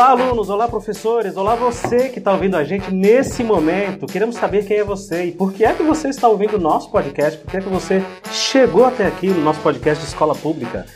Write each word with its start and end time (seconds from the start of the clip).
Olá, 0.00 0.12
alunos, 0.12 0.48
olá, 0.48 0.66
professores, 0.66 1.36
olá, 1.36 1.54
você 1.54 2.08
que 2.08 2.20
está 2.20 2.32
ouvindo 2.32 2.56
a 2.56 2.64
gente 2.64 2.90
nesse 2.90 3.44
momento. 3.44 4.06
Queremos 4.06 4.34
saber 4.36 4.64
quem 4.64 4.78
é 4.78 4.82
você 4.82 5.26
e 5.26 5.30
por 5.30 5.52
que 5.52 5.62
é 5.62 5.74
que 5.74 5.82
você 5.82 6.08
está 6.08 6.26
ouvindo 6.26 6.54
o 6.56 6.58
nosso 6.58 6.90
podcast, 6.90 7.38
por 7.38 7.50
que 7.50 7.58
é 7.58 7.60
que 7.60 7.68
você 7.68 8.02
chegou 8.32 8.86
até 8.86 9.06
aqui 9.06 9.26
no 9.26 9.42
nosso 9.42 9.60
podcast 9.60 10.02
de 10.02 10.08
escola 10.08 10.34
pública. 10.34 10.86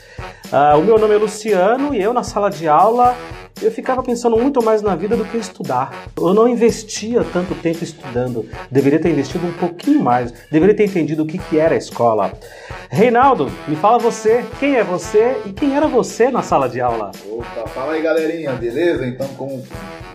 Uh, 0.47 0.79
o 0.79 0.83
meu 0.83 0.97
nome 0.97 1.13
é 1.13 1.17
Luciano 1.19 1.93
e 1.93 2.01
eu, 2.01 2.13
na 2.13 2.23
sala 2.23 2.49
de 2.49 2.67
aula, 2.67 3.15
eu 3.61 3.71
ficava 3.71 4.03
pensando 4.03 4.37
muito 4.37 4.63
mais 4.63 4.81
na 4.81 4.95
vida 4.95 5.15
do 5.15 5.25
que 5.25 5.37
estudar. 5.37 6.07
Eu 6.17 6.33
não 6.33 6.47
investia 6.47 7.23
tanto 7.23 7.55
tempo 7.55 7.83
estudando. 7.83 8.45
Deveria 8.69 8.99
ter 8.99 9.09
investido 9.09 9.45
um 9.45 9.53
pouquinho 9.53 10.01
mais. 10.01 10.33
Deveria 10.51 10.75
ter 10.75 10.85
entendido 10.85 11.23
o 11.23 11.25
que, 11.25 11.37
que 11.37 11.57
era 11.57 11.75
a 11.75 11.77
escola. 11.77 12.33
Reinaldo, 12.89 13.51
me 13.67 13.75
fala 13.75 13.97
você, 13.97 14.45
quem 14.59 14.75
é 14.75 14.83
você 14.83 15.37
e 15.45 15.53
quem 15.53 15.75
era 15.75 15.87
você 15.87 16.29
na 16.29 16.41
sala 16.41 16.67
de 16.67 16.81
aula? 16.81 17.11
Opa, 17.29 17.67
fala 17.69 17.93
aí 17.93 18.01
galerinha, 18.01 18.53
beleza? 18.53 19.05
Então, 19.05 19.27
como 19.29 19.55
o 19.55 19.63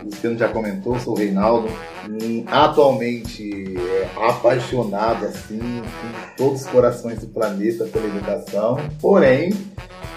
Luciano 0.05 0.37
já 0.37 0.47
comentou, 0.47 0.99
sou 0.99 1.13
o 1.13 1.17
Reinaldo. 1.17 1.69
Hum, 2.09 2.43
atualmente 2.47 3.75
é 3.77 4.09
apaixonado 4.27 5.25
assim, 5.25 5.59
com 5.59 6.35
todos 6.35 6.61
os 6.61 6.67
corações 6.67 7.19
do 7.19 7.27
planeta 7.27 7.85
pela 7.85 8.05
educação. 8.05 8.77
Porém, 8.99 9.53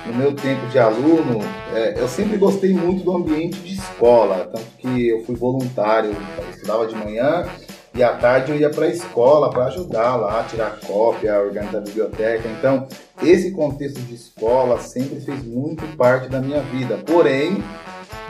no 0.06 0.14
meu 0.14 0.34
tempo 0.34 0.66
de 0.66 0.78
aluno, 0.78 1.40
é, 1.74 2.00
eu 2.00 2.08
sempre 2.08 2.36
gostei 2.36 2.72
muito 2.72 3.04
do 3.04 3.16
ambiente 3.16 3.58
de 3.60 3.74
escola, 3.74 4.50
tanto 4.52 4.66
que 4.78 5.08
eu 5.08 5.24
fui 5.24 5.34
voluntário, 5.34 6.10
eu 6.10 6.50
estudava 6.50 6.86
de 6.86 6.94
manhã 6.94 7.46
e 7.94 8.02
à 8.02 8.12
tarde 8.16 8.50
eu 8.50 8.58
ia 8.58 8.70
para 8.70 8.86
a 8.86 8.88
escola 8.88 9.50
para 9.50 9.66
ajudar 9.66 10.16
lá, 10.16 10.42
tirar 10.44 10.80
cópia, 10.80 11.40
organizar 11.40 11.78
a 11.78 11.80
biblioteca. 11.80 12.48
Então, 12.48 12.88
esse 13.22 13.52
contexto 13.52 14.00
de 14.00 14.14
escola 14.14 14.80
sempre 14.80 15.20
fez 15.20 15.44
muito 15.44 15.86
parte 15.96 16.28
da 16.28 16.40
minha 16.40 16.60
vida. 16.60 16.98
Porém, 17.06 17.62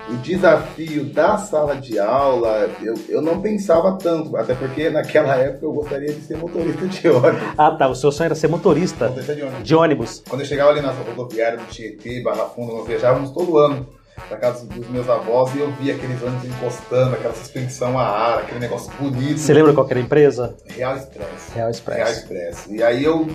o 0.09 0.17
desafio 0.17 1.05
da 1.05 1.39
sala 1.39 1.77
de 1.77 1.99
aula, 1.99 2.71
eu, 2.83 2.95
eu 3.09 3.23
não 3.23 3.41
pensava 3.41 3.97
tanto, 3.97 4.37
até 4.37 4.55
porque 4.55 4.91
naquela 4.91 5.35
época 5.41 5.65
eu 5.65 5.73
gostaria 5.73 6.13
de 6.13 6.21
ser 6.21 6.37
motorista 6.37 6.87
de 6.87 7.09
ônibus. 7.09 7.49
Ah, 7.57 7.71
tá. 7.71 7.89
O 7.89 7.95
seu 7.95 8.13
sonho 8.13 8.27
era 8.27 8.35
ser 8.35 8.49
motorista, 8.49 9.07
motorista 9.07 9.35
de, 9.35 9.43
ônibus. 9.43 9.63
de 9.63 9.75
ônibus. 9.75 10.23
Quando 10.29 10.41
eu 10.43 10.47
chegava 10.47 10.71
ali 10.71 10.81
na 10.81 10.91
rodoviária 10.91 11.59
do 11.59 11.65
Tietê, 11.67 12.21
Barra 12.21 12.45
Funda, 12.47 12.75
nós 12.75 12.87
viajávamos 12.87 13.31
todo 13.31 13.59
ano 13.59 13.87
para 14.29 14.37
casa 14.37 14.67
dos 14.67 14.89
meus 14.89 15.09
avós 15.09 15.55
e 15.55 15.59
eu 15.59 15.71
via 15.73 15.95
aqueles 15.95 16.23
ônibus 16.23 16.45
encostando, 16.45 17.15
aquela 17.15 17.35
suspensão 17.35 17.99
a 17.99 18.05
ar, 18.05 18.39
aquele 18.41 18.61
negócio 18.61 18.93
bonito. 18.99 19.39
Você 19.39 19.53
lembra 19.53 19.73
qual 19.73 19.87
era 19.91 19.99
a 19.99 20.03
empresa? 20.03 20.57
Real 20.67 20.97
Express. 20.97 21.53
Real 21.55 21.71
Express. 21.71 21.97
Real 21.99 22.11
Express. 22.11 22.67
E 22.71 22.83
aí 22.83 23.05
eu, 23.05 23.27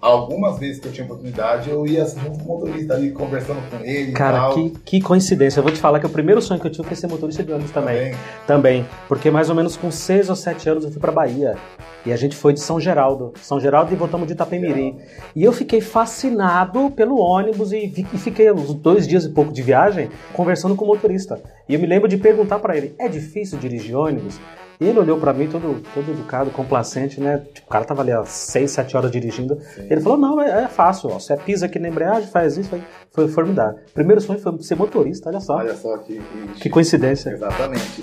algumas 0.00 0.58
vezes 0.58 0.80
que 0.80 0.88
eu 0.88 0.92
tinha 0.92 1.04
oportunidade, 1.04 1.68
eu 1.68 1.86
ia 1.86 2.04
junto 2.04 2.38
com 2.38 2.54
o 2.54 2.58
motorista 2.58 2.94
ali, 2.94 3.10
conversando 3.10 3.60
com 3.70 3.84
ele 3.84 4.12
Cara, 4.12 4.54
que, 4.54 4.70
que 4.84 5.00
coincidência. 5.00 5.60
Eu 5.60 5.64
vou 5.64 5.72
te 5.72 5.78
falar 5.78 6.00
que 6.00 6.06
o 6.06 6.10
primeiro 6.10 6.40
sonho 6.40 6.58
que 6.58 6.66
eu 6.66 6.70
tive 6.70 6.86
foi 6.86 6.96
ser 6.96 7.06
motorista 7.06 7.42
de 7.42 7.52
ônibus 7.52 7.70
também. 7.70 7.96
Também. 7.96 8.14
também. 8.46 8.86
Porque 9.08 9.30
mais 9.30 9.50
ou 9.50 9.54
menos 9.54 9.76
com 9.76 9.90
6 9.90 10.30
ou 10.30 10.36
7 10.36 10.68
anos 10.70 10.84
eu 10.84 10.90
fui 10.90 11.00
para 11.00 11.12
Bahia. 11.12 11.56
E 12.04 12.12
a 12.12 12.16
gente 12.16 12.34
foi 12.34 12.54
de 12.54 12.60
São 12.60 12.80
Geraldo. 12.80 13.34
São 13.42 13.60
Geraldo 13.60 13.92
e 13.92 13.96
voltamos 13.96 14.26
de 14.26 14.32
Itapemirim. 14.32 14.98
E 15.36 15.44
eu 15.44 15.52
fiquei 15.52 15.82
fascinado 15.82 16.90
pelo 16.92 17.18
ônibus 17.18 17.72
e, 17.72 17.92
e 18.12 18.18
fiquei 18.18 18.50
uns 18.50 18.72
dois 18.72 19.06
dias 19.06 19.24
e 19.24 19.28
pouco 19.28 19.52
de 19.52 19.62
viagem 19.62 20.08
conversando 20.32 20.74
com 20.74 20.84
o 20.84 20.88
motorista. 20.88 21.38
E 21.68 21.74
eu 21.74 21.80
me 21.80 21.86
lembro 21.86 22.08
de 22.08 22.16
perguntar 22.16 22.58
para 22.58 22.76
ele: 22.76 22.94
é 22.98 23.06
difícil 23.06 23.58
dirigir 23.58 23.94
ônibus? 23.94 24.40
E 24.80 24.86
ele 24.86 24.98
olhou 24.98 25.18
para 25.20 25.34
mim 25.34 25.46
todo, 25.46 25.82
todo 25.92 26.10
educado, 26.10 26.50
complacente, 26.50 27.20
né? 27.20 27.42
Tipo, 27.52 27.66
o 27.66 27.70
cara 27.70 27.84
tava 27.84 28.00
ali 28.00 28.12
há 28.12 28.24
6, 28.24 28.70
7 28.70 28.96
horas 28.96 29.10
dirigindo. 29.10 29.60
Sim. 29.60 29.86
Ele 29.90 30.00
falou: 30.00 30.16
não, 30.16 30.40
é, 30.40 30.64
é, 30.64 30.68
fácil, 30.68 31.10
ó. 31.10 31.18
Você 31.18 31.36
pisa 31.36 31.66
aqui 31.66 31.78
na 31.78 31.88
embreagem, 31.88 32.30
faz 32.30 32.56
isso. 32.56 32.70
Foi, 32.70 32.82
foi 33.12 33.28
formidável. 33.28 33.78
Primeiro 33.92 34.22
sonho 34.22 34.38
foi 34.38 34.58
ser 34.62 34.76
motorista, 34.76 35.28
olha 35.28 35.40
só. 35.40 35.56
Olha 35.56 35.76
só 35.76 35.98
que, 35.98 36.18
que, 36.18 36.60
que 36.62 36.70
coincidência. 36.70 37.30
Exatamente. 37.30 38.00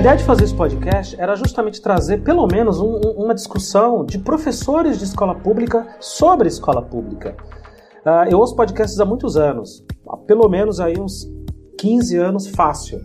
Ideia 0.00 0.16
de 0.16 0.24
fazer 0.24 0.44
esse 0.44 0.54
podcast 0.54 1.14
era 1.20 1.36
justamente 1.36 1.78
trazer 1.82 2.22
pelo 2.22 2.46
menos 2.46 2.80
um, 2.80 2.96
uma 3.18 3.34
discussão 3.34 4.02
de 4.02 4.18
professores 4.18 4.98
de 4.98 5.04
escola 5.04 5.34
pública 5.34 5.86
sobre 6.00 6.48
escola 6.48 6.80
pública. 6.80 7.36
Uh, 8.02 8.30
eu 8.30 8.38
ouço 8.38 8.56
podcasts 8.56 8.98
há 8.98 9.04
muitos 9.04 9.36
anos, 9.36 9.84
há 10.08 10.16
pelo 10.16 10.48
menos 10.48 10.80
aí 10.80 10.98
uns 10.98 11.30
15 11.76 12.16
anos 12.16 12.46
fácil. 12.46 13.02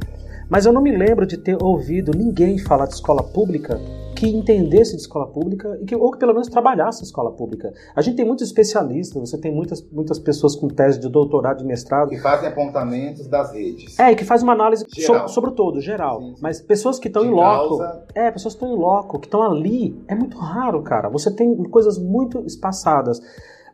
Mas 0.50 0.66
eu 0.66 0.72
não 0.72 0.82
me 0.82 0.96
lembro 0.96 1.26
de 1.26 1.36
ter 1.36 1.62
ouvido 1.62 2.14
ninguém 2.18 2.58
falar 2.58 2.86
de 2.86 2.94
escola 2.94 3.24
pública 3.24 3.78
que 4.26 4.36
entendesse 4.36 4.96
de 4.96 5.02
escola 5.02 5.28
pública 5.28 5.78
e 5.80 5.86
que, 5.86 5.96
ou 5.96 6.12
que 6.12 6.18
pelo 6.18 6.34
menos 6.34 6.48
trabalhasse 6.48 7.02
em 7.02 7.06
escola 7.06 7.32
pública. 7.32 7.72
A 7.96 8.02
gente 8.02 8.16
tem 8.16 8.26
muitos 8.26 8.48
especialistas, 8.48 9.30
você 9.30 9.38
tem 9.38 9.54
muitas, 9.54 9.82
muitas 9.92 10.18
pessoas 10.18 10.56
com 10.56 10.68
tese 10.68 11.00
de 11.00 11.08
doutorado, 11.08 11.60
de 11.60 11.66
mestrado. 11.66 12.10
Que 12.10 12.20
fazem 12.20 12.50
apontamentos 12.50 13.28
das 13.28 13.54
redes. 13.54 14.00
É, 14.00 14.12
e 14.12 14.16
que 14.16 14.26
faz 14.26 14.42
uma 14.42 14.54
análise 14.54 14.86
sobre, 14.90 15.28
sobre 15.28 15.50
o 15.52 15.54
todo, 15.54 15.80
geral. 15.80 16.20
Sim, 16.20 16.36
sim. 16.36 16.42
Mas 16.42 16.62
pessoas 16.62 16.98
que 16.98 17.08
estão 17.08 17.24
em 17.24 17.30
loco. 17.30 17.78
Causa... 17.78 18.04
É, 18.16 18.32
pessoas 18.32 18.56
que 18.56 18.64
estão 18.64 18.76
em 18.76 18.80
loco, 18.80 19.20
que 19.20 19.28
estão 19.28 19.44
ali. 19.44 19.96
É 20.08 20.16
muito 20.16 20.38
raro, 20.38 20.82
cara. 20.82 21.08
Você 21.10 21.30
tem 21.30 21.56
coisas 21.66 22.00
muito 22.00 22.44
espaçadas. 22.46 23.22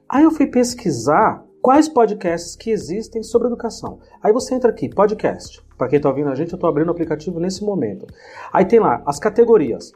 Aí 0.09 0.23
eu 0.23 0.31
fui 0.31 0.47
pesquisar 0.47 1.45
quais 1.61 1.87
podcasts 1.87 2.55
que 2.55 2.71
existem 2.71 3.23
sobre 3.23 3.47
educação. 3.47 3.99
Aí 4.21 4.33
você 4.33 4.55
entra 4.55 4.69
aqui, 4.69 4.89
podcast. 4.89 5.63
Para 5.77 5.87
quem 5.87 5.97
está 5.97 6.09
ouvindo 6.09 6.29
a 6.29 6.35
gente, 6.35 6.51
eu 6.51 6.57
estou 6.57 6.69
abrindo 6.69 6.89
o 6.89 6.91
aplicativo 6.91 7.39
nesse 7.39 7.63
momento. 7.63 8.05
Aí 8.51 8.65
tem 8.65 8.79
lá 8.79 9.01
as 9.05 9.17
categorias: 9.17 9.93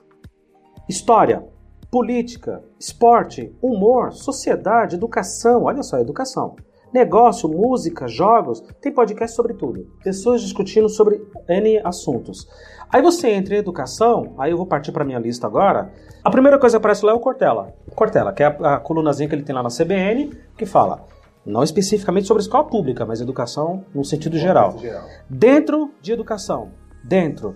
história, 0.88 1.44
política, 1.92 2.64
esporte, 2.80 3.56
humor, 3.62 4.12
sociedade, 4.12 4.96
educação. 4.96 5.64
Olha 5.64 5.84
só, 5.84 5.98
educação. 5.98 6.56
Negócio, 6.94 7.50
música, 7.50 8.08
jogos, 8.08 8.62
tem 8.82 8.92
podcast 8.92 9.36
sobre 9.36 9.54
tudo. 9.54 9.86
Pessoas 10.04 10.42
discutindo 10.42 10.88
sobre 10.88 11.22
N 11.50 11.82
assuntos. 11.84 12.48
Aí 12.90 13.02
você 13.02 13.30
entra 13.30 13.56
em 13.56 13.58
educação, 13.58 14.34
aí 14.38 14.52
eu 14.52 14.58
vou 14.58 14.66
partir 14.66 14.92
para 14.92 15.04
minha 15.04 15.20
lista 15.20 15.46
agora. 15.46 15.92
A 16.24 16.32
primeira 16.32 16.58
coisa 16.58 16.78
que 16.78 16.78
aparece 16.78 17.06
lá 17.06 17.12
é 17.12 17.16
o 17.16 17.20
Cortella. 17.20 17.74
Cortella, 17.94 18.32
que 18.32 18.44
é 18.44 18.46
a, 18.46 18.76
a 18.76 18.80
colunazinha 18.80 19.28
que 19.28 19.36
ele 19.36 19.44
tem 19.44 19.54
lá 19.54 19.62
na 19.62 19.70
CBN, 19.70 20.32
que 20.58 20.66
fala 20.66 21.06
não 21.46 21.64
especificamente 21.64 22.28
sobre 22.28 22.42
escola 22.42 22.64
pública, 22.64 23.06
mas 23.06 23.22
educação 23.22 23.86
no 23.94 24.04
sentido 24.04 24.38
geral. 24.38 24.78
geral. 24.80 25.08
Dentro 25.30 25.92
de 26.02 26.12
educação, 26.12 26.72
dentro, 27.04 27.56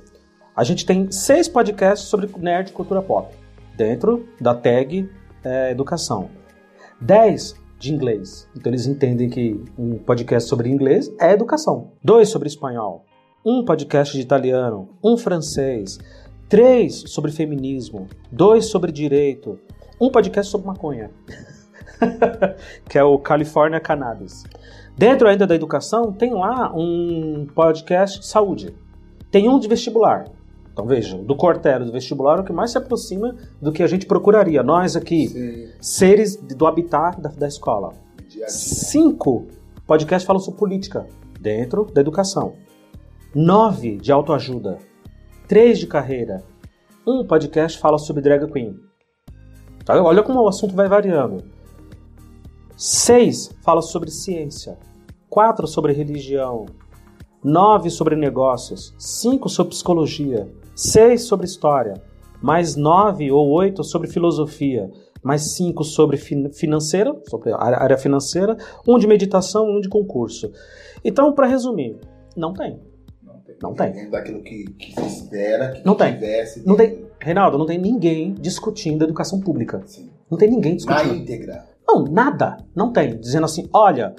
a 0.60 0.64
gente 0.66 0.86
tem 0.86 1.10
seis 1.10 1.48
podcasts 1.48 2.10
sobre 2.10 2.30
nerd 2.38 2.74
cultura 2.74 3.02
pop, 3.02 3.34
dentro 3.78 4.28
da 4.42 4.54
tag 4.54 5.10
é, 5.42 5.72
educação. 5.72 6.30
Dez 7.00 7.56
de 7.80 7.94
inglês. 7.94 8.46
Então 8.54 8.70
eles 8.70 8.86
entendem 8.86 9.30
que 9.30 9.64
um 9.78 9.98
podcast 10.00 10.50
sobre 10.50 10.70
inglês 10.70 11.10
é 11.18 11.32
educação. 11.32 11.94
Dois 12.04 12.28
sobre 12.28 12.50
espanhol. 12.50 13.06
Um 13.46 13.64
podcast 13.64 14.14
de 14.14 14.22
italiano. 14.22 14.90
Um 15.02 15.16
francês. 15.16 15.98
Três 16.50 17.06
sobre 17.08 17.32
feminismo. 17.32 18.10
Dois 18.30 18.66
sobre 18.66 18.92
direito. 18.92 19.58
Um 19.98 20.12
podcast 20.12 20.52
sobre 20.52 20.68
maconha. 20.68 21.10
que 22.90 22.98
é 22.98 23.04
o 23.04 23.18
California 23.18 23.80
Cannabis. 23.80 24.44
Dentro 24.98 25.26
ainda 25.26 25.48
da 25.48 25.56
educação, 25.56 26.12
tem 26.12 26.34
lá 26.34 26.70
um 26.76 27.48
podcast 27.56 28.20
de 28.20 28.28
saúde. 28.28 28.76
Tem 29.32 29.48
um 29.48 29.58
de 29.58 29.70
vestibular. 29.70 30.26
Então 30.80 30.88
vejam, 30.88 31.22
do 31.22 31.36
Cortero 31.36 31.84
do 31.84 31.92
vestibular 31.92 32.38
é 32.38 32.42
o 32.42 32.44
que 32.46 32.54
mais 32.54 32.72
se 32.72 32.78
aproxima 32.78 33.36
do 33.62 33.70
que 33.70 33.84
a 33.84 33.88
gente 33.88 34.06
procuraria. 34.06 34.64
Nós 34.64 34.96
aqui, 34.96 35.28
Sim. 35.28 35.68
seres 35.82 36.38
do 36.38 36.66
habitat 36.66 37.20
da, 37.20 37.28
da 37.28 37.50
escola. 37.50 37.92
Cinco 38.48 39.48
podcasts 39.86 40.26
falam 40.26 40.40
sobre 40.40 40.58
política 40.58 41.06
dentro 41.38 41.84
da 41.84 42.00
educação. 42.00 42.54
Nove 43.36 43.98
de 43.98 44.10
autoajuda. 44.10 44.78
Três 45.50 45.78
de 45.80 45.86
carreira. 45.86 46.46
Um 47.06 47.28
podcast 47.28 47.78
fala 47.78 47.98
sobre 47.98 48.22
drag 48.22 48.50
queen. 48.50 48.80
Tá? 49.84 50.02
Olha 50.02 50.24
como 50.24 50.40
o 50.40 50.48
assunto 50.48 50.74
vai 50.74 50.88
variando. 50.88 51.44
6 52.78 53.58
fala 53.62 53.82
sobre 53.82 54.10
ciência, 54.10 54.80
4 55.30 55.68
sobre 55.68 55.92
religião, 55.92 56.66
9 57.44 57.90
sobre 57.90 58.16
negócios, 58.16 58.96
5 58.98 59.50
sobre 59.50 59.72
psicologia, 59.72 60.50
6 60.80 61.24
sobre 61.24 61.46
história, 61.46 61.96
mais 62.42 62.78
9 62.78 63.30
ou 63.32 63.50
8 63.50 63.84
sobre 63.84 64.08
filosofia, 64.08 64.90
mais 65.22 65.56
5 65.56 65.84
sobre 65.84 66.18
financeira, 66.18 67.14
sobre 67.28 67.52
área 67.52 67.98
financeira, 67.98 68.56
um 68.88 68.98
de 68.98 69.06
meditação, 69.06 69.70
um 69.70 69.82
de 69.82 69.90
concurso. 69.90 70.52
Então, 71.04 71.34
para 71.34 71.48
resumir, 71.48 71.98
não 72.34 72.54
tem. 72.54 72.80
Não 73.22 73.42
tem. 73.42 73.56
Não 73.62 73.74
tem. 73.74 74.10
Daquilo 74.10 74.42
que, 74.42 74.64
que 74.80 74.94
se 74.94 75.06
espera 75.06 75.74
que 75.74 75.86
não 75.86 75.96
tem. 75.96 76.14
tivesse. 76.14 76.66
Não 76.66 76.78
tem. 76.78 77.06
Reinaldo, 77.20 77.58
não 77.58 77.66
tem 77.66 77.78
ninguém 77.78 78.34
discutindo 78.34 79.04
educação 79.04 79.42
pública. 79.42 79.82
Sim. 79.86 80.10
Não 80.32 80.38
tem 80.38 80.50
ninguém 80.50 80.78
discutindo. 80.78 81.08
Na 81.08 81.14
íntegra. 81.14 81.66
Não, 81.86 82.06
nada. 82.06 82.56
Não 82.74 82.94
tem. 82.94 83.18
Dizendo 83.20 83.44
assim, 83.44 83.68
olha, 83.74 84.16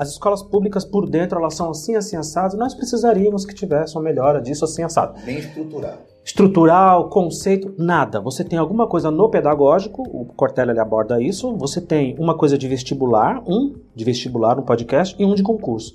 as 0.00 0.12
escolas 0.12 0.42
públicas 0.42 0.82
por 0.82 1.06
dentro 1.06 1.38
elas 1.38 1.54
são 1.54 1.68
assim, 1.68 1.94
assim, 1.94 2.16
assadas, 2.16 2.54
nós 2.54 2.74
precisaríamos 2.74 3.44
que 3.44 3.54
tivesse 3.54 3.94
uma 3.94 4.02
melhora 4.02 4.40
disso 4.40 4.64
assim, 4.64 4.82
assado. 4.82 5.20
Bem 5.26 5.36
estrutural. 5.36 5.98
Estrutural, 6.24 7.10
conceito, 7.10 7.74
nada. 7.76 8.18
Você 8.18 8.42
tem 8.42 8.58
alguma 8.58 8.86
coisa 8.86 9.10
no 9.10 9.28
pedagógico, 9.28 10.02
o 10.02 10.24
Cortella 10.24 10.72
ele 10.72 10.80
aborda 10.80 11.20
isso, 11.20 11.54
você 11.54 11.82
tem 11.82 12.16
uma 12.18 12.34
coisa 12.34 12.56
de 12.56 12.66
vestibular, 12.66 13.42
um 13.46 13.74
de 13.94 14.02
vestibular, 14.02 14.58
um 14.58 14.62
podcast, 14.62 15.14
e 15.18 15.24
um 15.26 15.34
de 15.34 15.42
concurso. 15.42 15.94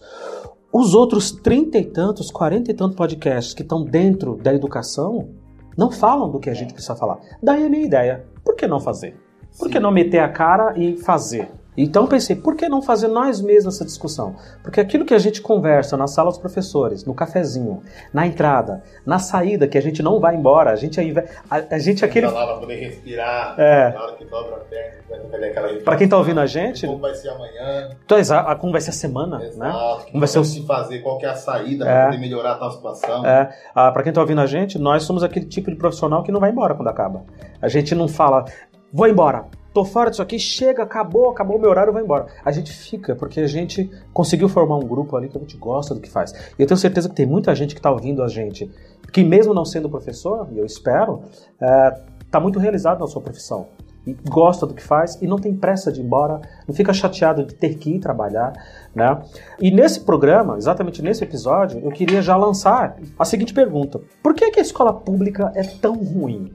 Os 0.71 0.93
outros 0.93 1.31
trinta 1.31 1.79
e 1.79 1.85
tantos, 1.85 2.29
quarenta 2.29 2.69
e 2.69 2.75
tantos 2.75 2.95
podcasts 2.95 3.55
que 3.55 3.63
estão 3.63 3.83
dentro 3.83 4.35
da 4.35 4.53
educação 4.53 5.29
não 5.75 5.89
falam 5.89 6.29
do 6.29 6.39
que 6.39 6.51
a 6.51 6.53
gente 6.53 6.73
precisa 6.73 6.95
falar. 6.95 7.17
Daí 7.41 7.65
a 7.65 7.69
minha 7.69 7.85
ideia, 7.85 8.23
por 8.43 8.55
que 8.55 8.67
não 8.67 8.79
fazer? 8.79 9.19
Por 9.57 9.67
que 9.67 9.79
não 9.79 9.89
meter 9.89 10.19
a 10.19 10.29
cara 10.29 10.77
e 10.77 10.95
fazer? 10.95 11.49
Então 11.77 12.07
pensei, 12.07 12.35
por 12.35 12.55
que 12.55 12.69
não 12.69 12.81
fazer 12.81 13.07
nós 13.07 13.41
mesmos 13.41 13.75
essa 13.75 13.85
discussão? 13.85 14.35
Porque 14.63 14.79
aquilo 14.79 15.05
que 15.05 15.13
a 15.13 15.17
gente 15.17 15.41
conversa 15.41 15.97
na 15.97 16.07
sala 16.07 16.29
dos 16.29 16.39
professores, 16.39 17.05
no 17.05 17.13
cafezinho, 17.13 17.81
na 18.13 18.25
entrada, 18.25 18.83
na 19.05 19.19
saída, 19.19 19.67
que 19.67 19.77
a 19.77 19.81
gente 19.81 20.01
não 20.01 20.19
vai 20.19 20.35
embora, 20.35 20.71
a 20.71 20.75
gente 20.75 20.99
aí 20.99 21.13
a, 21.49 21.75
a 21.75 21.79
gente 21.79 22.03
aquele 22.03 22.27
lá 22.27 22.45
pra 22.45 22.57
poder 22.57 22.75
respirar, 22.75 23.55
é. 23.59 23.93
na 23.93 24.03
hora 24.03 24.13
que 24.13 24.25
dobra 24.25 24.55
a 24.55 24.59
perna, 24.59 24.95
vai 25.29 25.49
aquela 25.49 25.73
Para 25.81 25.97
quem 25.97 26.07
tá 26.07 26.17
ouvindo 26.17 26.39
a 26.39 26.45
gente, 26.45 26.85
como 26.85 26.99
vai 26.99 27.13
ser 27.13 27.29
amanhã? 27.29 27.89
Então, 28.05 28.17
a, 28.17 28.55
como 28.55 28.71
vai 28.71 28.81
ser 28.81 28.91
a 28.91 28.93
semana, 28.93 29.43
Exato, 29.43 29.59
né? 29.59 30.05
Como 30.11 30.19
vai 30.19 30.27
ser 30.27 30.39
o 30.39 30.45
se 30.45 30.65
fazer, 30.65 30.99
qual 30.99 31.17
que 31.17 31.25
é 31.25 31.29
a 31.29 31.35
saída 31.35 31.85
é. 31.85 31.87
para 31.87 32.05
poder 32.05 32.17
melhorar 32.19 32.53
a 32.53 32.55
tal 32.55 32.71
situação? 32.71 33.25
É. 33.25 33.49
Ah, 33.73 33.91
para 33.91 34.03
quem 34.03 34.13
tá 34.13 34.21
ouvindo 34.21 34.41
a 34.41 34.45
gente, 34.45 34.79
nós 34.79 35.03
somos 35.03 35.23
aquele 35.23 35.45
tipo 35.45 35.69
de 35.69 35.77
profissional 35.77 36.23
que 36.23 36.31
não 36.31 36.39
vai 36.39 36.51
embora 36.51 36.73
quando 36.73 36.87
acaba. 36.87 37.23
A 37.61 37.67
gente 37.67 37.93
não 37.93 38.07
fala, 38.07 38.45
vou 38.91 39.07
embora 39.07 39.45
tô 39.75 39.83
fora 39.83 40.09
disso 40.09 40.21
aqui, 40.21 40.39
chega, 40.39 40.83
acabou, 40.83 41.29
acabou 41.29 41.57
o 41.57 41.59
meu 41.59 41.69
horário, 41.69 41.91
vou 41.91 42.01
embora. 42.01 42.27
A 42.45 42.51
gente 42.51 42.71
fica, 42.71 43.13
porque 43.13 43.41
a 43.41 43.47
gente 43.47 43.91
conseguiu 44.13 44.47
formar 44.47 44.77
um 44.77 44.87
grupo 44.87 45.17
ali 45.17 45.27
que 45.27 45.37
a 45.37 45.41
gente 45.41 45.57
gosta 45.57 45.93
do 45.93 45.99
que 45.99 46.09
faz. 46.09 46.31
E 46.57 46.61
eu 46.61 46.65
tenho 46.65 46.77
certeza 46.77 47.09
que 47.09 47.15
tem 47.15 47.25
muita 47.25 47.53
gente 47.53 47.75
que 47.75 47.79
está 47.79 47.91
ouvindo 47.91 48.23
a 48.23 48.29
gente, 48.29 48.71
que 49.11 49.21
mesmo 49.21 49.53
não 49.53 49.65
sendo 49.65 49.89
professor, 49.89 50.47
e 50.53 50.57
eu 50.57 50.65
espero, 50.65 51.23
é, 51.61 52.01
tá 52.31 52.39
muito 52.39 52.57
realizado 52.57 53.01
na 53.01 53.07
sua 53.07 53.21
profissão. 53.21 53.67
E 54.07 54.15
gosta 54.29 54.65
do 54.65 54.73
que 54.73 54.81
faz 54.81 55.21
e 55.21 55.27
não 55.27 55.37
tem 55.37 55.53
pressa 55.53 55.91
de 55.91 55.99
ir 55.99 56.05
embora, 56.05 56.39
não 56.65 56.73
fica 56.73 56.93
chateado 56.93 57.43
de 57.43 57.53
ter 57.53 57.75
que 57.75 57.95
ir 57.95 57.99
trabalhar, 57.99 58.53
né? 58.93 59.21
E 59.59 59.71
nesse 59.71 59.99
programa, 60.01 60.57
exatamente 60.57 61.01
nesse 61.01 61.23
episódio, 61.23 61.81
eu 61.83 61.91
queria 61.91 62.21
já 62.21 62.37
lançar 62.37 62.95
a 63.19 63.25
seguinte 63.25 63.53
pergunta: 63.53 63.99
Por 64.23 64.33
que, 64.33 64.51
que 64.51 64.59
a 64.59 64.63
escola 64.63 64.93
pública 64.93 65.51
é 65.53 65.63
tão 65.63 65.95
ruim? 65.95 66.53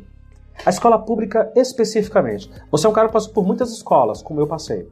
A 0.64 0.70
escola 0.70 0.98
pública 0.98 1.50
especificamente. 1.56 2.50
Você 2.70 2.86
é 2.86 2.90
um 2.90 2.92
cara 2.92 3.08
que 3.08 3.14
passou 3.14 3.32
por 3.32 3.46
muitas 3.46 3.72
escolas, 3.72 4.20
como 4.20 4.40
eu 4.40 4.46
passei. 4.46 4.86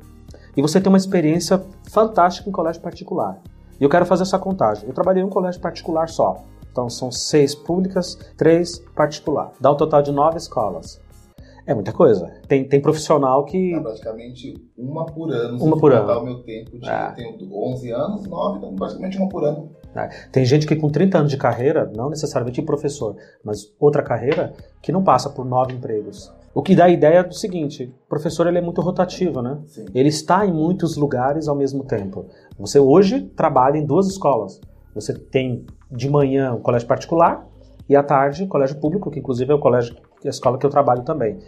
E 0.57 0.63
você 0.63 0.81
tem 0.81 0.89
uma 0.89 0.97
experiência 0.97 1.63
fantástica 1.91 2.49
em 2.49 2.53
colégio 2.53 2.81
particular. 2.81 3.39
E 3.79 3.85
eu 3.85 3.91
quero 3.91 4.07
fazer 4.07 4.23
essa 4.23 4.39
contagem. 4.39 4.89
Eu 4.89 4.95
trabalhei 4.95 5.23
em 5.23 5.27
um 5.27 5.31
colégio 5.31 5.61
particular 5.61 6.09
só. 6.09 6.43
Então 6.73 6.89
são 6.89 7.13
seis 7.13 7.55
públicas, 7.55 8.19
três 8.37 8.79
particular. 8.95 9.53
Dá 9.61 9.71
um 9.71 9.77
total 9.77 10.03
de 10.03 10.11
nove 10.11 10.39
escolas. 10.39 11.01
É 11.67 11.75
muita 11.75 11.93
coisa. 11.93 12.33
Tem, 12.49 12.67
tem 12.67 12.81
profissional 12.81 13.45
que. 13.45 13.75
É 13.75 13.81
praticamente 13.81 14.55
uma 14.77 15.05
por 15.05 15.31
ano. 15.31 15.63
Uma 15.63 15.77
por 15.77 15.93
ano. 15.93 16.21
o 16.21 16.25
meu 16.25 16.43
tempo. 16.43 16.79
De, 16.79 16.89
é. 16.89 17.11
Eu 17.11 17.15
tenho 17.15 17.55
11 17.55 17.91
anos, 17.91 18.27
9, 18.27 18.59
então 18.59 18.75
praticamente 18.75 19.19
uma 19.19 19.29
por 19.29 19.45
ano. 19.45 19.71
É. 19.95 20.09
Tem 20.31 20.45
gente 20.45 20.67
que 20.67 20.77
com 20.77 20.89
30 20.89 21.19
anos 21.19 21.31
de 21.31 21.37
carreira, 21.37 21.91
não 21.95 22.11
necessariamente 22.11 22.63
professor, 22.63 23.17
mas 23.43 23.73
outra 23.81 24.03
carreira, 24.03 24.53
que 24.83 24.93
não 24.93 25.03
passa 25.03 25.31
por 25.31 25.45
nove 25.45 25.75
empregos. 25.75 26.33
O 26.55 26.63
que 26.63 26.75
dá 26.75 26.87
a 26.87 26.91
ideia 26.91 27.23
do 27.23 27.35
seguinte: 27.35 27.93
o 28.07 28.09
professor 28.09 28.47
ele 28.47 28.59
é 28.59 28.61
muito 28.61 28.81
rotativo, 28.81 29.41
né? 29.41 29.59
Sim. 29.67 29.87
Ele 29.95 30.09
está 30.09 30.45
em 30.45 30.53
muitos 30.53 30.97
lugares 30.97 31.49
ao 31.49 31.55
mesmo 31.55 31.85
tempo. 31.85 32.27
Você 32.59 32.79
hoje 32.79 33.23
trabalha 33.37 33.79
em 33.79 33.87
duas 33.87 34.07
escolas. 34.09 34.61
Você 34.95 35.15
tem 35.15 35.65
de 35.91 36.09
manhã 36.11 36.53
o 36.55 36.61
colégio 36.61 36.89
particular 36.89 37.47
e 37.89 37.97
à 37.97 38.03
tarde 38.03 38.45
o 38.45 38.49
colégio 38.49 38.77
público, 38.81 39.11
que 39.11 39.19
inclusive 39.19 39.53
é 39.53 39.55
o 39.55 39.59
colégio, 39.59 39.97
a 40.25 40.29
escola 40.29 40.59
que 40.59 40.67
eu 40.67 40.71
trabalho 40.71 41.03
também. 41.03 41.39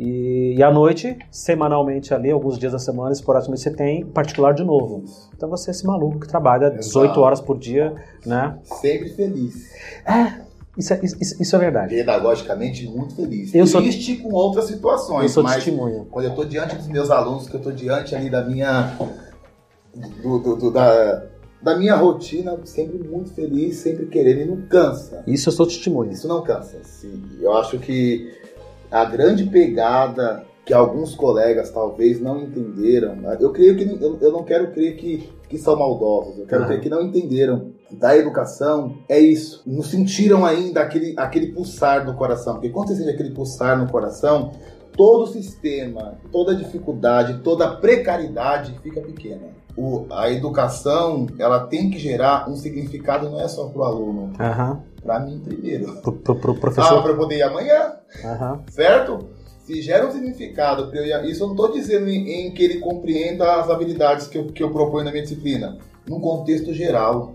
E, 0.00 0.54
e 0.56 0.62
à 0.62 0.72
noite, 0.72 1.18
semanalmente 1.30 2.14
ali, 2.14 2.30
alguns 2.30 2.58
dias 2.58 2.72
da 2.72 2.78
semana, 2.78 3.12
esporadicamente, 3.12 3.60
você 3.60 3.70
tem 3.70 4.06
particular 4.06 4.54
de 4.54 4.64
novo. 4.64 5.04
Então 5.36 5.50
você 5.50 5.68
é 5.68 5.72
esse 5.72 5.86
maluco 5.86 6.18
que 6.18 6.26
trabalha 6.26 6.68
Exato. 6.68 6.78
18 6.78 7.20
horas 7.20 7.38
por 7.38 7.58
dia, 7.58 7.94
né? 8.24 8.58
Sempre 8.80 9.10
feliz. 9.10 9.70
É, 10.06 10.40
isso 10.74 10.94
é, 10.94 11.00
isso, 11.02 11.42
isso 11.42 11.54
é 11.54 11.58
verdade. 11.58 11.94
Pedagogicamente, 11.94 12.88
muito 12.88 13.14
feliz. 13.14 13.54
Eu 13.54 13.66
Triste 13.66 14.16
sou... 14.16 14.24
com 14.30 14.34
outras 14.34 14.64
situações. 14.64 15.24
Eu 15.24 15.28
sou 15.28 15.42
mas 15.42 15.56
testemunha. 15.56 16.06
Quando 16.10 16.24
eu 16.24 16.30
estou 16.30 16.46
diante 16.46 16.76
dos 16.76 16.88
meus 16.88 17.10
alunos, 17.10 17.46
que 17.46 17.56
eu 17.56 17.58
estou 17.58 17.72
diante 17.72 18.16
ali 18.16 18.30
da 18.30 18.42
minha... 18.42 18.96
Do, 20.22 20.38
do, 20.38 20.56
do, 20.56 20.70
da, 20.70 21.26
da 21.60 21.76
minha 21.76 21.94
rotina, 21.96 22.58
sempre 22.64 22.96
muito 23.06 23.34
feliz, 23.34 23.76
sempre 23.76 24.06
querendo, 24.06 24.40
e 24.40 24.44
não 24.46 24.62
cansa. 24.62 25.22
Isso 25.26 25.50
eu 25.50 25.52
sou 25.52 25.66
testemunha. 25.66 26.12
Isso 26.12 26.26
não 26.26 26.42
cansa. 26.42 26.78
Sim. 26.84 27.22
Eu 27.38 27.52
acho 27.54 27.78
que 27.78 28.39
a 28.90 29.04
grande 29.04 29.44
pegada 29.44 30.44
que 30.64 30.74
alguns 30.74 31.14
colegas 31.14 31.70
talvez 31.70 32.20
não 32.20 32.42
entenderam, 32.42 33.16
né? 33.16 33.36
eu 33.40 33.50
creio 33.50 33.76
que 33.76 33.84
eu, 33.84 34.18
eu, 34.20 34.32
não 34.32 34.44
quero 34.44 34.70
crer 34.72 34.96
que, 34.96 35.28
que 35.48 35.58
são 35.58 35.76
maldosos, 35.76 36.38
eu 36.38 36.46
quero 36.46 36.62
uhum. 36.62 36.68
crer 36.68 36.80
que 36.80 36.88
não 36.88 37.02
entenderam 37.02 37.72
da 37.90 38.16
educação 38.16 38.98
é 39.08 39.18
isso. 39.18 39.62
Não 39.66 39.82
sentiram 39.82 40.46
ainda 40.46 40.80
aquele, 40.80 41.14
aquele 41.16 41.48
pulsar 41.48 42.04
do 42.06 42.14
coração, 42.14 42.54
porque 42.54 42.70
quando 42.70 42.88
você 42.88 42.96
sente 42.96 43.10
aquele 43.10 43.30
pulsar 43.30 43.76
no 43.78 43.90
coração, 43.90 44.52
todo 44.96 45.24
o 45.24 45.26
sistema, 45.26 46.14
toda 46.30 46.52
a 46.52 46.54
dificuldade, 46.54 47.40
toda 47.42 47.64
a 47.64 47.76
precariedade 47.76 48.78
fica 48.82 49.00
pequena. 49.00 49.48
O, 49.76 50.04
a 50.10 50.30
educação 50.30 51.26
ela 51.38 51.60
tem 51.66 51.90
que 51.90 51.98
gerar 51.98 52.48
um 52.50 52.56
significado 52.56 53.30
não 53.30 53.40
é 53.40 53.48
só 53.48 53.66
para 53.68 53.80
o 53.80 53.84
aluno, 53.84 54.32
uhum. 54.38 54.80
Para 55.02 55.20
mim 55.20 55.40
primeiro. 55.40 56.00
Pro, 56.00 56.12
pro, 56.12 56.36
pro 56.36 56.54
professor. 56.54 56.98
Ah, 56.98 57.02
para 57.02 57.14
poder 57.14 57.36
ir 57.36 57.42
amanhã, 57.42 57.94
uhum. 58.24 58.60
certo? 58.68 59.28
Se 59.64 59.80
gera 59.82 60.06
um 60.06 60.10
significado, 60.10 60.94
eu, 60.94 61.24
isso 61.24 61.42
eu 61.42 61.48
não 61.48 61.54
estou 61.54 61.72
dizendo 61.72 62.08
em, 62.08 62.46
em, 62.46 62.50
que 62.52 62.62
ele 62.62 62.78
compreenda 62.80 63.60
as 63.60 63.70
habilidades 63.70 64.26
que 64.26 64.36
eu, 64.36 64.46
que 64.46 64.62
eu 64.62 64.70
proponho 64.70 65.04
na 65.04 65.10
minha 65.10 65.22
disciplina, 65.22 65.78
num 66.08 66.20
contexto 66.20 66.72
geral. 66.72 67.34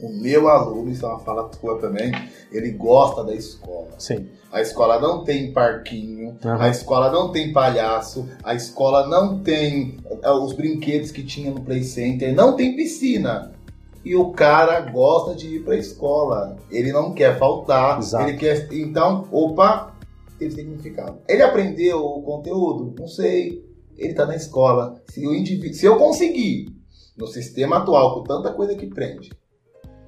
O 0.00 0.10
meu 0.10 0.48
aluno, 0.48 0.90
isso 0.90 1.06
é 1.06 1.08
uma 1.08 1.20
fala 1.20 1.48
tua 1.48 1.78
também, 1.78 2.12
ele 2.52 2.70
gosta 2.72 3.24
da 3.24 3.34
escola. 3.34 3.88
Sim. 3.96 4.28
A 4.52 4.60
escola 4.60 5.00
não 5.00 5.24
tem 5.24 5.52
parquinho, 5.52 6.36
uhum. 6.44 6.60
a 6.60 6.68
escola 6.68 7.10
não 7.10 7.32
tem 7.32 7.52
palhaço, 7.52 8.28
a 8.44 8.54
escola 8.54 9.06
não 9.06 9.38
tem 9.38 9.98
uh, 10.04 10.32
os 10.42 10.52
brinquedos 10.52 11.10
que 11.10 11.22
tinha 11.22 11.50
no 11.50 11.62
Play 11.62 11.82
Center, 11.82 12.34
não 12.34 12.56
tem 12.56 12.76
piscina. 12.76 13.55
E 14.06 14.14
o 14.14 14.30
cara 14.30 14.82
gosta 14.82 15.34
de 15.34 15.56
ir 15.56 15.64
para 15.64 15.74
a 15.74 15.78
escola. 15.78 16.56
Ele 16.70 16.92
não 16.92 17.12
quer 17.12 17.36
faltar. 17.40 17.98
Exato. 17.98 18.28
Ele 18.28 18.38
quer. 18.38 18.72
Então, 18.72 19.26
opa, 19.32 19.96
teve 20.38 20.54
significado. 20.54 21.18
Ele 21.28 21.42
aprendeu 21.42 21.98
o 22.04 22.22
conteúdo? 22.22 22.94
Não 22.96 23.08
sei. 23.08 23.66
Ele 23.98 24.12
está 24.12 24.24
na 24.24 24.36
escola. 24.36 25.02
Se, 25.10 25.26
o 25.26 25.34
indivíduo, 25.34 25.74
se 25.74 25.86
eu 25.86 25.98
conseguir, 25.98 26.68
no 27.16 27.26
sistema 27.26 27.78
atual, 27.78 28.14
com 28.14 28.22
tanta 28.22 28.52
coisa 28.52 28.76
que 28.76 28.86
prende, 28.86 29.32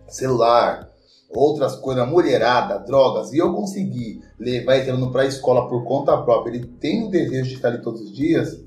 celular, 0.07 0.89
outras 1.29 1.75
coisas, 1.75 2.09
mulherada, 2.09 2.79
drogas, 2.79 3.33
e 3.33 3.39
eu 3.39 3.53
conseguir 3.53 4.23
levar 4.39 4.77
esse 4.77 4.91
aluno 4.91 5.11
para 5.11 5.23
a 5.23 5.27
escola 5.27 5.69
por 5.69 5.83
conta 5.83 6.17
própria, 6.19 6.55
ele 6.55 6.67
tem 6.67 7.05
o 7.05 7.11
desejo 7.11 7.49
de 7.49 7.57
estar 7.57 7.71
ali 7.71 7.83
todos 7.83 8.03
os 8.03 8.15
dias, 8.15 8.63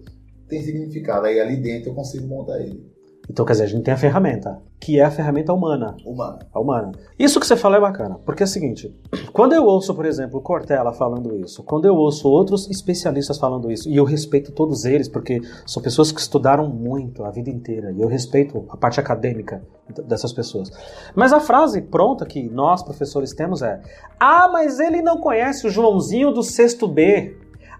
tem 0.50 0.62
significado. 0.62 1.26
Aí 1.26 1.40
ali 1.40 1.56
dentro 1.56 1.92
eu 1.92 1.96
consigo 1.96 2.28
montar 2.28 2.60
ele. 2.60 2.92
Então, 3.32 3.46
quer 3.46 3.54
dizer, 3.54 3.64
a 3.64 3.68
gente 3.68 3.84
tem 3.84 3.94
a 3.94 3.98
ferramenta, 3.98 4.62
que 4.78 5.00
é 5.00 5.06
a 5.06 5.10
ferramenta 5.10 5.54
humana. 5.54 5.96
Humana. 6.06 6.40
A 6.54 6.60
humana. 6.60 6.92
Isso 7.18 7.40
que 7.40 7.48
você 7.48 7.56
fala 7.56 7.78
é 7.78 7.80
bacana, 7.80 8.20
porque 8.26 8.44
é 8.44 8.46
o 8.46 8.48
seguinte: 8.48 8.94
quando 9.32 9.54
eu 9.54 9.64
ouço, 9.64 9.96
por 9.96 10.06
exemplo, 10.06 10.40
o 10.40 10.42
Cortella 10.42 10.92
falando 10.92 11.34
isso, 11.38 11.64
quando 11.64 11.86
eu 11.86 11.96
ouço 11.96 12.28
outros 12.28 12.70
especialistas 12.70 13.38
falando 13.38 13.72
isso, 13.72 13.90
e 13.90 13.96
eu 13.96 14.04
respeito 14.04 14.52
todos 14.52 14.84
eles, 14.84 15.08
porque 15.08 15.40
são 15.66 15.82
pessoas 15.82 16.12
que 16.12 16.20
estudaram 16.20 16.68
muito 16.68 17.24
a 17.24 17.32
vida 17.32 17.50
inteira, 17.50 17.94
e 17.94 18.02
eu 18.02 18.08
respeito 18.10 18.66
a 18.68 18.76
parte 18.76 19.00
acadêmica 19.00 19.64
dessas 20.06 20.34
pessoas. 20.34 20.70
Mas 21.16 21.32
a 21.32 21.40
frase 21.40 21.82
pronta 21.82 22.26
que 22.26 22.50
nós, 22.50 22.84
professores, 22.84 23.34
temos 23.34 23.62
é: 23.62 23.80
Ah, 24.20 24.50
mas 24.52 24.78
ele 24.78 25.02
não 25.02 25.22
conhece 25.22 25.66
o 25.66 25.70
Joãozinho 25.70 26.34
do 26.34 26.44
sexto 26.44 26.86
B. 26.86 27.38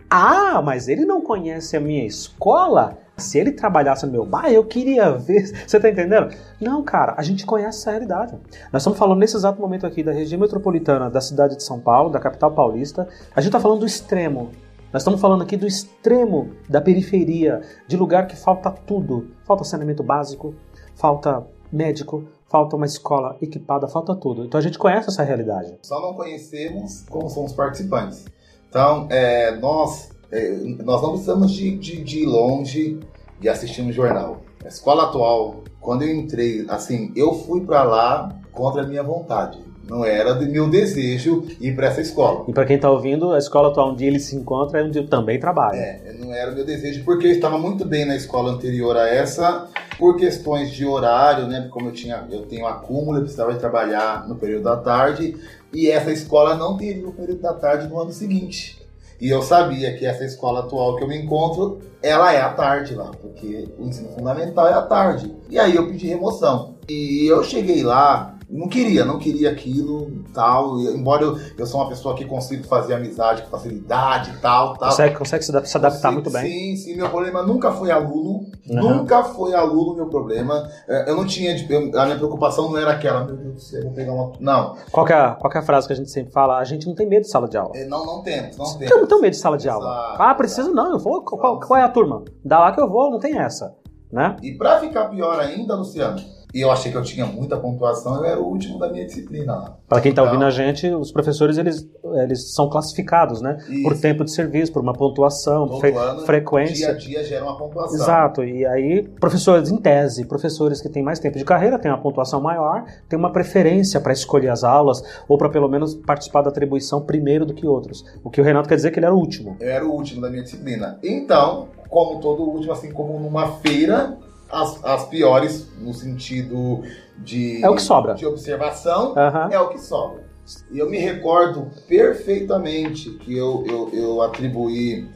Ah, 0.10 0.62
mas 0.62 0.88
ele 0.88 1.04
não 1.04 1.20
conhece 1.20 1.76
a 1.76 1.82
minha 1.82 2.06
escola? 2.06 3.01
Se 3.22 3.40
ele 3.40 3.52
trabalhasse 3.52 4.06
no 4.06 4.12
meu 4.12 4.26
bar, 4.26 4.52
eu 4.52 4.64
queria 4.66 5.12
ver. 5.12 5.48
Você 5.66 5.80
tá 5.80 5.90
entendendo? 5.90 6.34
Não, 6.60 6.84
cara, 6.84 7.16
a 7.18 7.24
gente 7.24 7.46
conhece 7.46 7.80
essa 7.80 7.92
realidade. 7.92 8.36
Nós 8.74 8.82
estamos 8.82 9.00
falando 9.00 9.20
nesse 9.20 9.38
exato 9.38 9.62
momento 9.62 9.86
aqui 9.86 10.04
da 10.04 10.12
região 10.12 10.40
metropolitana 10.40 11.10
da 11.10 11.22
cidade 11.22 11.56
de 11.56 11.64
São 11.64 11.80
Paulo, 11.80 12.10
da 12.10 12.20
capital 12.20 12.52
paulista. 12.52 13.08
A 13.36 13.40
gente 13.42 13.50
está 13.50 13.60
falando 13.60 13.80
do 13.80 13.86
extremo. 13.86 14.50
Nós 14.92 15.04
estamos 15.04 15.22
falando 15.22 15.42
aqui 15.42 15.56
do 15.56 15.66
extremo 15.66 16.52
da 16.68 16.82
periferia, 16.82 17.62
de 17.88 17.96
lugar 17.96 18.28
que 18.28 18.36
falta 18.36 18.70
tudo. 18.70 19.32
Falta 19.46 19.64
saneamento 19.64 20.04
básico, 20.04 20.54
falta 20.96 21.46
médico, 21.72 22.26
falta 22.46 22.76
uma 22.76 22.86
escola 22.86 23.38
equipada, 23.42 23.88
falta 23.88 24.14
tudo. 24.14 24.44
Então 24.44 24.60
a 24.60 24.62
gente 24.62 24.78
conhece 24.78 25.10
essa 25.10 25.24
realidade. 25.24 25.78
Só 25.84 26.02
não 26.02 26.14
conhecemos 26.14 27.06
como 27.10 27.30
são 27.30 27.46
os 27.46 27.54
participantes. 27.54 28.26
Então, 28.68 29.08
é, 29.10 29.52
nós, 29.58 30.11
é, 30.32 30.52
nós 30.84 31.02
não 31.02 31.12
precisamos 31.12 31.52
de, 31.52 31.78
de, 31.78 32.04
de 32.04 32.20
ir 32.20 32.26
longe 32.26 33.00
de 33.40 33.50
assistir 33.50 33.82
um 33.82 33.92
jornal. 33.92 34.42
A 34.64 34.68
escola 34.68 35.04
atual, 35.04 35.64
quando 35.80 36.04
eu 36.04 36.16
entrei, 36.16 36.66
assim, 36.70 37.12
eu 37.16 37.34
fui 37.34 37.62
para 37.62 37.84
lá 37.84 38.30
contra 38.52 38.84
a 38.84 38.88
minha 38.88 39.04
vontade. 39.04 39.60
Não 39.90 40.06
era 40.06 40.34
do 40.34 40.46
meu 40.46 40.70
desejo 40.70 41.44
ir 41.60 41.76
para 41.76 41.88
essa 41.88 42.00
escola. 42.00 42.46
E 42.48 42.54
para 42.54 42.66
quem 42.66 42.76
está 42.76 42.90
ouvindo, 42.90 43.34
a 43.34 43.38
escola 43.38 43.70
atual 43.70 43.92
onde 43.92 44.06
ele 44.06 44.20
se 44.20 44.36
encontra 44.36 44.80
é 44.80 44.84
onde 44.84 45.00
eu 45.00 45.08
também 45.08 45.40
trabalho. 45.40 45.78
É, 45.78 46.16
não 46.18 46.34
era 46.34 46.52
o 46.52 46.56
meu 46.56 46.64
desejo, 46.64 47.04
porque 47.04 47.28
eu 47.28 47.32
estava 47.32 47.58
muito 47.58 47.84
bem 47.84 48.06
na 48.06 48.16
escola 48.16 48.52
anterior 48.52 48.96
a 48.96 49.10
essa, 49.10 49.68
por 49.98 50.16
questões 50.16 50.72
de 50.72 50.86
horário, 50.86 51.48
né? 51.48 51.68
Como 51.70 51.90
eu 51.90 51.92
tinha, 51.92 52.26
eu 52.32 52.44
tenho 52.44 52.68
acúmulo, 52.68 53.18
eu 53.18 53.24
precisava 53.24 53.54
de 53.54 53.60
trabalhar 53.60 54.30
no 54.30 54.36
período 54.36 54.64
da 54.64 54.78
tarde, 54.78 55.36
e 55.74 55.90
essa 55.90 56.12
escola 56.12 56.56
não 56.56 56.78
teria 56.78 57.08
o 57.08 57.12
período 57.12 57.42
da 57.42 57.54
tarde 57.54 57.90
no 57.90 58.00
ano 58.00 58.14
seguinte. 58.14 58.81
E 59.22 59.30
eu 59.30 59.44
sabia 59.44 59.96
que 59.96 60.04
essa 60.04 60.26
escola 60.26 60.62
atual 60.62 60.96
que 60.96 61.04
eu 61.04 61.08
me 61.08 61.16
encontro, 61.16 61.80
ela 62.02 62.34
é 62.34 62.42
à 62.42 62.50
tarde 62.50 62.96
lá, 62.96 63.12
porque 63.22 63.70
o 63.78 63.86
ensino 63.86 64.10
fundamental 64.10 64.68
é 64.68 64.74
à 64.74 64.82
tarde. 64.82 65.32
E 65.48 65.60
aí 65.60 65.76
eu 65.76 65.86
pedi 65.86 66.08
remoção. 66.08 66.76
E 66.90 67.32
eu 67.32 67.44
cheguei 67.44 67.84
lá, 67.84 68.36
não 68.52 68.68
queria, 68.68 69.06
não 69.06 69.18
queria 69.18 69.50
aquilo, 69.50 70.12
tal. 70.34 70.78
Embora 70.80 71.24
eu, 71.24 71.40
eu 71.58 71.66
sou 71.66 71.80
uma 71.80 71.88
pessoa 71.88 72.14
que 72.14 72.26
consigo 72.26 72.66
fazer 72.66 72.94
amizade 72.94 73.44
com 73.44 73.50
facilidade, 73.50 74.38
tal, 74.42 74.76
tal. 74.76 74.90
Consegue, 74.90 75.16
consegue 75.16 75.44
se 75.44 75.52
adaptar 75.52 75.90
consigo, 75.90 76.14
muito 76.14 76.30
bem? 76.32 76.52
Sim, 76.52 76.76
sim. 76.76 76.96
Meu 76.98 77.10
problema 77.10 77.44
nunca 77.44 77.72
foi 77.72 77.90
aluno. 77.92 78.46
Uhum. 78.70 78.98
Nunca 78.98 79.24
foi 79.24 79.54
aluno 79.54 79.96
meu 79.96 80.08
problema. 80.08 80.70
É, 80.88 81.10
eu 81.10 81.16
não 81.16 81.26
tinha, 81.26 81.56
eu, 81.70 82.00
a 82.00 82.06
minha 82.06 82.18
preocupação 82.18 82.70
não 82.70 82.78
era 82.78 82.92
aquela, 82.92 83.24
meu 83.24 83.38
Deus 83.38 83.54
do 83.54 83.62
céu, 83.62 83.84
vou 83.84 83.94
pegar 83.94 84.12
uma... 84.12 84.34
Não. 84.40 84.76
Qual 84.92 85.08
é, 85.08 85.14
a, 85.14 85.32
qual 85.32 85.54
é 85.54 85.58
a 85.58 85.62
frase 85.62 85.88
que 85.88 85.94
a 85.94 85.96
gente 85.96 86.12
sempre 86.12 86.34
fala? 86.34 86.58
A 86.58 86.64
gente 86.66 86.86
não 86.86 86.94
tem 86.94 87.08
medo 87.08 87.22
de 87.22 87.30
sala 87.30 87.48
de 87.48 87.58
aula. 87.58 87.72
É, 87.76 87.86
não, 87.86 88.06
não 88.06 88.22
temos, 88.22 88.58
não 88.58 88.78
temos. 88.78 88.92
Eu 88.92 89.00
não 89.00 89.08
tenho 89.08 89.22
medo 89.22 89.32
de 89.32 89.38
sala 89.38 89.58
de 89.58 89.68
Exato, 89.68 89.82
aula. 89.82 90.16
Ah, 90.20 90.36
preciso 90.36 90.72
não, 90.74 90.92
eu 90.92 91.00
vou, 91.00 91.24
qual, 91.24 91.58
qual 91.60 91.80
é 91.80 91.84
a 91.84 91.90
turma? 91.90 92.24
Dá 92.44 92.60
lá 92.60 92.74
que 92.74 92.82
eu 92.82 92.90
vou, 92.90 93.10
não 93.10 93.20
tem 93.20 93.40
essa, 93.40 93.74
né? 94.12 94.36
E 94.44 94.52
pra 94.52 94.80
ficar 94.80 95.06
pior 95.06 95.40
ainda, 95.40 95.76
Luciano 95.76 96.41
e 96.54 96.62
eu 96.62 96.72
achei 96.72 96.92
que 96.92 96.98
eu 96.98 97.04
tinha 97.04 97.26
muita 97.26 97.58
pontuação, 97.58 98.18
eu 98.18 98.26
era 98.26 98.40
o 98.40 98.46
último 98.46 98.78
da 98.78 98.90
minha 98.90 99.06
disciplina 99.06 99.56
lá. 99.56 99.78
Para 99.88 100.02
quem 100.02 100.10
está 100.10 100.24
ouvindo 100.24 100.44
a 100.46 100.50
gente, 100.50 100.88
os 100.88 101.12
professores 101.12 101.58
eles, 101.58 101.88
eles 102.24 102.54
são 102.54 102.70
classificados, 102.70 103.42
né? 103.42 103.58
Isso. 103.70 103.84
Por 103.84 103.98
tempo 103.98 104.24
de 104.24 104.32
serviço, 104.32 104.72
por 104.72 104.82
uma 104.82 104.94
pontuação, 104.94 105.80
fre 105.80 105.92
ano, 105.92 106.22
frequência. 106.22 106.94
Dia 106.94 106.96
a 106.96 106.98
dia 106.98 107.24
gera 107.24 107.44
uma 107.46 107.58
pontuação. 107.58 107.96
Exato. 107.96 108.44
E 108.44 108.66
aí, 108.66 109.04
professores 109.20 109.70
em 109.70 109.78
tese, 109.78 110.26
professores 110.26 110.82
que 110.82 110.90
têm 110.90 111.04
mais 111.04 111.20
tempo 111.20 111.38
de 111.38 111.46
carreira, 111.46 111.80
têm 111.80 111.92
uma 111.92 112.02
pontuação 112.02 112.42
maior, 112.42 112.84
têm 113.08 113.18
uma 113.18 113.32
preferência 113.32 114.00
para 114.00 114.14
escolher 114.14 114.50
as 114.50 114.64
aulas 114.64 115.04
ou 115.28 115.38
para 115.38 115.50
pelo 115.50 115.68
menos 115.68 115.96
participar 115.96 116.42
da 116.42 116.50
atribuição 116.50 117.02
primeiro 117.02 117.46
do 117.46 117.54
que 117.54 117.66
outros. 117.66 118.04
O 118.24 118.30
que 118.30 118.42
o 118.42 118.44
Renato 118.44 118.68
quer 118.68 118.76
dizer 118.76 118.92
que 118.92 119.00
ele 119.00 119.06
era 119.06 119.16
o 119.16 119.18
último. 119.18 119.58
Eu 119.60 119.70
era 119.70 119.86
o 119.86 119.92
último 119.92 120.22
da 120.22 120.30
minha 120.30 120.44
disciplina. 120.44 121.00
Então, 121.04 121.68
como 121.90 122.20
todo 122.20 122.44
último, 122.44 122.72
assim 122.72 122.92
como 122.92 123.20
numa 123.20 123.58
feira, 123.58 124.18
as, 124.52 124.84
as 124.84 125.06
piores 125.08 125.72
no 125.80 125.94
sentido 125.94 126.84
de, 127.18 127.64
é 127.64 127.70
o 127.70 127.76
que 127.76 127.82
sobra. 127.82 128.14
de 128.14 128.26
observação, 128.26 129.14
uhum. 129.14 129.52
é 129.52 129.60
o 129.60 129.70
que 129.70 129.80
sobra. 129.80 130.24
E 130.70 130.80
eu 130.80 130.90
me 130.90 130.98
recordo 130.98 131.68
perfeitamente 131.88 133.12
que 133.12 133.38
eu, 133.38 133.64
eu, 133.68 133.90
eu 133.94 134.22
atribuí 134.22 135.08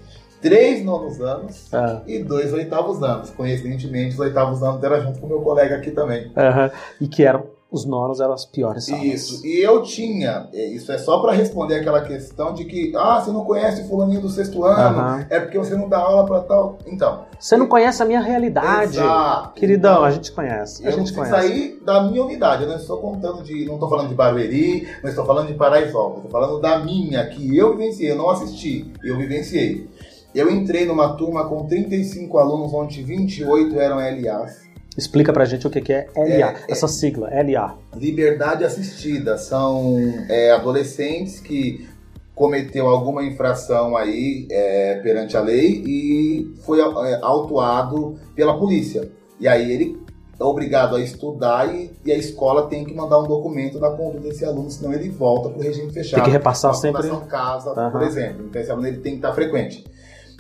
três 0.42 0.86
nonos 0.86 1.20
anos 1.20 1.72
uhum. 1.74 2.02
e 2.08 2.24
dois 2.24 2.54
oitavos 2.54 3.02
anos. 3.02 3.32
Coincidentemente, 3.32 4.14
os 4.14 4.20
oitavos 4.20 4.62
anos 4.62 4.84
era 4.84 5.02
junto 5.02 5.20
com 5.20 5.28
meu 5.28 5.42
colega 5.42 5.76
aqui 5.76 5.92
também. 5.92 6.28
Uhum. 6.28 6.70
E 7.02 7.08
que 7.08 7.24
eram 7.24 7.55
os 7.76 7.86
nonos 7.86 8.22
eram 8.22 8.34
as 8.34 8.46
piores 8.46 8.86
salas. 8.86 9.04
Isso. 9.04 9.46
E 9.46 9.62
eu 9.62 9.82
tinha, 9.84 10.48
é, 10.54 10.66
isso 10.68 10.92
é 10.92 10.98
só 10.98 11.20
para 11.20 11.34
responder 11.34 11.76
aquela 11.76 12.02
questão 12.02 12.54
de 12.54 12.64
que, 12.64 12.94
ah, 12.96 13.20
você 13.20 13.32
não 13.32 13.44
conhece 13.44 13.82
o 13.82 13.88
fulaninho 13.88 14.22
do 14.22 14.30
sexto 14.30 14.64
ano, 14.64 15.00
uhum. 15.00 15.26
é 15.30 15.40
porque 15.42 15.58
você 15.58 15.76
não 15.76 15.90
dá 15.90 15.98
aula 15.98 16.26
para 16.26 16.40
tal. 16.42 16.78
Então. 16.88 17.26
Você 17.38 17.58
não 17.58 17.68
conhece 17.68 18.02
a 18.02 18.06
minha 18.06 18.22
realidade. 18.22 18.98
Exato. 18.98 19.60
Queridão, 19.60 19.92
então, 19.92 20.06
a 20.06 20.12
gente 20.12 20.32
conhece. 20.32 20.88
A 20.88 20.90
eu 20.90 20.98
gente 20.98 21.14
conhece. 21.14 21.32
sair 21.32 21.82
da 21.84 22.04
minha 22.04 22.24
unidade. 22.24 22.64
Eu 22.64 22.70
não 22.70 22.78
estou 22.78 22.98
contando 22.98 23.44
de. 23.44 23.66
Não 23.66 23.74
estou 23.74 23.90
falando 23.90 24.08
de 24.08 24.16
Barueri, 24.16 24.88
não 25.04 25.10
estou 25.10 25.26
falando 25.26 25.48
de 25.48 25.54
Paraisópolis. 25.54 26.26
Estou 26.26 26.32
falando 26.32 26.62
da 26.62 26.80
minha, 26.80 27.28
que 27.28 27.56
eu 27.56 27.76
vivenciei. 27.76 28.12
Eu 28.12 28.16
não 28.16 28.30
assisti, 28.30 28.92
eu 29.04 29.18
vivenciei. 29.18 29.90
Eu 30.34 30.50
entrei 30.50 30.86
numa 30.86 31.14
turma 31.14 31.48
com 31.48 31.66
35 31.66 32.38
alunos, 32.38 32.74
onde 32.74 33.02
28 33.02 33.80
eram 33.80 33.98
LAs. 33.98 34.65
Explica 34.98 35.34
pra 35.34 35.46
gente 35.46 35.68
o 35.68 35.70
que 35.70 35.92
é 35.92 36.08
LA, 36.16 36.24
é, 36.24 36.56
essa 36.70 36.86
é, 36.86 36.90
sigla, 36.90 37.30
LA. 37.30 37.78
Liberdade 37.96 38.64
assistida. 38.64 39.38
São 39.38 39.98
é, 40.30 40.52
adolescentes 40.52 41.40
que 41.40 41.88
cometeu 42.34 42.88
alguma 42.88 43.24
infração 43.24 43.96
aí 43.96 44.48
é, 44.52 45.00
perante 45.02 45.38
a 45.38 45.42
lei 45.42 45.84
e 45.86 46.54
foi 46.66 46.80
é, 46.80 47.20
autuado 47.22 48.20
pela 48.36 48.58
polícia. 48.58 49.10
E 49.40 49.48
aí 49.48 49.72
ele 49.72 50.06
é 50.40 50.44
obrigado 50.44 50.96
a 50.96 51.02
estudar 51.02 51.74
e, 51.74 51.92
e, 52.06 52.12
a 52.12 52.18
escola 52.18 52.68
tem 52.68 52.84
que 52.84 52.94
mandar 52.94 53.20
um 53.20 53.28
documento 53.28 53.80
da 53.80 53.90
conduta 53.92 54.20
desse 54.20 54.44
aluno, 54.44 54.70
senão 54.70 54.94
ele 54.94 55.10
volta 55.10 55.50
para 55.50 55.60
o 55.60 55.62
regime 55.62 55.92
fechado. 55.92 56.16
Tem 56.16 56.26
que 56.26 56.38
repassar 56.38 56.74
sempre. 56.74 57.10
casa, 57.28 57.70
uhum. 57.72 57.92
por 57.92 58.02
exemplo. 58.02 58.46
Então 58.46 58.62
esse 58.62 58.70
aluno 58.70 58.88
ele 58.88 58.98
tem 58.98 59.14
que 59.14 59.20
estar 59.20 59.34
frequente. 59.34 59.86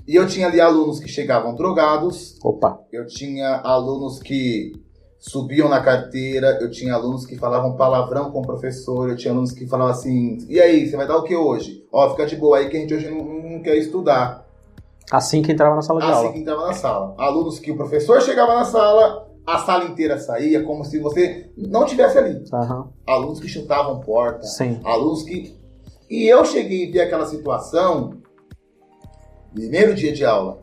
E 0.07 0.15
eu 0.15 0.27
tinha 0.27 0.47
ali 0.47 0.61
alunos 0.61 0.99
que 0.99 1.07
chegavam 1.07 1.55
drogados. 1.55 2.37
Opa. 2.43 2.79
Eu 2.91 3.07
tinha 3.07 3.61
alunos 3.63 4.19
que 4.19 4.71
subiam 5.17 5.67
na 5.67 5.81
carteira, 5.81 6.59
eu 6.61 6.69
tinha 6.69 6.93
alunos 6.93 7.25
que 7.25 7.35
falavam 7.35 7.75
palavrão 7.75 8.31
com 8.31 8.39
o 8.39 8.45
professor, 8.45 9.09
eu 9.09 9.15
tinha 9.15 9.33
alunos 9.33 9.51
que 9.51 9.65
falavam 9.65 9.91
assim, 9.91 10.37
e 10.47 10.59
aí, 10.59 10.87
você 10.87 10.95
vai 10.95 11.07
dar 11.07 11.17
o 11.17 11.23
que 11.23 11.35
hoje? 11.35 11.83
Ó, 11.91 12.11
fica 12.11 12.27
de 12.27 12.35
boa 12.35 12.59
aí 12.59 12.69
que 12.69 12.77
a 12.77 12.79
gente 12.79 12.93
hoje 12.93 13.09
não, 13.09 13.23
não 13.23 13.61
quer 13.61 13.75
estudar. 13.77 14.45
Assim 15.11 15.41
que 15.41 15.51
entrava 15.51 15.75
na 15.75 15.81
sala 15.81 15.99
de 15.99 16.05
assim 16.05 16.15
aula. 16.15 16.27
Assim 16.27 16.33
que 16.35 16.41
entrava 16.41 16.67
na 16.67 16.73
sala. 16.73 17.15
Alunos 17.17 17.59
que 17.59 17.71
o 17.71 17.75
professor 17.75 18.21
chegava 18.21 18.53
na 18.53 18.65
sala, 18.65 19.27
a 19.45 19.59
sala 19.59 19.85
inteira 19.85 20.19
saía, 20.19 20.63
como 20.63 20.85
se 20.85 20.99
você 20.99 21.49
não 21.57 21.85
tivesse 21.85 22.19
ali. 22.19 22.43
Uhum. 22.53 22.87
Alunos 23.07 23.39
que 23.39 23.47
chutavam 23.47 23.99
porta. 24.01 24.43
Sim. 24.43 24.79
Alunos 24.83 25.23
que... 25.23 25.55
E 26.07 26.27
eu 26.27 26.45
cheguei 26.45 26.83
e 26.83 26.91
vi 26.91 27.01
aquela 27.01 27.25
situação 27.25 28.17
primeiro 29.55 29.95
dia 29.95 30.13
de 30.13 30.23
aula, 30.23 30.59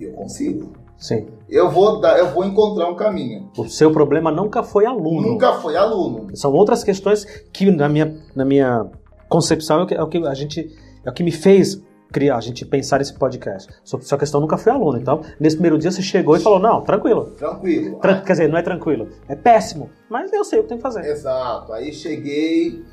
eu 0.00 0.12
consigo. 0.12 0.72
Sim. 0.96 1.26
Eu 1.48 1.68
vou 1.68 2.00
dar, 2.00 2.16
eu 2.16 2.28
vou 2.28 2.44
encontrar 2.44 2.88
um 2.88 2.94
caminho. 2.94 3.50
O 3.58 3.68
seu 3.68 3.90
problema 3.90 4.30
nunca 4.30 4.62
foi 4.62 4.86
aluno. 4.86 5.32
Nunca 5.32 5.54
foi 5.54 5.76
aluno. 5.76 6.28
São 6.34 6.52
outras 6.52 6.84
questões 6.84 7.24
que 7.52 7.70
na 7.70 7.88
minha, 7.88 8.16
na 8.36 8.44
minha 8.44 8.86
concepção 9.28 9.80
é 9.80 9.82
o 9.82 9.86
que, 9.86 9.94
é 9.94 10.02
o 10.02 10.08
que 10.08 10.18
a 10.18 10.34
gente 10.34 10.70
é 11.04 11.10
o 11.10 11.12
que 11.12 11.24
me 11.24 11.32
fez 11.32 11.82
criar, 12.12 12.36
a 12.36 12.40
gente 12.40 12.64
pensar 12.64 13.00
esse 13.00 13.12
podcast. 13.14 13.72
Sua 13.82 14.18
questão 14.18 14.40
nunca 14.40 14.56
foi 14.56 14.70
aluno. 14.70 14.98
Então, 14.98 15.22
nesse 15.40 15.56
primeiro 15.56 15.78
dia 15.78 15.90
você 15.90 16.02
chegou 16.02 16.36
e 16.36 16.40
falou: 16.40 16.60
"Não, 16.60 16.82
tranquilo". 16.82 17.32
Tranquilo. 17.36 17.98
Tra 17.98 18.20
Quer 18.20 18.32
dizer, 18.32 18.48
não 18.48 18.58
é 18.58 18.62
tranquilo, 18.62 19.08
é 19.26 19.34
péssimo, 19.34 19.90
mas 20.08 20.32
eu 20.32 20.44
sei 20.44 20.60
o 20.60 20.62
que 20.62 20.68
tem 20.68 20.78
que 20.78 20.82
fazer. 20.82 21.04
Exato. 21.04 21.72
Aí 21.72 21.92
cheguei, 21.92 22.84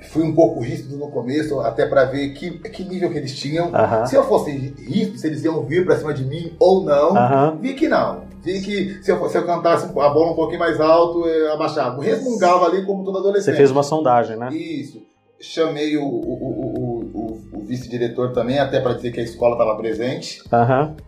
fui 0.00 0.22
um 0.22 0.34
pouco 0.34 0.60
rígido 0.60 0.96
no 0.96 1.10
começo, 1.10 1.60
até 1.60 1.86
para 1.86 2.04
ver 2.04 2.30
que, 2.30 2.50
que 2.50 2.84
nível 2.84 3.10
que 3.10 3.18
eles 3.18 3.36
tinham. 3.36 3.70
Se 4.06 4.14
eu 4.14 4.24
fosse 4.24 4.50
rígido, 4.50 5.18
se 5.18 5.26
eles 5.26 5.44
iam 5.44 5.62
vir 5.64 5.84
para 5.84 5.96
cima 5.96 6.14
de 6.14 6.24
mim 6.24 6.52
ou 6.58 6.84
não. 6.84 7.14
Vi 7.58 7.74
que 7.74 7.88
não. 7.88 8.22
Vi 8.42 8.60
que 8.62 9.02
se 9.02 9.10
eu, 9.10 9.28
se 9.28 9.36
eu 9.36 9.44
cantasse 9.44 9.86
a 9.86 10.08
bola 10.08 10.32
um 10.32 10.34
pouquinho 10.34 10.60
mais 10.60 10.80
alto, 10.80 11.26
eu 11.26 11.52
abaixava. 11.52 12.02
Resmungava 12.02 12.66
ali 12.66 12.84
como 12.84 13.04
todo 13.04 13.18
adolescente. 13.18 13.52
Você 13.52 13.56
fez 13.56 13.70
uma 13.70 13.82
sondagem, 13.82 14.36
né? 14.36 14.48
Isso. 14.52 15.02
Chamei 15.40 15.96
o, 15.96 16.02
o, 16.02 17.04
o, 17.14 17.38
o 17.52 17.64
vice-diretor 17.64 18.32
também, 18.32 18.58
até 18.58 18.80
para 18.80 18.94
dizer 18.94 19.12
que 19.12 19.20
a 19.20 19.22
escola 19.22 19.52
estava 19.52 19.76
presente. 19.76 20.42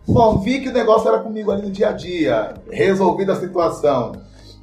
Bom, 0.07 0.37
vi 0.37 0.61
que 0.61 0.69
o 0.69 0.73
negócio 0.73 1.07
era 1.09 1.19
comigo 1.19 1.51
ali 1.51 1.63
no 1.63 1.71
dia 1.71 1.89
a 1.89 1.91
dia. 1.91 2.53
Resolvida 2.69 3.33
a 3.33 3.35
situação 3.35 4.13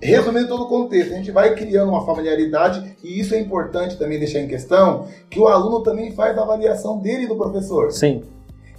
Resumindo 0.00 0.48
todo 0.48 0.64
o 0.64 0.68
contexto, 0.68 1.12
a 1.12 1.16
gente 1.16 1.32
vai 1.32 1.54
criando 1.54 1.88
uma 1.88 2.06
familiaridade 2.06 2.96
e 3.02 3.18
isso 3.18 3.34
é 3.34 3.40
importante 3.40 3.98
também 3.98 4.18
deixar 4.18 4.40
em 4.40 4.46
questão 4.46 5.08
que 5.28 5.40
o 5.40 5.48
aluno 5.48 5.82
também 5.82 6.12
faz 6.12 6.38
a 6.38 6.42
avaliação 6.42 6.98
dele 6.98 7.26
do 7.26 7.34
professor. 7.34 7.90
Sim. 7.90 8.22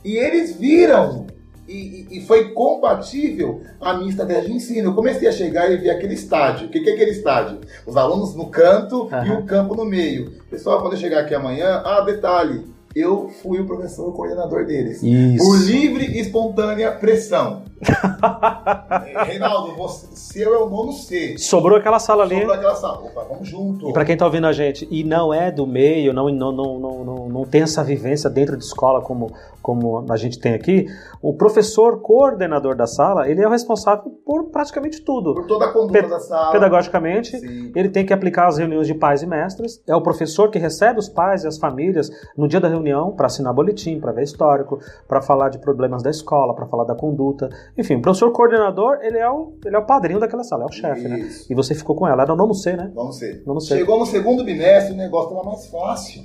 E 0.03 0.15
eles 0.15 0.55
viram 0.55 1.27
e, 1.67 2.07
e, 2.09 2.21
foi 2.21 2.49
compatível 2.51 3.61
a 3.79 3.93
minha 3.93 4.09
estratégia 4.09 4.45
de 4.45 4.53
ensino. 4.53 4.89
Eu 4.89 4.95
comecei 4.95 5.27
a 5.27 5.31
chegar 5.31 5.71
e 5.71 5.77
ver 5.77 5.91
aquele 5.91 6.15
estádio. 6.15 6.67
O 6.67 6.69
que, 6.71 6.79
que 6.79 6.89
é 6.89 6.93
aquele 6.93 7.11
estádio? 7.11 7.59
Os 7.85 7.95
alunos 7.95 8.33
no 8.33 8.47
canto 8.47 9.03
uhum. 9.03 9.25
e 9.25 9.31
o 9.33 9.43
campo 9.43 9.75
no 9.75 9.85
meio. 9.85 10.31
Pessoal, 10.49 10.81
quando 10.81 10.93
eu 10.93 10.99
chegar 10.99 11.19
aqui 11.19 11.35
amanhã, 11.35 11.83
ah, 11.85 12.01
detalhe, 12.01 12.65
eu 12.95 13.29
fui 13.29 13.59
o 13.59 13.67
professor 13.67 14.11
coordenador 14.13 14.65
deles. 14.65 15.03
Isso. 15.03 15.45
Por 15.45 15.59
livre 15.59 16.05
e 16.05 16.19
espontânea 16.19 16.91
pressão. 16.91 17.63
Reinaldo, 19.25 19.75
você, 19.75 20.07
seu 20.13 20.53
é 20.53 20.57
o 20.57 20.69
nono 20.69 20.91
C. 20.91 21.37
Sobrou 21.37 21.77
aquela 21.77 21.99
sala 21.99 22.23
ali. 22.23 22.35
Sobrou 22.35 22.53
aquela 22.53 22.75
sala. 22.75 22.99
Opa, 23.05 23.25
vamos 23.29 23.47
junto. 23.47 23.89
E 23.89 23.93
pra 23.93 24.05
quem 24.05 24.17
tá 24.17 24.25
ouvindo 24.25 24.47
a 24.47 24.53
gente 24.53 24.87
e 24.91 25.03
não 25.03 25.33
é 25.33 25.51
do 25.51 25.65
meio, 25.65 26.13
não, 26.13 26.29
não, 26.29 26.51
não, 26.51 26.79
não, 26.79 27.03
não, 27.03 27.29
não 27.29 27.45
tem 27.45 27.61
essa 27.61 27.83
vivência 27.83 28.29
dentro 28.29 28.57
de 28.57 28.63
escola 28.63 29.01
como, 29.01 29.31
como 29.61 30.05
a 30.09 30.17
gente 30.17 30.39
tem 30.39 30.53
aqui, 30.53 30.87
o 31.21 31.33
professor 31.33 32.01
coordenador 32.01 32.75
da 32.75 32.87
sala, 32.87 33.29
ele 33.29 33.41
é 33.41 33.47
o 33.47 33.51
responsável 33.51 34.11
por 34.25 34.45
praticamente 34.45 35.01
tudo. 35.01 35.33
Por 35.33 35.47
toda 35.47 35.65
a 35.65 35.71
conduta 35.71 36.01
Pe 36.01 36.07
da 36.07 36.19
sala. 36.19 36.51
Pedagogicamente, 36.51 37.39
Sim. 37.39 37.71
ele 37.75 37.89
tem 37.89 38.05
que 38.05 38.13
aplicar 38.13 38.47
as 38.47 38.57
reuniões 38.57 38.87
de 38.87 38.93
pais 38.93 39.21
e 39.21 39.27
mestres. 39.27 39.81
É 39.87 39.95
o 39.95 40.01
professor 40.01 40.49
que 40.49 40.59
recebe 40.59 40.99
os 40.99 41.09
pais 41.09 41.43
e 41.43 41.47
as 41.47 41.57
famílias 41.57 42.09
no 42.37 42.47
dia 42.47 42.59
da 42.59 42.67
reunião 42.67 43.11
para 43.11 43.27
assinar 43.27 43.53
boletim, 43.53 43.99
para 43.99 44.11
ver 44.11 44.23
histórico, 44.23 44.79
para 45.07 45.21
falar 45.21 45.49
de 45.49 45.59
problemas 45.59 46.03
da 46.03 46.09
escola, 46.09 46.53
para 46.53 46.65
falar 46.65 46.83
da 46.83 46.95
conduta 46.95 47.49
Enfim, 47.77 47.95
o 47.95 48.01
professor 48.01 48.31
coordenador, 48.31 48.99
ele 49.01 49.17
é 49.17 49.29
o, 49.29 49.53
ele 49.65 49.75
é 49.75 49.79
o 49.79 49.85
padrinho 49.85 50.19
daquela 50.19 50.43
sala, 50.43 50.63
é 50.63 50.65
o 50.65 50.71
chefe, 50.71 51.07
né? 51.07 51.29
E 51.49 51.55
você 51.55 51.73
ficou 51.73 51.95
com 51.95 52.07
ela. 52.07 52.23
Era 52.23 52.33
o 52.33 52.35
nono 52.35 52.53
C, 52.53 52.73
né? 52.75 52.91
Nono 52.93 53.13
C. 53.13 53.41
Nono 53.45 53.61
C. 53.61 53.77
Chegou 53.77 53.99
no 53.99 54.05
segundo 54.05 54.43
bimestre, 54.43 54.93
o 54.93 54.97
negócio 54.97 55.29
estava 55.29 55.49
mais 55.49 55.67
fácil. 55.67 56.23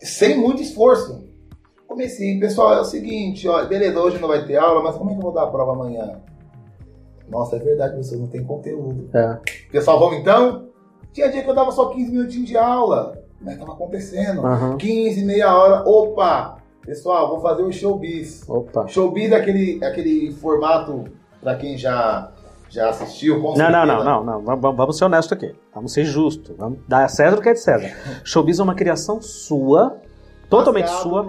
Sem 0.00 0.38
muito 0.38 0.62
esforço. 0.62 1.28
Comecei, 1.86 2.38
pessoal, 2.38 2.74
é 2.74 2.80
o 2.80 2.84
seguinte, 2.84 3.48
ó, 3.48 3.64
beleza, 3.66 4.00
hoje 4.00 4.18
não 4.20 4.28
vai 4.28 4.46
ter 4.46 4.56
aula, 4.56 4.82
mas 4.82 4.96
como 4.96 5.10
é 5.10 5.14
que 5.14 5.18
eu 5.18 5.24
vou 5.24 5.32
dar 5.32 5.42
a 5.42 5.46
prova 5.48 5.72
amanhã? 5.72 6.20
Nossa, 7.28 7.56
é 7.56 7.58
verdade, 7.58 7.96
você 7.96 8.16
não 8.16 8.28
tem 8.28 8.44
conteúdo. 8.44 9.10
É. 9.12 9.38
Pessoal, 9.72 9.98
vamos 9.98 10.18
então? 10.18 10.68
Tinha 11.12 11.30
dia 11.30 11.42
que 11.42 11.50
eu 11.50 11.54
dava 11.54 11.72
só 11.72 11.88
15 11.88 12.12
minutinhos 12.12 12.48
de 12.48 12.56
aula. 12.56 13.20
Mas 13.40 13.54
estava 13.54 13.72
acontecendo. 13.72 14.42
Uhum. 14.42 14.76
15, 14.76 15.24
meia 15.24 15.56
hora. 15.56 15.88
Opa! 15.88 16.59
Pessoal, 16.84 17.28
vou 17.28 17.40
fazer 17.40 17.62
o 17.62 17.72
showbiz. 17.72 18.48
Opa. 18.48 18.86
Showbiz 18.88 19.30
é 19.32 19.36
aquele, 19.36 19.84
aquele 19.84 20.32
formato, 20.32 21.04
para 21.40 21.54
quem 21.56 21.76
já, 21.76 22.32
já 22.68 22.88
assistiu. 22.88 23.40
não, 23.40 23.70
não, 23.70 23.86
não, 23.86 24.04
não, 24.04 24.24
não. 24.24 24.42
Vamos, 24.42 24.76
vamos 24.76 24.98
ser 24.98 25.04
honestos 25.04 25.32
aqui. 25.32 25.54
Vamos 25.74 25.92
ser 25.92 26.04
justos. 26.04 26.56
Vamos 26.56 26.80
dar 26.88 27.04
a 27.04 27.08
César 27.08 27.38
o 27.38 27.42
que 27.42 27.48
é 27.48 27.52
de 27.52 27.60
César. 27.60 27.90
showbiz 28.24 28.58
é 28.58 28.62
uma 28.62 28.74
criação 28.74 29.20
sua, 29.20 29.98
totalmente 30.48 30.88
sua. 30.88 31.26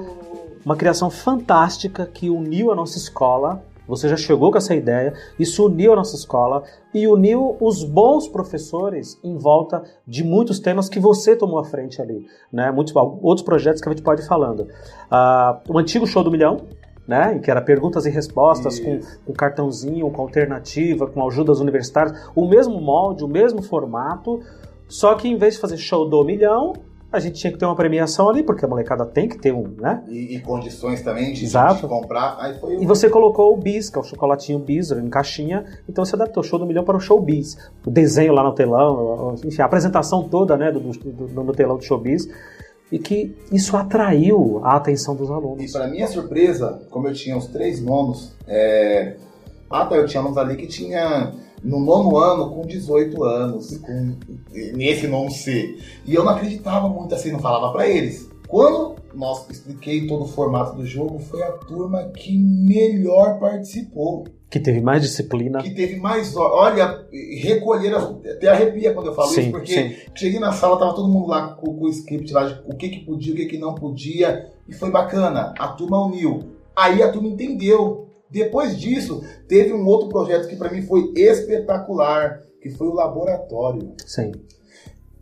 Uma 0.63 0.75
criação 0.75 1.09
fantástica 1.09 2.05
que 2.05 2.29
uniu 2.29 2.71
a 2.71 2.75
nossa 2.75 2.97
escola 2.97 3.63
você 3.87 4.07
já 4.07 4.15
chegou 4.15 4.51
com 4.51 4.57
essa 4.57 4.75
ideia, 4.75 5.13
isso 5.39 5.65
uniu 5.65 5.93
a 5.93 5.95
nossa 5.95 6.15
escola 6.15 6.63
e 6.93 7.07
uniu 7.07 7.57
os 7.59 7.83
bons 7.83 8.27
professores 8.27 9.19
em 9.23 9.37
volta 9.37 9.83
de 10.07 10.23
muitos 10.23 10.59
temas 10.59 10.87
que 10.87 10.99
você 10.99 11.35
tomou 11.35 11.59
à 11.59 11.63
frente 11.63 12.01
ali, 12.01 12.25
né? 12.51 12.71
Muitos 12.71 12.95
outros 12.95 13.41
projetos 13.41 13.81
que 13.81 13.89
a 13.89 13.91
gente 13.91 14.03
pode 14.03 14.21
ir 14.21 14.27
falando. 14.27 14.61
Uh, 14.61 15.73
o 15.73 15.77
antigo 15.77 16.05
show 16.05 16.23
do 16.23 16.31
milhão, 16.31 16.61
né? 17.07 17.39
Que 17.39 17.49
era 17.49 17.61
perguntas 17.61 18.05
e 18.05 18.09
respostas 18.09 18.79
com, 18.79 18.99
com 19.25 19.33
cartãozinho, 19.33 20.09
com 20.11 20.21
alternativa, 20.21 21.07
com 21.07 21.25
ajudas 21.27 21.59
universitárias, 21.59 22.29
o 22.35 22.47
mesmo 22.47 22.79
molde, 22.79 23.23
o 23.23 23.27
mesmo 23.27 23.61
formato, 23.61 24.39
só 24.87 25.15
que 25.15 25.27
em 25.27 25.37
vez 25.37 25.55
de 25.55 25.61
fazer 25.61 25.77
show 25.77 26.07
do 26.07 26.23
milhão, 26.23 26.73
a 27.11 27.19
gente 27.19 27.39
tinha 27.39 27.51
que 27.51 27.59
ter 27.59 27.65
uma 27.65 27.75
premiação 27.75 28.29
ali, 28.29 28.41
porque 28.41 28.63
a 28.63 28.67
molecada 28.67 29.05
tem 29.05 29.27
que 29.27 29.37
ter 29.37 29.53
um, 29.53 29.75
né? 29.77 30.03
E, 30.07 30.37
e 30.37 30.39
condições 30.39 31.01
também 31.01 31.33
de, 31.33 31.43
Exato. 31.43 31.81
de 31.81 31.87
comprar. 31.87 32.37
Aí 32.39 32.57
foi 32.57 32.77
o... 32.77 32.83
E 32.83 32.85
você 32.85 33.09
colocou 33.09 33.53
o 33.53 33.57
Bis, 33.57 33.89
que 33.89 33.97
é 33.97 34.01
o 34.01 34.03
chocolatinho 34.03 34.59
Bis, 34.59 34.91
em 34.91 35.09
caixinha, 35.09 35.65
então 35.89 36.05
você 36.05 36.15
adaptou 36.15 36.41
o 36.41 36.45
show 36.45 36.57
do 36.57 36.65
milhão 36.65 36.85
para 36.85 36.95
o 36.95 36.99
show 36.99 37.19
Bis. 37.19 37.57
O 37.85 37.91
desenho 37.91 38.33
lá 38.33 38.43
no 38.43 38.53
telão, 38.53 39.35
enfim, 39.43 39.61
a 39.61 39.65
apresentação 39.65 40.23
toda, 40.29 40.55
né, 40.55 40.71
do, 40.71 40.79
do, 40.79 41.27
do 41.27 41.43
no 41.43 41.51
telão 41.51 41.77
do 41.77 41.83
show 41.83 41.97
Bis. 41.97 42.29
E 42.89 42.99
que 42.99 43.35
isso 43.51 43.75
atraiu 43.75 44.61
a 44.63 44.75
atenção 44.75 45.15
dos 45.15 45.29
alunos. 45.31 45.63
E 45.63 45.71
para 45.71 45.87
minha 45.87 46.07
surpresa, 46.07 46.81
como 46.89 47.07
eu 47.07 47.13
tinha 47.13 47.37
os 47.37 47.47
três 47.47 47.81
nonos, 47.81 48.33
é... 48.47 49.15
ah, 49.69 49.85
tá, 49.85 49.95
eu 49.95 50.05
tinha 50.05 50.21
alunos 50.21 50.37
ali 50.37 50.55
que 50.55 50.67
tinha 50.67 51.33
no 51.63 51.79
nono 51.79 52.17
ano 52.17 52.49
com 52.49 52.65
18 52.65 53.23
anos, 53.23 53.77
com, 53.77 54.15
nesse 54.51 55.07
nono 55.07 55.31
C. 55.31 55.77
E 56.05 56.13
eu 56.13 56.23
não 56.23 56.31
acreditava 56.31 56.89
muito 56.89 57.13
assim, 57.13 57.31
não 57.31 57.39
falava 57.39 57.71
para 57.71 57.87
eles. 57.87 58.29
Quando 58.47 58.95
nós 59.13 59.49
expliquei 59.49 60.05
todo 60.07 60.23
o 60.23 60.27
formato 60.27 60.75
do 60.75 60.85
jogo, 60.85 61.19
foi 61.19 61.41
a 61.41 61.51
turma 61.51 62.09
que 62.09 62.37
melhor 62.37 63.39
participou. 63.39 64.25
Que 64.49 64.59
teve 64.59 64.81
mais 64.81 65.01
disciplina. 65.01 65.61
Que 65.63 65.69
teve 65.69 65.95
mais. 65.95 66.35
Olha, 66.35 67.05
recolher. 67.41 67.95
Até 67.95 68.49
arrepia 68.49 68.93
quando 68.93 69.07
eu 69.07 69.15
falo 69.15 69.29
sim, 69.29 69.43
isso, 69.43 69.51
porque 69.51 69.73
sim. 69.73 69.95
cheguei 70.13 70.37
na 70.37 70.51
sala, 70.51 70.77
tava 70.77 70.93
todo 70.93 71.07
mundo 71.07 71.29
lá 71.29 71.53
com, 71.53 71.73
com 71.73 71.85
o 71.85 71.89
script 71.89 72.33
lá 72.33 72.43
de 72.43 72.59
o 72.65 72.75
que, 72.75 72.89
que 72.89 72.99
podia, 73.05 73.33
o 73.33 73.37
que, 73.37 73.45
que 73.45 73.57
não 73.57 73.73
podia. 73.73 74.51
E 74.67 74.73
foi 74.73 74.91
bacana. 74.91 75.53
A 75.57 75.69
turma 75.69 76.05
uniu. 76.05 76.43
Aí 76.75 77.01
a 77.01 77.09
turma 77.09 77.29
entendeu 77.29 78.10
depois 78.31 78.77
disso, 78.77 79.21
teve 79.47 79.73
um 79.73 79.85
outro 79.85 80.07
projeto 80.07 80.47
que 80.47 80.55
para 80.55 80.71
mim 80.71 80.81
foi 80.81 81.11
espetacular, 81.15 82.41
que 82.61 82.69
foi 82.69 82.87
o 82.87 82.93
laboratório. 82.93 83.93
Sim. 84.05 84.31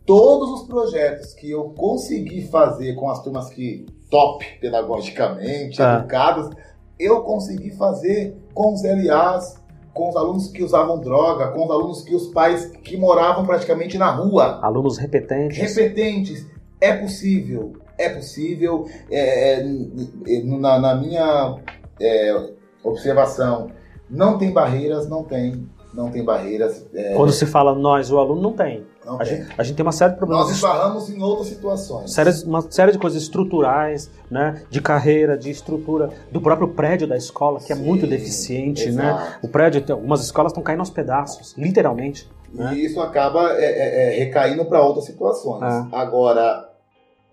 Todos 0.06 0.60
os 0.60 0.68
projetos 0.68 1.34
que 1.34 1.50
eu 1.50 1.70
consegui 1.70 2.42
fazer 2.46 2.94
com 2.94 3.10
as 3.10 3.22
turmas 3.22 3.48
que 3.50 3.86
top 4.08 4.44
pedagogicamente, 4.60 5.82
ah. 5.82 5.98
educadas, 5.98 6.50
eu 6.98 7.22
consegui 7.22 7.70
fazer 7.70 8.36
com 8.52 8.74
os 8.74 8.82
LAs, 8.82 9.56
com 9.94 10.08
os 10.08 10.16
alunos 10.16 10.48
que 10.48 10.62
usavam 10.62 11.00
droga, 11.00 11.48
com 11.48 11.64
os 11.64 11.70
alunos 11.70 12.02
que 12.02 12.14
os 12.14 12.28
pais 12.28 12.66
que 12.66 12.96
moravam 12.96 13.44
praticamente 13.44 13.98
na 13.98 14.10
rua. 14.10 14.60
Alunos 14.62 14.98
repetentes. 14.98 15.58
Repetentes. 15.58 16.46
É 16.80 16.96
possível, 16.96 17.74
é 17.98 18.08
possível. 18.08 18.86
É, 19.10 19.60
é, 19.60 20.42
na, 20.44 20.78
na, 20.78 20.94
minha 20.94 21.56
é, 22.00 22.50
observação. 22.82 23.70
Não 24.08 24.38
tem 24.38 24.52
barreiras, 24.52 25.08
não 25.08 25.22
tem. 25.22 25.68
Não 25.92 26.08
tem 26.08 26.24
barreiras. 26.24 26.86
É... 26.94 27.14
Quando 27.14 27.32
se 27.32 27.44
fala 27.46 27.74
nós, 27.74 28.12
o 28.12 28.18
aluno, 28.18 28.40
não 28.40 28.52
tem. 28.52 28.86
Não 29.04 29.16
a, 29.16 29.18
tem. 29.18 29.38
Gente, 29.38 29.54
a 29.58 29.62
gente 29.64 29.76
tem 29.76 29.84
uma 29.84 29.92
série 29.92 30.12
de 30.12 30.18
problemas. 30.18 30.46
Nós 30.46 30.56
esbarramos 30.56 31.10
em 31.10 31.20
outras 31.20 31.48
situações. 31.48 32.12
Série, 32.12 32.30
uma 32.44 32.60
série 32.70 32.92
de 32.92 32.98
coisas 32.98 33.20
estruturais, 33.20 34.08
né? 34.30 34.62
De 34.70 34.80
carreira, 34.80 35.36
de 35.36 35.50
estrutura, 35.50 36.10
do 36.30 36.40
próprio 36.40 36.68
prédio 36.68 37.08
da 37.08 37.16
escola, 37.16 37.58
que 37.58 37.66
Sim, 37.66 37.72
é 37.72 37.76
muito 37.76 38.06
deficiente, 38.06 38.90
né? 38.92 39.10
exato. 39.10 39.30
né? 39.30 39.38
O 39.42 39.48
prédio, 39.48 39.84
algumas 39.90 40.22
escolas 40.22 40.52
estão 40.52 40.62
caindo 40.62 40.80
aos 40.80 40.90
pedaços, 40.90 41.54
literalmente. 41.58 42.30
E 42.54 42.58
né? 42.58 42.74
isso 42.74 43.00
acaba 43.00 43.52
é, 43.54 43.64
é, 43.64 44.14
é 44.14 44.18
recaindo 44.18 44.64
para 44.66 44.80
outras 44.80 45.06
situações. 45.06 45.62
É. 45.62 45.86
Agora, 45.92 46.69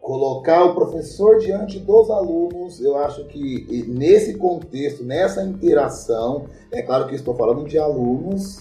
colocar 0.07 0.63
o 0.63 0.73
professor 0.73 1.37
diante 1.37 1.79
dos 1.79 2.09
alunos, 2.09 2.79
eu 2.79 2.95
acho 2.95 3.25
que 3.25 3.83
nesse 3.89 4.35
contexto, 4.35 5.03
nessa 5.03 5.43
interação, 5.43 6.45
é 6.71 6.81
claro 6.81 7.07
que 7.07 7.15
estou 7.15 7.35
falando 7.35 7.67
de 7.67 7.77
alunos 7.77 8.57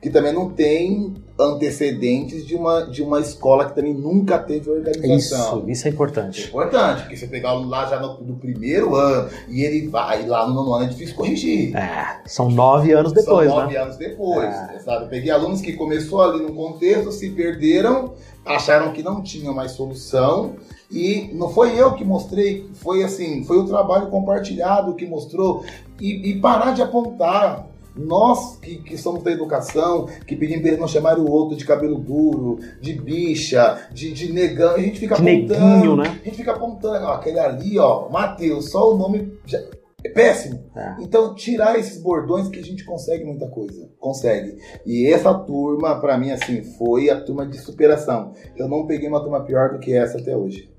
que 0.00 0.08
também 0.08 0.32
não 0.32 0.48
tem 0.48 1.14
antecedentes 1.38 2.46
de 2.46 2.54
uma, 2.54 2.86
de 2.86 3.02
uma 3.02 3.20
escola 3.20 3.66
que 3.66 3.74
também 3.74 3.92
nunca 3.92 4.38
teve 4.38 4.70
organização. 4.70 5.58
Isso, 5.60 5.70
isso 5.70 5.88
é 5.88 5.90
importante. 5.90 6.44
É 6.44 6.46
importante, 6.46 7.02
porque 7.02 7.16
você 7.16 7.26
pegar 7.26 7.54
o 7.54 7.66
lá 7.66 7.86
já 7.86 8.00
no, 8.00 8.18
no, 8.22 8.36
primeiro 8.36 8.94
ano 8.94 9.28
e 9.48 9.62
ele 9.62 9.88
vai 9.88 10.26
lá 10.26 10.46
no 10.46 10.54
nono 10.54 10.74
ano 10.74 10.84
é 10.86 10.88
difícil 10.88 11.14
corrigir. 11.14 11.76
É, 11.76 12.20
são 12.26 12.50
nove 12.50 12.92
anos 12.92 13.12
depois, 13.12 13.48
são 13.48 13.60
nove 13.60 13.74
né? 13.74 13.80
anos 13.80 13.96
depois, 13.96 14.48
é. 14.48 14.78
sabe? 14.80 15.04
Eu 15.04 15.08
peguei 15.08 15.30
alunos 15.30 15.60
que 15.60 15.74
começou 15.74 16.22
ali 16.22 16.42
no 16.42 16.54
contexto, 16.54 17.12
se 17.12 17.30
perderam, 17.30 18.14
acharam 18.44 18.92
que 18.92 19.02
não 19.02 19.22
tinham 19.22 19.54
mais 19.54 19.72
solução 19.72 20.56
e 20.90 21.30
não 21.34 21.50
foi 21.50 21.78
eu 21.78 21.94
que 21.94 22.04
mostrei, 22.04 22.68
foi 22.74 23.02
assim, 23.02 23.44
foi 23.44 23.58
o 23.58 23.64
trabalho 23.64 24.08
compartilhado 24.08 24.94
que 24.94 25.06
mostrou 25.06 25.64
e, 26.00 26.30
e 26.30 26.40
parar 26.40 26.72
de 26.72 26.82
apontar 26.82 27.69
nós 27.94 28.56
que, 28.58 28.76
que 28.76 28.96
somos 28.96 29.22
da 29.22 29.30
educação, 29.30 30.06
que 30.26 30.36
pedimos 30.36 30.62
para 30.62 30.68
eles 30.70 30.80
não 30.80 30.88
chamarem 30.88 31.22
o 31.22 31.30
outro 31.30 31.56
de 31.56 31.64
cabelo 31.64 31.98
duro, 31.98 32.58
de 32.80 32.94
bicha, 32.94 33.88
de, 33.92 34.12
de 34.12 34.32
negão, 34.32 34.74
a 34.74 34.80
gente 34.80 35.00
fica 35.00 35.16
de 35.16 35.22
apontando. 35.22 35.66
Neguinho, 35.66 35.96
né? 35.96 36.20
A 36.20 36.24
gente 36.24 36.36
fica 36.36 36.52
apontando, 36.52 37.06
ó, 37.06 37.12
aquele 37.14 37.38
ali, 37.38 37.78
ó, 37.78 38.08
Matheus, 38.08 38.70
só 38.70 38.92
o 38.92 38.96
nome 38.96 39.38
já, 39.44 39.60
é 40.04 40.08
péssimo. 40.08 40.64
É. 40.74 40.96
Então, 41.00 41.34
tirar 41.34 41.78
esses 41.78 42.00
bordões 42.02 42.48
que 42.48 42.58
a 42.58 42.62
gente 42.62 42.84
consegue 42.84 43.24
muita 43.24 43.48
coisa. 43.48 43.88
Consegue. 43.98 44.56
E 44.86 45.06
essa 45.12 45.32
turma, 45.34 46.00
para 46.00 46.16
mim, 46.16 46.30
assim, 46.30 46.62
foi 46.62 47.10
a 47.10 47.20
turma 47.20 47.46
de 47.46 47.58
superação. 47.58 48.32
Eu 48.56 48.68
não 48.68 48.86
peguei 48.86 49.08
uma 49.08 49.20
turma 49.20 49.44
pior 49.44 49.72
do 49.72 49.78
que 49.78 49.92
essa 49.92 50.18
até 50.18 50.36
hoje. 50.36 50.70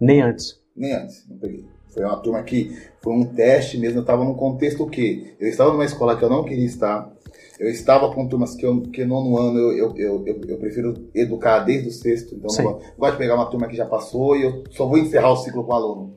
Nem 0.00 0.22
antes. 0.22 0.60
Nem 0.76 0.94
antes, 0.94 1.28
não 1.28 1.36
peguei. 1.38 1.66
Foi 1.98 2.06
uma 2.06 2.16
turma 2.16 2.42
que 2.44 2.78
foi 3.02 3.12
um 3.12 3.24
teste 3.24 3.76
mesmo. 3.76 3.98
Eu 3.98 4.02
estava 4.02 4.24
num 4.24 4.34
contexto 4.34 4.84
o 4.84 4.88
quê? 4.88 5.34
Eu 5.40 5.48
estava 5.48 5.72
numa 5.72 5.84
escola 5.84 6.16
que 6.16 6.24
eu 6.24 6.30
não 6.30 6.44
queria 6.44 6.64
estar. 6.64 7.12
Eu 7.58 7.68
estava 7.68 8.14
com 8.14 8.28
turmas 8.28 8.54
que, 8.54 8.64
eu, 8.64 8.82
que 8.82 9.04
nono 9.04 9.36
ano 9.36 9.58
eu, 9.58 9.72
eu, 9.72 9.96
eu, 9.96 10.26
eu, 10.26 10.40
eu 10.46 10.58
prefiro 10.58 10.94
educar 11.12 11.58
desde 11.60 11.88
o 11.88 11.92
sexto. 11.92 12.36
Então, 12.36 12.50
Sim. 12.50 12.62
não 12.62 12.78
gosto 12.96 13.12
de 13.12 13.18
pegar 13.18 13.34
uma 13.34 13.46
turma 13.46 13.66
que 13.66 13.76
já 13.76 13.84
passou 13.84 14.36
e 14.36 14.44
eu 14.44 14.62
só 14.70 14.86
vou 14.86 14.96
encerrar 14.96 15.32
o 15.32 15.36
ciclo 15.36 15.64
com 15.64 15.72
o 15.72 15.74
aluno. 15.74 16.14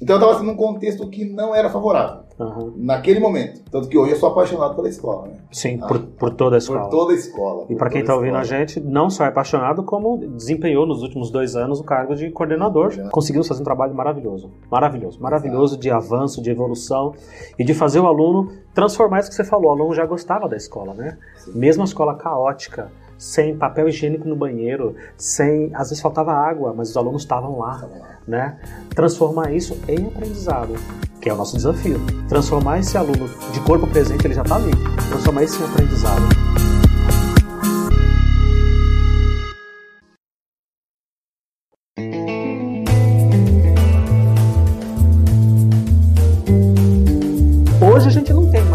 Então 0.00 0.16
eu 0.16 0.20
estava 0.20 0.36
assim, 0.36 0.46
num 0.46 0.56
contexto 0.56 1.08
que 1.08 1.24
não 1.24 1.54
era 1.54 1.68
favorável. 1.68 2.28
Uhum. 2.38 2.72
Naquele 2.76 3.18
momento. 3.18 3.62
Tanto 3.70 3.88
que 3.88 3.98
hoje 3.98 4.12
eu 4.12 4.16
sou 4.16 4.28
apaixonado 4.28 4.76
pela 4.76 4.88
escola. 4.88 5.28
Né? 5.28 5.38
Sim, 5.50 5.78
ah, 5.82 5.86
por, 5.86 5.98
por 6.00 6.30
toda 6.30 6.56
a 6.56 6.58
escola. 6.58 6.82
Por 6.82 6.90
toda 6.90 7.12
a 7.12 7.16
escola. 7.16 7.66
E 7.68 7.74
para 7.74 7.90
quem 7.90 8.02
está 8.02 8.14
ouvindo 8.14 8.36
a 8.36 8.44
gente, 8.44 8.80
não 8.80 9.10
só 9.10 9.24
é 9.24 9.28
apaixonado, 9.28 9.82
como 9.82 10.18
desempenhou 10.18 10.86
nos 10.86 11.02
últimos 11.02 11.30
dois 11.30 11.56
anos 11.56 11.80
o 11.80 11.84
cargo 11.84 12.14
de 12.14 12.30
coordenador. 12.30 12.94
É. 12.96 13.08
Conseguimos 13.08 13.48
fazer 13.48 13.60
um 13.60 13.64
trabalho 13.64 13.94
maravilhoso. 13.94 14.50
Maravilhoso. 14.70 15.20
Maravilhoso 15.20 15.74
Exato. 15.74 15.82
de 15.82 15.90
avanço, 15.90 16.40
de 16.40 16.50
evolução 16.50 17.12
e 17.58 17.64
de 17.64 17.74
fazer 17.74 17.98
o 17.98 18.06
aluno 18.06 18.52
transformar 18.72 19.20
isso 19.20 19.30
que 19.30 19.34
você 19.34 19.44
falou. 19.44 19.70
O 19.70 19.72
aluno 19.72 19.94
já 19.94 20.06
gostava 20.06 20.48
da 20.48 20.56
escola, 20.56 20.94
né? 20.94 21.18
Sim. 21.38 21.58
Mesmo 21.58 21.82
a 21.82 21.84
escola 21.84 22.14
caótica 22.14 22.90
sem 23.18 23.56
papel 23.56 23.88
higiênico 23.88 24.28
no 24.28 24.36
banheiro, 24.36 24.94
sem. 25.16 25.70
Às 25.74 25.88
vezes 25.88 26.00
faltava 26.00 26.32
água, 26.32 26.72
mas 26.74 26.90
os 26.90 26.96
alunos 26.96 27.22
estavam 27.22 27.58
lá, 27.58 27.84
né? 28.26 28.56
Transformar 28.94 29.52
isso 29.52 29.76
em 29.88 30.06
aprendizado, 30.06 30.74
que 31.20 31.28
é 31.28 31.34
o 31.34 31.36
nosso 31.36 31.56
desafio. 31.56 32.00
Transformar 32.28 32.78
esse 32.78 32.96
aluno 32.96 33.28
de 33.52 33.60
corpo 33.60 33.86
presente, 33.88 34.24
ele 34.24 34.34
já 34.34 34.42
está 34.42 34.56
ali. 34.56 34.70
Transformar 35.10 35.42
isso 35.42 35.60
em 35.60 35.66
aprendizado. 35.66 36.22
Hoje 47.80 48.08
a 48.08 48.10
gente 48.10 48.32
não 48.32 48.50
tem 48.50 48.67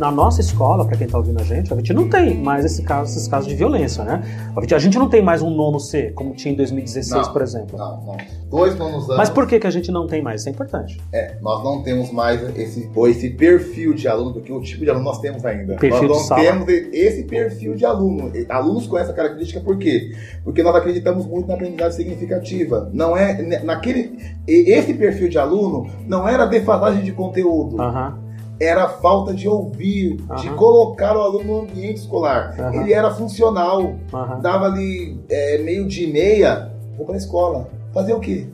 na 0.00 0.10
nossa 0.10 0.40
escola, 0.40 0.86
para 0.86 0.96
quem 0.96 1.06
está 1.06 1.18
ouvindo 1.18 1.38
a 1.38 1.44
gente, 1.44 1.72
a 1.72 1.76
gente 1.76 1.92
não 1.92 2.08
tem 2.08 2.34
mais 2.34 2.64
esse 2.64 2.82
caso, 2.82 3.12
esses 3.12 3.28
casos 3.28 3.46
de 3.46 3.54
violência, 3.54 4.02
né? 4.02 4.22
A 4.56 4.78
gente 4.78 4.98
não 4.98 5.10
tem 5.10 5.20
mais 5.20 5.42
um 5.42 5.50
nono 5.50 5.78
C, 5.78 6.10
como 6.12 6.34
tinha 6.34 6.54
em 6.54 6.56
2016, 6.56 7.26
não, 7.26 7.32
por 7.32 7.42
exemplo. 7.42 7.78
Não, 7.78 8.00
não. 8.02 8.16
Dois 8.48 8.76
nonos 8.78 9.04
anos. 9.04 9.16
Mas 9.18 9.28
por 9.28 9.46
que, 9.46 9.60
que 9.60 9.66
a 9.66 9.70
gente 9.70 9.92
não 9.92 10.06
tem 10.06 10.22
mais? 10.22 10.40
Isso 10.40 10.48
é 10.48 10.52
importante. 10.52 10.98
É, 11.12 11.36
nós 11.42 11.62
não 11.62 11.82
temos 11.82 12.10
mais 12.10 12.40
esse, 12.56 12.90
ou 12.94 13.06
esse 13.08 13.28
perfil 13.28 13.92
de 13.92 14.08
aluno, 14.08 14.32
porque 14.32 14.50
o 14.50 14.60
tipo 14.62 14.82
de 14.82 14.90
aluno 14.90 15.04
nós 15.04 15.20
temos 15.20 15.44
ainda. 15.44 15.76
Perfil 15.76 16.08
nós 16.08 16.30
não 16.30 16.36
temos 16.36 16.68
esse 16.68 17.24
perfil 17.24 17.74
de 17.74 17.84
aluno. 17.84 18.32
Alunos 18.48 18.86
com 18.86 18.96
essa 18.96 19.12
característica, 19.12 19.60
por 19.60 19.76
quê? 19.76 20.16
Porque 20.42 20.62
nós 20.62 20.74
acreditamos 20.74 21.26
muito 21.26 21.46
na 21.46 21.54
aprendizagem 21.54 21.92
significativa. 21.92 22.90
Não 22.94 23.14
é 23.14 23.60
naquele. 23.62 24.18
Esse 24.48 24.94
perfil 24.94 25.28
de 25.28 25.38
aluno 25.38 25.90
não 26.08 26.26
era 26.26 26.46
defasagem 26.46 27.04
de 27.04 27.12
conteúdo. 27.12 27.76
Uhum 27.76 28.29
era 28.60 28.88
falta 28.88 29.32
de 29.32 29.48
ouvir, 29.48 30.20
uhum. 30.28 30.36
de 30.36 30.50
colocar 30.50 31.16
o 31.16 31.20
aluno 31.22 31.44
no 31.44 31.60
ambiente 31.62 31.96
escolar. 31.96 32.54
Uhum. 32.58 32.82
Ele 32.82 32.92
era 32.92 33.10
funcional, 33.10 33.80
uhum. 33.82 34.40
dava 34.42 34.66
ali 34.66 35.18
é, 35.30 35.58
meio 35.58 35.88
de 35.88 36.06
meia, 36.06 36.70
vou 36.96 37.06
para 37.06 37.14
a 37.14 37.18
escola. 37.18 37.68
Fazer 37.92 38.12
o 38.12 38.20
quê? 38.20 38.46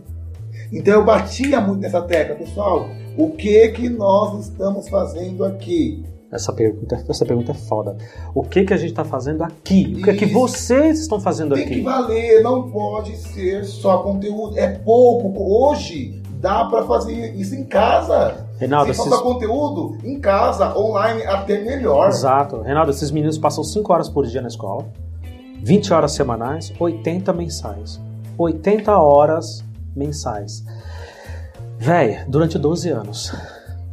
Então 0.72 0.94
eu 0.94 1.04
batia 1.04 1.60
muito 1.60 1.80
nessa 1.80 2.00
tecla, 2.00 2.36
pessoal. 2.36 2.88
O 3.18 3.30
que 3.30 3.68
que 3.68 3.88
nós 3.88 4.46
estamos 4.46 4.88
fazendo 4.88 5.44
aqui? 5.44 6.04
Essa 6.30 6.52
pergunta, 6.52 7.04
essa 7.08 7.24
pergunta 7.24 7.52
é 7.52 7.54
foda. 7.54 7.96
O 8.34 8.42
que 8.42 8.64
que 8.64 8.74
a 8.74 8.76
gente 8.76 8.90
está 8.90 9.04
fazendo 9.04 9.42
aqui? 9.42 9.92
O 9.92 9.94
que 9.94 10.00
Isso. 10.00 10.10
é 10.10 10.14
que 10.14 10.26
vocês 10.26 11.00
estão 11.00 11.20
fazendo 11.20 11.54
Tem 11.54 11.64
aqui? 11.64 11.74
Tem 11.74 11.84
que 11.84 11.88
valer, 11.88 12.42
não 12.42 12.70
pode 12.70 13.16
ser 13.16 13.64
só 13.64 13.98
conteúdo. 13.98 14.58
É 14.58 14.68
pouco. 14.68 15.32
Hoje 15.36 16.20
dá 16.40 16.64
para 16.64 16.84
fazer 16.84 17.34
isso 17.36 17.54
em 17.54 17.64
casa. 17.64 18.45
Reinaldo, 18.58 18.92
Se 18.92 18.98
falta 18.98 19.22
conteúdo, 19.22 19.98
em 20.02 20.18
casa, 20.18 20.76
online, 20.76 21.22
até 21.24 21.60
melhor. 21.60 22.08
Exato. 22.08 22.62
Reinaldo, 22.62 22.90
esses 22.90 23.10
meninos 23.10 23.36
passam 23.36 23.62
5 23.62 23.92
horas 23.92 24.08
por 24.08 24.26
dia 24.26 24.40
na 24.40 24.48
escola, 24.48 24.86
20 25.62 25.92
horas 25.92 26.12
semanais, 26.12 26.72
80 26.78 27.32
mensais. 27.32 28.00
80 28.38 28.96
horas 28.98 29.64
mensais. 29.94 30.64
Véi, 31.78 32.24
durante 32.28 32.58
12 32.58 32.88
anos. 32.90 33.32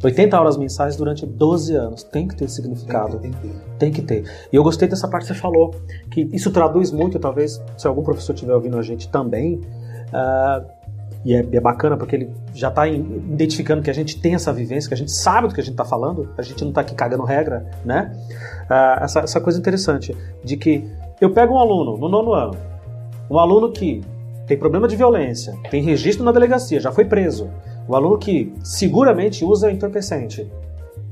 80 0.02 0.38
horas 0.38 0.56
mensais 0.56 0.96
durante 0.96 1.24
12 1.24 1.74
anos. 1.74 2.02
Tem 2.02 2.28
que 2.28 2.36
ter 2.36 2.48
significado. 2.48 3.18
Tem 3.18 3.30
que, 3.30 3.40
tem, 3.40 3.52
tem 3.78 3.92
que 3.92 4.02
ter. 4.02 4.48
E 4.52 4.56
eu 4.56 4.62
gostei 4.62 4.86
dessa 4.86 5.08
parte 5.08 5.26
que 5.26 5.34
você 5.34 5.40
falou, 5.40 5.74
que 6.10 6.28
isso 6.32 6.50
traduz 6.50 6.90
muito, 6.90 7.18
talvez, 7.18 7.62
se 7.76 7.86
algum 7.86 8.02
professor 8.02 8.34
estiver 8.34 8.54
ouvindo 8.54 8.78
a 8.78 8.82
gente 8.82 9.08
também, 9.08 9.56
uh, 9.56 10.64
e 11.24 11.34
é, 11.34 11.38
é, 11.38 11.60
bacana 11.60 11.96
porque 11.96 12.16
ele 12.16 12.30
já 12.54 12.68
está 12.68 12.86
identificando 12.86 13.82
que 13.82 13.90
a 13.90 13.94
gente 13.94 14.20
tem 14.20 14.34
essa 14.34 14.52
vivência, 14.52 14.88
que 14.88 14.94
a 14.94 14.96
gente 14.96 15.10
sabe 15.10 15.48
do 15.48 15.54
que 15.54 15.60
a 15.60 15.64
gente 15.64 15.72
está 15.72 15.84
falando, 15.84 16.28
a 16.36 16.42
gente 16.42 16.60
não 16.62 16.68
está 16.68 16.82
aqui 16.82 16.94
cagando 16.94 17.24
regra, 17.24 17.66
né? 17.84 18.12
Uh, 18.64 19.04
essa, 19.04 19.20
essa 19.20 19.40
coisa 19.40 19.58
interessante 19.58 20.14
de 20.44 20.56
que 20.56 20.86
eu 21.20 21.30
pego 21.30 21.54
um 21.54 21.58
aluno 21.58 21.96
no 21.96 22.08
nono 22.08 22.32
ano, 22.32 22.56
um 23.30 23.38
aluno 23.38 23.72
que 23.72 24.02
tem 24.46 24.58
problema 24.58 24.86
de 24.86 24.96
violência, 24.96 25.54
tem 25.70 25.82
registro 25.82 26.24
na 26.24 26.32
delegacia, 26.32 26.78
já 26.78 26.92
foi 26.92 27.06
preso, 27.06 27.48
um 27.88 27.94
aluno 27.94 28.18
que 28.18 28.52
seguramente 28.62 29.44
usa 29.44 29.70
entorpecente, 29.70 30.50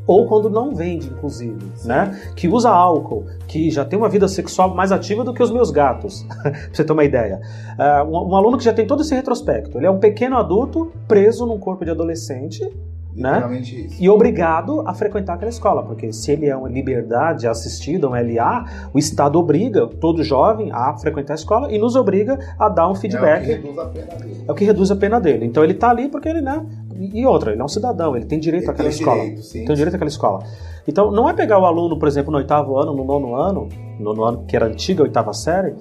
ou 0.06 0.26
quando 0.26 0.50
não 0.50 0.74
vende, 0.74 1.08
inclusive, 1.08 1.58
né? 1.84 2.20
Que 2.34 2.48
usa 2.48 2.70
álcool, 2.70 3.24
que 3.46 3.70
já 3.70 3.84
tem 3.84 3.98
uma 3.98 4.08
vida 4.08 4.26
sexual 4.26 4.74
mais 4.74 4.90
ativa 4.90 5.24
do 5.24 5.32
que 5.32 5.42
os 5.42 5.50
meus 5.50 5.70
gatos, 5.70 6.26
pra 6.42 6.52
você 6.72 6.84
ter 6.84 6.92
uma 6.92 7.04
ideia. 7.04 7.40
Uh, 7.78 8.08
um, 8.08 8.30
um, 8.30 8.36
aluno 8.36 8.58
que 8.58 8.64
já 8.64 8.72
tem 8.72 8.86
todo 8.86 9.02
esse 9.02 9.14
retrospecto. 9.14 9.78
Ele 9.78 9.86
é 9.86 9.90
um 9.90 9.98
pequeno 9.98 10.36
adulto 10.36 10.92
preso 11.06 11.46
num 11.46 11.58
corpo 11.58 11.84
de 11.84 11.90
adolescente. 11.90 12.68
Né? 13.14 13.60
Isso. 13.60 14.02
E 14.02 14.08
obrigado 14.08 14.82
a 14.86 14.94
frequentar 14.94 15.34
aquela 15.34 15.50
escola, 15.50 15.82
porque 15.82 16.12
se 16.12 16.32
ele 16.32 16.46
é 16.46 16.56
uma 16.56 16.68
liberdade 16.68 17.46
assistida, 17.46 18.08
um 18.08 18.12
LA, 18.12 18.64
o 18.92 18.98
Estado 18.98 19.38
obriga 19.38 19.86
todo 19.86 20.22
jovem 20.22 20.70
a 20.72 20.96
frequentar 20.96 21.34
a 21.34 21.36
escola 21.36 21.70
e 21.70 21.78
nos 21.78 21.94
obriga 21.94 22.38
a 22.58 22.68
dar 22.68 22.88
um 22.88 22.94
feedback. 22.94 23.50
É 23.50 23.60
o 23.60 23.64
que 23.64 23.64
reduz 23.64 23.78
a 23.78 23.86
pena 23.86 24.16
dele. 24.16 24.44
É 24.48 24.52
o 24.52 24.54
que 24.54 24.64
reduz 24.64 24.90
a 24.90 24.96
pena 24.96 25.20
dele. 25.20 25.46
Então 25.46 25.62
ele 25.62 25.74
está 25.74 25.90
ali 25.90 26.08
porque 26.08 26.28
ele, 26.28 26.40
né, 26.40 26.64
e 26.96 27.26
outra, 27.26 27.52
ele 27.52 27.60
é 27.60 27.64
um 27.64 27.68
cidadão, 27.68 28.16
ele 28.16 28.26
tem 28.26 28.38
direito 28.38 28.64
ele 28.64 28.70
àquela 28.70 28.88
tem 28.88 28.98
escola. 28.98 29.20
Direito, 29.20 29.42
sim, 29.42 29.64
tem 29.64 29.76
direito 29.76 29.94
àquela 29.94 30.08
escola. 30.08 30.44
Então, 30.86 31.10
não 31.10 31.28
é 31.28 31.32
pegar 31.32 31.58
o 31.58 31.64
aluno, 31.64 31.98
por 31.98 32.08
exemplo, 32.08 32.32
no 32.32 32.38
oitavo 32.38 32.78
ano, 32.78 32.92
no 32.94 33.04
nono 33.04 33.34
ano, 33.34 33.68
no 33.98 34.04
nono 34.04 34.24
ano 34.24 34.44
que 34.46 34.56
era 34.56 34.66
antiga, 34.66 35.02
oitava 35.02 35.32
série, 35.32 35.74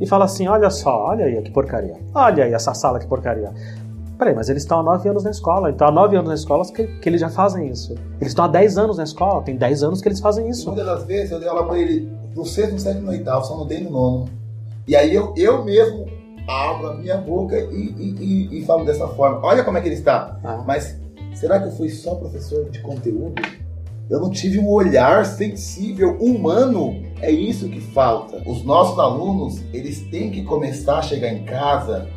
e 0.00 0.06
falar 0.06 0.26
assim: 0.26 0.46
olha 0.46 0.70
só, 0.70 1.06
olha 1.06 1.24
aí 1.24 1.40
que 1.42 1.50
porcaria. 1.50 1.96
Olha 2.14 2.44
aí 2.44 2.52
essa 2.52 2.74
sala 2.74 2.98
que 2.98 3.06
porcaria. 3.06 3.52
Peraí, 4.18 4.34
mas 4.34 4.48
eles 4.48 4.62
estão 4.62 4.80
há 4.80 4.82
nove 4.82 5.08
anos 5.08 5.24
na 5.24 5.30
escola. 5.30 5.70
Então, 5.70 5.86
há 5.86 5.90
nove 5.90 6.16
anos 6.16 6.28
na 6.28 6.34
escola 6.34 6.64
que, 6.66 6.86
que 6.86 7.08
eles 7.08 7.20
já 7.20 7.28
fazem 7.28 7.68
isso. 7.68 7.94
Eles 8.20 8.28
estão 8.28 8.44
há 8.44 8.48
dez 8.48 8.76
anos 8.76 8.96
na 8.96 9.04
escola, 9.04 9.42
tem 9.42 9.56
dez 9.56 9.82
anos 9.82 10.00
que 10.00 10.08
eles 10.08 10.20
fazem 10.20 10.48
isso. 10.48 10.66
muitas 10.66 10.86
das 10.86 11.04
vezes 11.04 11.30
eu 11.30 11.38
dei 11.38 11.48
aula 11.48 11.66
pra 11.66 11.78
ele 11.78 12.10
no 12.34 12.44
sexto, 12.44 12.72
no 12.72 12.78
sétimo, 12.78 13.06
no 13.06 13.12
oitavo, 13.12 13.44
só 13.44 13.56
não 13.56 13.66
dei 13.66 13.82
no 13.82 13.90
nono. 13.90 14.28
E 14.86 14.96
aí 14.96 15.14
eu, 15.14 15.32
eu 15.36 15.64
mesmo 15.64 16.06
abro 16.48 16.88
a 16.88 16.94
minha 16.94 17.18
boca 17.18 17.56
e, 17.56 17.94
e, 17.96 18.16
e, 18.20 18.58
e 18.58 18.64
falo 18.64 18.84
dessa 18.84 19.06
forma. 19.08 19.40
Olha 19.42 19.62
como 19.62 19.78
é 19.78 19.80
que 19.80 19.88
ele 19.88 19.96
está. 19.96 20.38
Ah. 20.42 20.64
Mas 20.66 20.98
Será 21.38 21.60
que 21.60 21.68
eu 21.68 21.72
fui 21.72 21.88
só 21.88 22.16
professor 22.16 22.68
de 22.68 22.80
conteúdo? 22.80 23.40
Eu 24.10 24.18
não 24.18 24.28
tive 24.28 24.58
um 24.58 24.68
olhar 24.68 25.24
sensível, 25.24 26.16
humano. 26.18 27.00
É 27.20 27.30
isso 27.30 27.68
que 27.68 27.80
falta. 27.80 28.42
Os 28.44 28.64
nossos 28.64 28.98
alunos, 28.98 29.62
eles 29.72 30.00
têm 30.10 30.32
que 30.32 30.42
começar 30.42 30.98
a 30.98 31.02
chegar 31.02 31.32
em 31.32 31.44
casa. 31.44 32.08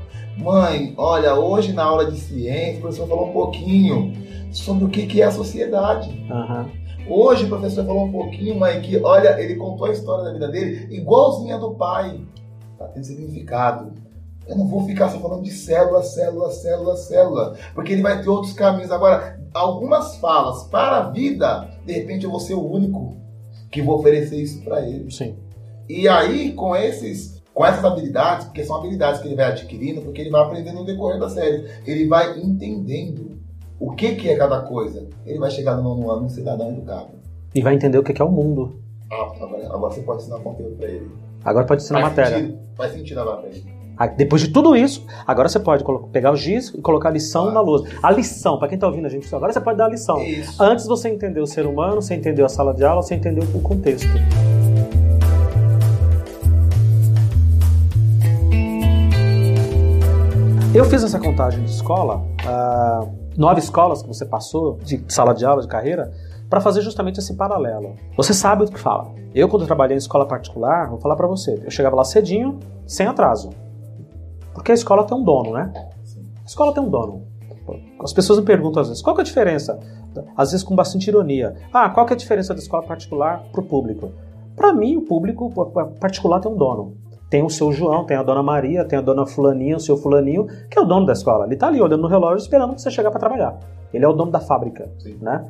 Mãe, 0.42 0.96
olha, 0.98 1.36
hoje 1.36 1.72
na 1.72 1.84
aula 1.84 2.10
de 2.10 2.20
ciência, 2.20 2.80
o 2.80 2.82
professor 2.82 3.08
falou 3.08 3.30
um 3.30 3.34
pouquinho 3.34 4.12
sobre 4.52 4.86
o 4.86 4.90
que 4.90 5.22
é 5.22 5.26
a 5.26 5.32
sociedade. 5.32 6.10
Uhum. 6.10 6.82
Hoje 7.08 7.46
o 7.46 7.48
professor 7.48 7.86
falou 7.86 8.06
um 8.06 8.12
pouquinho, 8.12 8.60
mãe, 8.60 8.82
que 8.82 8.98
olha, 8.98 9.40
ele 9.40 9.56
contou 9.56 9.86
a 9.86 9.92
história 9.92 10.24
da 10.24 10.34
vida 10.34 10.48
dele 10.48 10.88
igualzinha 10.96 11.60
do 11.60 11.76
pai. 11.76 12.20
Tá 12.78 12.86
tendo 12.88 13.04
significado. 13.04 13.94
Eu 14.48 14.58
não 14.58 14.68
vou 14.68 14.84
ficar 14.88 15.10
só 15.10 15.20
falando 15.20 15.44
de 15.44 15.52
célula, 15.52 16.02
célula, 16.02 16.50
célula, 16.50 16.98
célula, 16.98 17.56
porque 17.76 17.94
ele 17.94 18.02
vai 18.02 18.22
ter 18.22 18.28
outros 18.28 18.54
caminhos. 18.54 18.92
Agora, 18.92 19.40
algumas 19.54 20.16
falas 20.16 20.64
para 20.64 20.98
a 20.98 21.10
vida, 21.12 21.70
de 21.86 21.94
repente 21.94 22.26
eu 22.26 22.32
vou 22.32 22.40
ser 22.40 22.56
o 22.56 22.66
único 22.66 23.16
que 23.70 23.82
vou 23.82 24.00
oferecer 24.00 24.42
isso 24.42 24.64
para 24.64 24.82
ele. 24.82 25.12
Sim. 25.12 25.36
E 25.88 26.08
aí, 26.08 26.54
com 26.54 26.76
esses, 26.76 27.41
com 27.62 27.66
essas 27.68 27.86
habilidades, 27.86 28.48
porque 28.48 28.64
são 28.64 28.76
habilidades 28.76 29.22
que 29.22 29.28
ele 29.28 29.36
vai 29.36 29.46
adquirindo, 29.46 30.02
porque 30.02 30.20
ele 30.20 30.32
vai 30.32 30.42
aprendendo 30.42 30.80
no 30.80 30.84
decorrer 30.84 31.20
da 31.20 31.30
série, 31.30 31.64
ele 31.86 32.08
vai 32.08 32.40
entendendo 32.40 33.38
o 33.80 33.92
que, 33.92 34.16
que 34.16 34.30
é 34.30 34.36
cada 34.36 34.62
coisa. 34.62 35.08
Ele 35.28 35.38
vai 35.38 35.52
chegar 35.52 35.76
no 35.76 35.84
nono 35.84 36.10
ano 36.10 36.26
um 36.26 36.30
cidadão 36.30 36.72
educado. 36.72 37.10
E 37.54 37.62
vai 37.62 37.76
entender 37.76 38.00
o 38.00 38.04
que 38.04 38.20
é 38.20 38.26
o 38.26 38.32
mundo. 38.32 38.80
Ah, 39.12 39.32
agora, 39.40 39.68
agora 39.68 39.94
você 39.94 40.02
pode 40.02 40.24
ensinar 40.24 40.40
conteúdo 40.40 40.76
para 40.76 40.88
ele. 40.88 41.12
Agora 41.46 41.68
pode 41.68 41.84
ensinar 41.84 42.02
faz 42.02 42.16
matéria. 42.16 42.38
Sentido, 42.40 42.60
faz 42.76 42.94
sentido 42.94 43.20
agora 43.20 43.38
para 43.38 43.50
ele. 43.50 44.18
Depois 44.18 44.42
de 44.42 44.48
tudo 44.48 44.76
isso, 44.76 45.06
agora 45.28 45.48
você 45.48 45.60
pode 45.60 45.84
pegar 46.12 46.32
o 46.32 46.36
giz 46.36 46.70
e 46.70 46.82
colocar 46.82 47.10
a 47.10 47.12
lição 47.12 47.50
ah, 47.50 47.52
na 47.52 47.62
lousa. 47.62 47.88
A 48.02 48.10
lição, 48.10 48.58
para 48.58 48.70
quem 48.70 48.76
está 48.76 48.88
ouvindo 48.88 49.06
a 49.06 49.10
gente, 49.10 49.36
agora 49.36 49.54
você 49.54 49.62
pode 49.62 49.78
dar 49.78 49.86
a 49.86 49.90
lição. 49.90 50.20
Isso. 50.24 50.64
Antes 50.64 50.88
você 50.88 51.10
entendeu 51.10 51.44
o 51.44 51.48
ser 51.48 51.68
humano, 51.68 52.02
você 52.02 52.16
entendeu 52.16 52.44
a 52.44 52.50
sala 52.50 52.74
de 52.74 52.84
aula, 52.84 53.04
você 53.04 53.14
entendeu 53.14 53.44
o 53.54 53.62
contexto. 53.62 54.08
Eu 60.74 60.86
fiz 60.86 61.04
essa 61.04 61.20
contagem 61.20 61.66
de 61.66 61.70
escola, 61.70 62.24
uh, 62.46 63.14
nove 63.38 63.60
escolas 63.60 64.02
que 64.02 64.08
você 64.08 64.26
passou, 64.26 64.78
de 64.78 65.04
sala 65.10 65.34
de 65.34 65.46
aula, 65.46 65.62
de 65.62 65.68
carreira, 65.68 66.14
para 66.50 66.62
fazer 66.62 66.80
justamente 66.80 67.20
esse 67.20 67.36
paralelo. 67.36 67.98
Você 68.16 68.34
sabe 68.34 68.64
o 68.64 68.68
que 68.68 68.80
fala. 68.80 69.12
Eu, 69.36 69.50
quando 69.50 69.66
trabalhei 69.66 69.96
em 69.96 69.98
escola 69.98 70.26
particular, 70.26 70.90
vou 70.90 70.98
falar 70.98 71.18
para 71.18 71.28
você, 71.28 71.62
eu 71.66 71.70
chegava 71.70 71.98
lá 71.98 72.06
cedinho, 72.06 72.58
sem 72.88 73.06
atraso. 73.06 73.50
Porque 74.54 74.72
a 74.72 74.76
escola 74.76 75.04
tem 75.04 75.18
um 75.18 75.24
dono, 75.26 75.52
né? 75.52 75.74
A 75.76 76.46
escola 76.46 76.74
tem 76.74 76.82
um 76.82 76.90
dono. 76.90 77.24
As 78.02 78.14
pessoas 78.14 78.40
me 78.40 78.46
perguntam 78.46 78.82
às 78.82 78.88
vezes, 78.88 79.04
qual 79.04 79.14
que 79.14 79.22
é 79.22 79.24
a 79.24 79.26
diferença? 79.26 79.78
Às 80.38 80.52
vezes 80.52 80.66
com 80.66 80.74
bastante 80.74 81.10
ironia. 81.10 81.54
Ah, 81.74 81.90
qual 81.90 82.06
que 82.06 82.14
é 82.14 82.16
a 82.16 82.18
diferença 82.18 82.54
da 82.54 82.62
escola 82.62 82.84
particular 82.84 83.44
para 83.52 83.60
o 83.60 83.66
público? 83.66 84.14
Para 84.56 84.72
mim, 84.72 84.96
o 84.96 85.02
público 85.02 85.52
particular 86.00 86.40
tem 86.40 86.50
um 86.50 86.56
dono. 86.56 86.96
Tem 87.32 87.44
o 87.44 87.50
seu 87.50 87.72
João, 87.72 88.04
tem 88.04 88.18
a 88.18 88.22
dona 88.22 88.44
Maria, 88.44 88.86
tem 88.86 89.00
a 89.00 89.02
dona 89.02 89.26
Fulaninha, 89.26 89.78
o 89.78 89.80
seu 89.80 89.98
Fulaninho, 89.98 90.46
que 90.70 90.78
é 90.78 90.82
o 90.82 90.86
dono 90.86 91.06
da 91.06 91.14
escola. 91.14 91.46
Ele 91.46 91.56
está 91.56 91.68
ali 91.68 91.82
olhando 91.82 92.02
no 92.02 92.08
relógio 92.08 92.44
esperando 92.44 92.78
você 92.78 92.92
chegar 92.92 93.10
para 93.10 93.22
trabalhar. 93.22 93.58
Ele 93.94 94.06
é 94.06 94.08
o 94.08 94.14
dono 94.14 94.30
da 94.30 94.42
fábrica, 94.42 94.90
Sim. 95.00 95.18
né? 95.22 95.46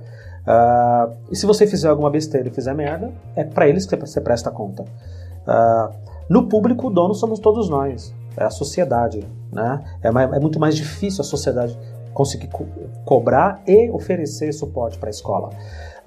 Uh, 0.47 1.13
e 1.31 1.35
se 1.35 1.45
você 1.45 1.67
fizer 1.67 1.89
alguma 1.89 2.09
besteira 2.09 2.47
e 2.47 2.51
fizer 2.51 2.73
merda, 2.73 3.11
é 3.35 3.43
para 3.43 3.67
eles 3.67 3.85
que 3.85 3.95
você 3.95 4.21
presta 4.21 4.49
conta. 4.51 4.83
Uh, 4.83 5.93
no 6.29 6.47
público, 6.47 6.87
o 6.87 6.89
dono 6.89 7.13
somos 7.13 7.39
todos 7.39 7.67
nós 7.67 8.13
é 8.37 8.43
a 8.43 8.49
sociedade. 8.49 9.27
Né? 9.51 9.83
É, 10.01 10.07
é 10.07 10.39
muito 10.39 10.59
mais 10.59 10.75
difícil 10.75 11.21
a 11.21 11.25
sociedade 11.25 11.77
conseguir 12.13 12.47
co 12.47 12.65
cobrar 13.05 13.61
e 13.65 13.89
oferecer 13.89 14.51
suporte 14.53 14.97
para 14.97 15.09
a 15.09 15.11
escola. 15.11 15.49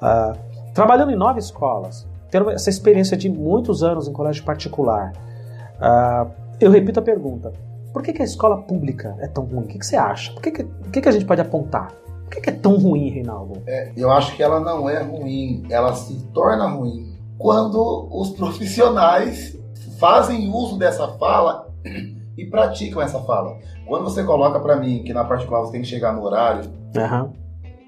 Uh, 0.00 0.38
trabalhando 0.72 1.10
em 1.10 1.16
nove 1.16 1.38
escolas, 1.38 2.06
tendo 2.30 2.50
essa 2.50 2.70
experiência 2.70 3.16
de 3.16 3.28
muitos 3.28 3.82
anos 3.82 4.06
em 4.06 4.12
colégio 4.12 4.44
particular, 4.44 5.12
uh, 5.80 6.30
eu 6.60 6.70
repito 6.70 7.00
a 7.00 7.02
pergunta: 7.02 7.52
por 7.92 8.02
que, 8.02 8.12
que, 8.12 8.22
a 8.22 8.24
escola 8.24 8.62
pública 8.62 9.16
é 9.20 9.28
tão 9.28 9.44
ruim? 9.44 9.64
O 9.64 9.68
que, 9.68 9.78
que 9.78 9.86
você 9.86 9.96
acha? 9.96 10.32
Por 10.32 10.42
que, 10.42 10.50
que, 10.50 11.00
que, 11.00 11.08
a 11.08 11.12
gente 11.12 11.24
pode 11.24 11.40
apontar? 11.40 11.92
Por 12.24 12.42
que 12.42 12.50
é 12.50 12.52
tão 12.52 12.76
ruim, 12.76 13.10
Reinaldo? 13.10 13.62
É, 13.66 13.92
eu 13.96 14.10
acho 14.10 14.34
que 14.34 14.42
ela 14.42 14.58
não 14.60 14.88
é 14.88 15.02
ruim, 15.02 15.64
ela 15.70 15.94
se 15.94 16.14
torna 16.32 16.66
ruim 16.66 17.14
quando 17.38 18.08
os 18.10 18.30
profissionais 18.36 19.56
fazem 19.98 20.50
uso 20.50 20.78
dessa 20.78 21.06
fala 21.18 21.68
e 22.36 22.44
praticam 22.46 23.00
essa 23.00 23.20
fala. 23.20 23.56
Quando 23.86 24.04
você 24.04 24.24
coloca 24.24 24.58
para 24.58 24.76
mim 24.76 25.02
que 25.04 25.12
na 25.12 25.24
particular 25.24 25.60
você 25.60 25.72
tem 25.72 25.82
que 25.82 25.86
chegar 25.86 26.12
no 26.12 26.22
horário, 26.22 26.70
uhum. 26.96 27.32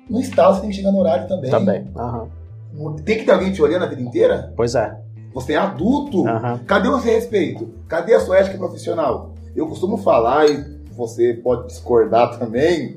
no 0.09 0.20
estado 0.20 0.55
você 0.55 0.61
tem 0.61 0.70
que 0.70 0.77
chegar 0.77 0.92
no 0.92 0.99
horário 0.99 1.27
também. 1.27 1.51
Também. 1.51 1.90
Uhum. 1.96 2.96
Tem 2.96 3.18
que 3.18 3.25
ter 3.25 3.33
alguém 3.33 3.53
te 3.53 3.62
olhando 3.62 3.85
a 3.85 3.88
vida 3.88 4.03
inteira? 4.03 4.53
Pois 4.55 4.75
é. 4.75 5.05
Você 5.37 5.53
é 5.53 5.57
adulto. 5.59 6.22
Uhum. 6.22 6.59
Cadê 6.66 6.88
o 6.88 6.99
seu 6.99 7.12
respeito? 7.12 7.68
Cadê 7.87 8.14
a 8.14 8.20
sua 8.20 8.38
ética 8.38 8.57
profissional? 8.57 9.35
Eu 9.55 9.66
costumo 9.66 9.99
falar, 9.99 10.49
e 10.49 10.81
você 10.92 11.35
pode 11.35 11.66
discordar 11.66 12.38
também, 12.38 12.96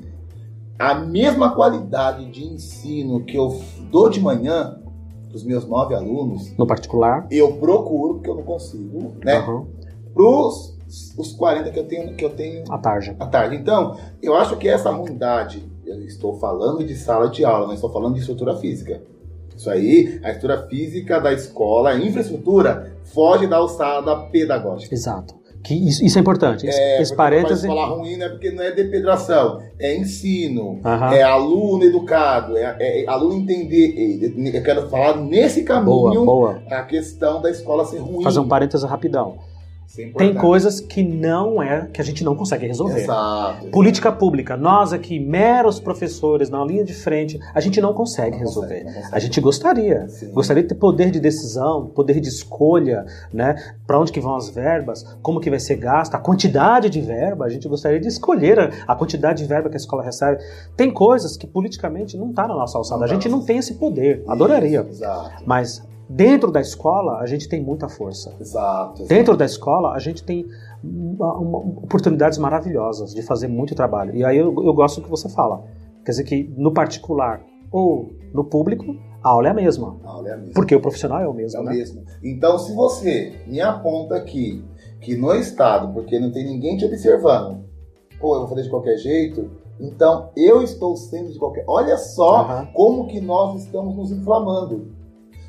a 0.78 0.94
mesma 0.94 1.54
qualidade 1.54 2.30
de 2.30 2.42
ensino 2.42 3.22
que 3.26 3.36
eu 3.36 3.60
dou 3.90 4.08
de 4.08 4.18
manhã 4.20 4.80
para 5.28 5.36
os 5.36 5.44
meus 5.44 5.66
nove 5.66 5.94
alunos. 5.94 6.56
No 6.56 6.66
particular? 6.66 7.26
Eu 7.30 7.58
procuro, 7.58 8.14
porque 8.14 8.30
eu 8.30 8.36
não 8.36 8.42
consigo, 8.42 9.12
né? 9.22 9.40
Uhum. 9.40 9.66
Para 10.14 11.22
os 11.22 11.32
40 11.36 11.70
que 11.70 11.78
eu 11.78 11.84
tenho 11.86 12.14
que 12.14 12.24
eu 12.24 12.30
tenho 12.30 12.64
à 12.72 12.78
tarde. 12.78 13.14
À 13.20 13.26
tarde. 13.26 13.54
Então, 13.54 13.98
eu 14.22 14.34
acho 14.34 14.56
que 14.56 14.66
essa 14.66 14.90
ruindade, 14.90 15.70
eu 15.84 16.02
estou 16.06 16.38
falando 16.38 16.82
de 16.82 16.94
sala 16.94 17.28
de 17.28 17.44
aula, 17.44 17.66
não 17.66 17.74
estou 17.74 17.92
falando 17.92 18.14
de 18.14 18.20
estrutura 18.20 18.56
física. 18.56 19.02
Isso 19.60 19.68
aí, 19.68 20.18
a 20.24 20.30
estrutura 20.30 20.66
física 20.68 21.20
da 21.20 21.34
escola, 21.34 21.90
a 21.90 21.98
infraestrutura, 21.98 22.96
foge 23.12 23.46
da 23.46 23.58
alçada 23.58 24.16
pedagógica. 24.30 24.94
Exato. 24.94 25.34
Que 25.62 25.74
isso, 25.74 26.02
isso 26.02 26.16
é 26.16 26.20
importante. 26.22 26.66
É, 26.66 27.02
esse 27.02 27.14
parêntese. 27.14 27.66
falar 27.66 27.88
ruim 27.88 28.16
não 28.16 28.24
é 28.24 28.28
porque 28.30 28.50
não 28.50 28.64
é 28.64 28.72
depedração, 28.72 29.60
é 29.78 29.94
ensino, 29.94 30.80
é 31.12 31.22
aluno 31.22 31.84
educado, 31.84 32.56
é, 32.56 32.74
é, 32.78 33.04
é 33.04 33.06
aluno 33.06 33.34
entender. 33.34 34.32
Eu 34.54 34.62
quero 34.62 34.88
falar 34.88 35.18
nesse 35.18 35.62
caminho 35.62 36.24
boa, 36.24 36.24
boa. 36.24 36.62
a 36.70 36.82
questão 36.84 37.42
da 37.42 37.50
escola 37.50 37.84
ser 37.84 37.98
ruim. 37.98 38.24
Fazer 38.24 38.40
um 38.40 38.48
parêntese 38.48 38.86
rapidão. 38.86 39.36
É 39.98 40.10
tem 40.10 40.34
coisas 40.34 40.80
que 40.80 41.02
não 41.02 41.60
é 41.60 41.86
que 41.92 42.00
a 42.00 42.04
gente 42.04 42.22
não 42.22 42.36
consegue 42.36 42.66
resolver. 42.66 43.00
Exato. 43.00 43.66
Política 43.68 44.12
pública, 44.12 44.56
nós 44.56 44.92
aqui, 44.92 45.18
meros 45.18 45.80
professores 45.80 46.48
na 46.48 46.64
linha 46.64 46.84
de 46.84 46.94
frente, 46.94 47.40
a 47.52 47.60
gente 47.60 47.80
não 47.80 47.92
consegue 47.92 48.32
não 48.32 48.38
resolver. 48.38 48.84
Consegue, 48.84 48.94
consegue. 48.94 49.14
A 49.14 49.18
gente 49.18 49.40
gostaria, 49.40 50.08
Sim. 50.08 50.30
gostaria 50.30 50.62
de 50.62 50.68
ter 50.68 50.74
poder 50.76 51.10
de 51.10 51.18
decisão, 51.18 51.86
poder 51.86 52.20
de 52.20 52.28
escolha, 52.28 53.04
né? 53.32 53.56
Para 53.86 53.98
onde 53.98 54.12
que 54.12 54.20
vão 54.20 54.36
as 54.36 54.48
verbas, 54.48 55.04
como 55.22 55.40
que 55.40 55.50
vai 55.50 55.58
ser 55.58 55.76
gasta, 55.76 56.16
a 56.16 56.20
quantidade 56.20 56.88
de 56.88 57.00
verba, 57.00 57.44
a 57.44 57.48
gente 57.48 57.66
gostaria 57.66 57.98
de 57.98 58.06
escolher 58.06 58.60
a, 58.60 58.70
a 58.86 58.94
quantidade 58.94 59.42
de 59.42 59.48
verba 59.48 59.68
que 59.68 59.76
a 59.76 59.78
escola 59.78 60.04
recebe. 60.04 60.40
Tem 60.76 60.90
coisas 60.92 61.36
que 61.36 61.46
politicamente 61.46 62.16
não 62.16 62.30
está 62.30 62.46
na 62.46 62.54
nossa 62.54 62.78
alçada. 62.78 63.00
Não 63.00 63.06
a 63.06 63.08
gente 63.08 63.24
tá. 63.24 63.28
não 63.28 63.44
tem 63.44 63.58
esse 63.58 63.74
poder. 63.74 64.22
Adoraria. 64.28 64.82
Isso, 64.82 65.02
exato. 65.02 65.42
Mas 65.44 65.82
Dentro 66.12 66.50
da 66.50 66.60
escola, 66.60 67.20
a 67.20 67.26
gente 67.26 67.48
tem 67.48 67.62
muita 67.62 67.88
força. 67.88 68.34
Exato. 68.40 69.02
exato. 69.02 69.08
Dentro 69.08 69.36
da 69.36 69.44
escola, 69.44 69.92
a 69.92 69.98
gente 70.00 70.24
tem 70.24 70.44
uma, 70.82 71.38
uma, 71.38 71.58
oportunidades 71.58 72.36
maravilhosas 72.36 73.14
de 73.14 73.22
fazer 73.22 73.46
muito 73.46 73.76
trabalho. 73.76 74.16
E 74.16 74.24
aí 74.24 74.36
eu, 74.36 74.46
eu 74.46 74.74
gosto 74.74 75.00
do 75.00 75.04
que 75.04 75.10
você 75.10 75.28
fala. 75.28 75.62
Quer 76.04 76.10
dizer 76.10 76.24
que 76.24 76.52
no 76.56 76.72
particular 76.72 77.40
ou 77.70 78.10
no 78.34 78.42
público, 78.42 78.96
a 79.22 79.28
aula 79.28 79.46
é 79.46 79.50
a 79.52 79.54
mesma. 79.54 80.00
A 80.02 80.10
aula 80.10 80.30
é 80.30 80.32
a 80.32 80.36
mesma. 80.36 80.52
Porque 80.52 80.74
o 80.74 80.80
profissional 80.80 81.20
é 81.20 81.28
o 81.28 81.32
mesmo. 81.32 81.58
É 81.58 81.62
o 81.62 81.64
né? 81.64 81.72
mesmo. 81.74 82.02
Então, 82.24 82.58
se 82.58 82.74
você 82.74 83.32
me 83.46 83.60
aponta 83.60 84.16
aqui 84.16 84.64
que 85.00 85.16
no 85.16 85.32
Estado, 85.32 85.92
porque 85.92 86.18
não 86.18 86.32
tem 86.32 86.44
ninguém 86.44 86.76
te 86.76 86.84
observando, 86.84 87.64
pô, 88.18 88.34
eu 88.34 88.40
vou 88.40 88.48
fazer 88.48 88.62
de 88.62 88.70
qualquer 88.70 88.96
jeito, 88.96 89.48
então 89.78 90.30
eu 90.36 90.60
estou 90.60 90.96
sendo 90.96 91.30
de 91.30 91.38
qualquer. 91.38 91.64
Olha 91.68 91.96
só 91.96 92.48
uhum. 92.48 92.66
como 92.72 93.06
que 93.06 93.20
nós 93.20 93.62
estamos 93.62 93.94
nos 93.94 94.10
inflamando. 94.10 94.98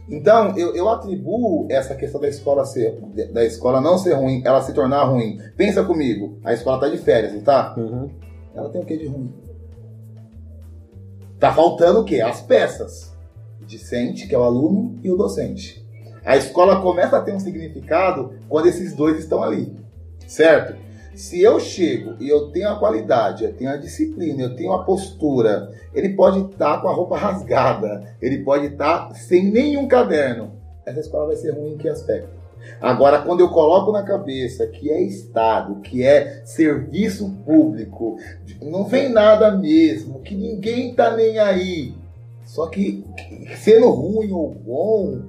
Então, 0.09 0.57
eu, 0.57 0.75
eu 0.75 0.89
atribuo 0.89 1.67
essa 1.69 1.95
questão 1.95 2.19
da 2.19 2.27
escola 2.27 2.65
ser, 2.65 2.99
da 3.31 3.45
escola 3.45 3.79
não 3.79 3.97
ser 3.97 4.13
ruim, 4.13 4.41
ela 4.43 4.61
se 4.61 4.73
tornar 4.73 5.03
ruim. 5.05 5.39
Pensa 5.55 5.83
comigo, 5.83 6.37
a 6.43 6.53
escola 6.53 6.79
tá 6.79 6.89
de 6.89 6.97
férias, 6.97 7.33
não 7.33 7.41
tá? 7.41 7.73
Uhum. 7.77 8.09
Ela 8.53 8.69
tem 8.69 8.81
o 8.81 8.85
que 8.85 8.97
de 8.97 9.07
ruim? 9.07 9.33
Tá 11.39 11.53
faltando 11.53 12.01
o 12.01 12.03
quê? 12.03 12.21
As 12.21 12.41
peças. 12.41 13.15
O 13.61 13.65
discente, 13.65 14.27
que 14.27 14.35
é 14.35 14.37
o 14.37 14.43
aluno, 14.43 14.99
e 15.03 15.09
o 15.09 15.15
docente. 15.15 15.81
A 16.23 16.37
escola 16.37 16.81
começa 16.81 17.17
a 17.17 17.21
ter 17.21 17.33
um 17.33 17.39
significado 17.39 18.33
quando 18.47 18.67
esses 18.67 18.93
dois 18.93 19.17
estão 19.17 19.41
ali. 19.41 19.75
Certo? 20.27 20.75
Se 21.15 21.41
eu 21.41 21.59
chego 21.59 22.15
e 22.19 22.29
eu 22.29 22.49
tenho 22.51 22.69
a 22.69 22.79
qualidade, 22.79 23.43
eu 23.43 23.53
tenho 23.53 23.69
a 23.69 23.77
disciplina, 23.77 24.41
eu 24.41 24.55
tenho 24.55 24.71
a 24.71 24.83
postura, 24.83 25.71
ele 25.93 26.09
pode 26.09 26.39
estar 26.39 26.75
tá 26.75 26.81
com 26.81 26.87
a 26.87 26.93
roupa 26.93 27.17
rasgada, 27.17 28.15
ele 28.21 28.43
pode 28.43 28.67
estar 28.67 29.09
tá 29.09 29.13
sem 29.13 29.51
nenhum 29.51 29.87
caderno. 29.87 30.53
Essa 30.85 31.01
escola 31.01 31.27
vai 31.27 31.35
ser 31.35 31.51
ruim 31.51 31.73
em 31.73 31.77
que 31.77 31.89
aspecto? 31.89 32.41
Agora, 32.79 33.21
quando 33.21 33.41
eu 33.41 33.49
coloco 33.49 33.91
na 33.91 34.03
cabeça 34.03 34.67
que 34.67 34.89
é 34.91 35.01
Estado, 35.01 35.81
que 35.81 36.03
é 36.03 36.41
serviço 36.45 37.29
público, 37.45 38.17
não 38.61 38.85
vem 38.85 39.09
nada 39.09 39.51
mesmo, 39.51 40.21
que 40.21 40.35
ninguém 40.35 40.93
tá 40.93 41.15
nem 41.15 41.39
aí. 41.39 41.93
Só 42.45 42.67
que, 42.67 43.03
sendo 43.57 43.89
ruim 43.89 44.31
ou 44.31 44.53
bom, 44.53 45.21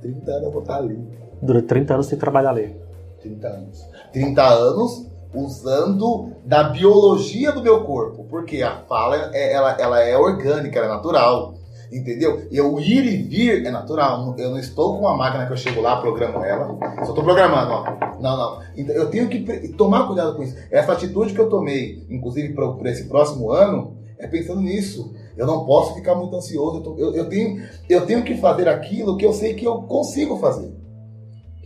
30 0.00 0.30
anos 0.30 0.44
eu 0.44 0.50
vou 0.50 0.62
estar 0.62 0.74
tá 0.74 0.80
ali. 0.80 0.98
Durante 1.40 1.66
30 1.66 1.94
anos 1.94 2.06
você 2.06 2.16
trabalha 2.16 2.50
ali. 2.50 2.76
30 3.20 3.48
anos. 3.48 3.91
30 4.12 4.42
anos 4.42 5.06
usando 5.34 6.32
da 6.44 6.64
biologia 6.64 7.52
do 7.52 7.62
meu 7.62 7.84
corpo, 7.84 8.24
porque 8.28 8.62
a 8.62 8.76
fala 8.88 9.30
é, 9.32 9.52
ela, 9.52 9.72
ela 9.80 10.02
é 10.02 10.16
orgânica, 10.16 10.78
ela 10.78 10.88
é 10.88 10.90
natural, 10.90 11.54
entendeu? 11.90 12.46
Eu 12.50 12.78
ir 12.78 13.04
e 13.04 13.22
vir 13.22 13.66
é 13.66 13.70
natural. 13.70 14.34
Eu 14.38 14.50
não 14.50 14.58
estou 14.58 14.94
com 14.94 15.00
uma 15.00 15.16
máquina 15.16 15.46
que 15.46 15.52
eu 15.52 15.56
chego 15.56 15.80
lá, 15.80 16.00
programo 16.00 16.44
ela, 16.44 16.76
só 16.96 17.10
estou 17.10 17.24
programando, 17.24 17.72
ó. 17.72 17.84
Não, 18.20 18.36
não. 18.36 18.62
Então 18.76 18.94
eu 18.94 19.10
tenho 19.10 19.28
que 19.28 19.68
tomar 19.70 20.06
cuidado 20.06 20.36
com 20.36 20.42
isso. 20.42 20.56
Essa 20.70 20.92
atitude 20.92 21.32
que 21.32 21.40
eu 21.40 21.48
tomei, 21.48 22.06
inclusive 22.10 22.54
para 22.54 22.90
esse 22.90 23.04
próximo 23.04 23.50
ano, 23.50 23.96
é 24.18 24.26
pensando 24.26 24.60
nisso. 24.60 25.14
Eu 25.36 25.46
não 25.46 25.64
posso 25.64 25.94
ficar 25.94 26.14
muito 26.14 26.36
ansioso. 26.36 26.76
Eu, 26.76 26.82
tô, 26.82 26.98
eu, 26.98 27.14
eu, 27.14 27.28
tenho, 27.28 27.62
eu 27.88 28.04
tenho 28.04 28.22
que 28.22 28.36
fazer 28.36 28.68
aquilo 28.68 29.16
que 29.16 29.24
eu 29.24 29.32
sei 29.32 29.54
que 29.54 29.66
eu 29.66 29.82
consigo 29.82 30.36
fazer 30.36 30.81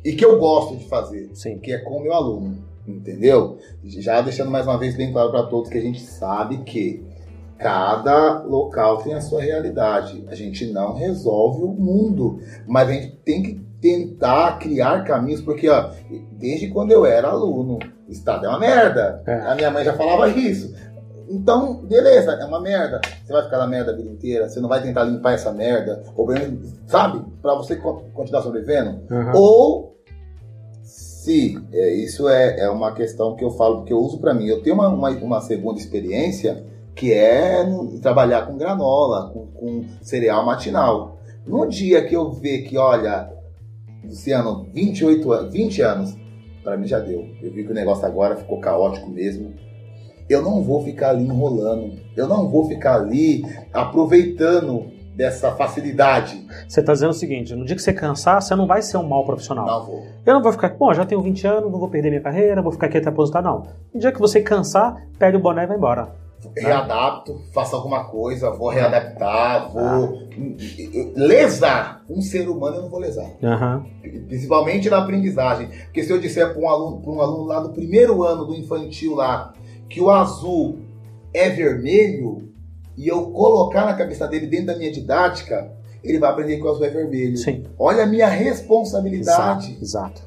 e 0.06 0.14
que 0.14 0.24
eu 0.24 0.38
gosto 0.38 0.76
de 0.76 0.88
fazer, 0.88 1.28
Sim. 1.34 1.58
que 1.58 1.72
é 1.72 1.78
com 1.78 1.96
o 1.96 2.00
meu 2.00 2.12
aluno, 2.12 2.58
entendeu? 2.86 3.58
Já 3.82 4.20
deixando 4.20 4.52
mais 4.52 4.64
uma 4.64 4.78
vez 4.78 4.96
bem 4.96 5.10
claro 5.10 5.32
para 5.32 5.42
todos 5.42 5.68
que 5.68 5.76
a 5.76 5.82
gente 5.82 6.00
sabe 6.00 6.58
que 6.58 7.04
cada 7.58 8.44
local 8.44 8.98
tem 8.98 9.14
a 9.14 9.20
sua 9.20 9.42
realidade. 9.42 10.24
A 10.28 10.34
gente 10.36 10.64
não 10.72 10.94
resolve 10.94 11.64
o 11.64 11.72
mundo, 11.72 12.38
mas 12.68 12.88
a 12.88 12.92
gente 12.92 13.16
tem 13.24 13.42
que 13.42 13.54
tentar 13.80 14.60
criar 14.60 15.02
caminhos, 15.02 15.42
porque 15.42 15.68
ó, 15.68 15.90
desde 16.30 16.68
quando 16.68 16.92
eu 16.92 17.04
era 17.04 17.26
aluno, 17.26 17.80
o 18.06 18.12
estado 18.12 18.46
é 18.46 18.48
uma 18.48 18.60
merda. 18.60 19.24
É. 19.26 19.40
A 19.40 19.56
minha 19.56 19.72
mãe 19.72 19.84
já 19.84 19.94
falava 19.94 20.28
isso. 20.28 20.72
Então, 21.28 21.84
beleza, 21.84 22.34
é 22.34 22.44
uma 22.44 22.60
merda. 22.60 23.00
Você 23.24 23.32
vai 23.32 23.42
ficar 23.42 23.58
na 23.58 23.66
merda 23.66 23.90
a 23.90 23.96
vida 23.96 24.08
inteira, 24.08 24.48
você 24.48 24.60
não 24.60 24.68
vai 24.68 24.80
tentar 24.80 25.02
limpar 25.02 25.32
essa 25.32 25.50
merda, 25.50 26.04
ou 26.14 26.28
sabe? 26.86 27.24
Para 27.42 27.56
você 27.56 27.74
continuar 27.74 28.42
sobrevivendo. 28.42 29.00
Uhum. 29.10 29.32
Ou 29.34 29.95
se 31.26 31.58
é, 31.72 31.92
isso 31.92 32.28
é, 32.28 32.60
é 32.60 32.70
uma 32.70 32.92
questão 32.92 33.34
que 33.34 33.44
eu 33.44 33.50
falo, 33.50 33.82
que 33.82 33.92
eu 33.92 33.98
uso 33.98 34.18
para 34.18 34.32
mim. 34.32 34.46
Eu 34.46 34.62
tenho 34.62 34.76
uma, 34.76 34.88
uma, 34.88 35.10
uma, 35.10 35.40
segunda 35.40 35.80
experiência 35.80 36.64
que 36.94 37.12
é 37.12 37.66
trabalhar 38.00 38.46
com 38.46 38.56
granola, 38.56 39.30
com, 39.30 39.46
com 39.48 39.84
cereal 40.00 40.46
matinal. 40.46 41.18
No 41.44 41.66
dia 41.66 42.06
que 42.06 42.14
eu 42.14 42.30
ver 42.30 42.62
que, 42.62 42.78
olha, 42.78 43.28
Luciano, 44.04 44.68
28 44.72 45.50
20 45.50 45.82
anos, 45.82 46.16
para 46.62 46.76
mim 46.76 46.86
já 46.86 47.00
deu. 47.00 47.26
Eu 47.42 47.52
vi 47.52 47.64
que 47.64 47.72
o 47.72 47.74
negócio 47.74 48.06
agora 48.06 48.36
ficou 48.36 48.60
caótico 48.60 49.10
mesmo. 49.10 49.52
Eu 50.28 50.42
não 50.42 50.62
vou 50.62 50.84
ficar 50.84 51.10
ali 51.10 51.24
enrolando. 51.24 51.98
Eu 52.16 52.28
não 52.28 52.48
vou 52.48 52.68
ficar 52.68 53.00
ali 53.00 53.44
aproveitando 53.72 54.92
dessa 55.16 55.50
facilidade. 55.52 56.46
Você 56.68 56.80
está 56.80 56.92
dizendo 56.92 57.10
o 57.10 57.14
seguinte: 57.14 57.54
no 57.54 57.64
dia 57.64 57.74
que 57.74 57.82
você 57.82 57.92
cansar, 57.92 58.42
você 58.42 58.54
não 58.54 58.66
vai 58.66 58.82
ser 58.82 58.98
um 58.98 59.08
mau 59.08 59.24
profissional. 59.24 59.66
Não 59.66 59.86
vou. 59.86 60.06
Eu 60.24 60.34
não 60.34 60.42
vou 60.42 60.52
ficar, 60.52 60.68
bom, 60.68 60.92
já 60.92 61.06
tenho 61.06 61.22
20 61.22 61.46
anos, 61.46 61.72
não 61.72 61.78
vou 61.78 61.88
perder 61.88 62.10
minha 62.10 62.20
carreira, 62.20 62.60
vou 62.60 62.70
ficar 62.70 62.86
aqui 62.86 62.98
até 62.98 63.08
aposentar. 63.08 63.40
Não. 63.40 63.66
No 63.92 63.98
dia 63.98 64.12
que 64.12 64.20
você 64.20 64.40
cansar, 64.42 65.02
pega 65.18 65.36
o 65.36 65.40
boné 65.40 65.64
e 65.64 65.66
vai 65.66 65.76
embora. 65.76 66.14
Readapto, 66.54 67.40
faço 67.52 67.74
alguma 67.74 68.04
coisa, 68.04 68.50
vou 68.50 68.68
readaptar, 68.68 69.72
vou 69.72 69.82
ah. 69.82 71.12
lesar. 71.16 72.04
Um 72.08 72.20
ser 72.20 72.48
humano 72.48 72.76
eu 72.76 72.82
não 72.82 72.90
vou 72.90 73.00
lesar. 73.00 73.30
Uhum. 73.42 73.84
Principalmente 74.28 74.88
na 74.90 74.98
aprendizagem. 74.98 75.68
Porque 75.86 76.04
se 76.04 76.12
eu 76.12 76.20
disser 76.20 76.52
para 76.52 76.62
um 76.62 76.68
aluno, 76.68 77.00
para 77.00 77.10
um 77.10 77.20
aluno 77.20 77.44
lá 77.44 77.60
do 77.60 77.70
primeiro 77.70 78.22
ano 78.22 78.44
do 78.44 78.54
infantil 78.54 79.14
lá, 79.14 79.54
que 79.88 80.00
o 80.00 80.10
azul 80.10 80.78
é 81.32 81.48
vermelho, 81.48 82.52
e 82.96 83.08
eu 83.08 83.30
colocar 83.30 83.84
na 83.84 83.94
cabeça 83.94 84.26
dele 84.26 84.46
dentro 84.46 84.66
da 84.66 84.76
minha 84.76 84.90
didática, 84.90 85.70
ele 86.02 86.18
vai 86.18 86.30
aprender 86.30 86.60
é 86.60 86.88
vermelho. 86.88 87.36
Sim. 87.36 87.64
Olha 87.78 88.04
a 88.04 88.06
minha 88.06 88.28
responsabilidade. 88.28 89.72
Exato. 89.80 89.82
exato. 89.82 90.22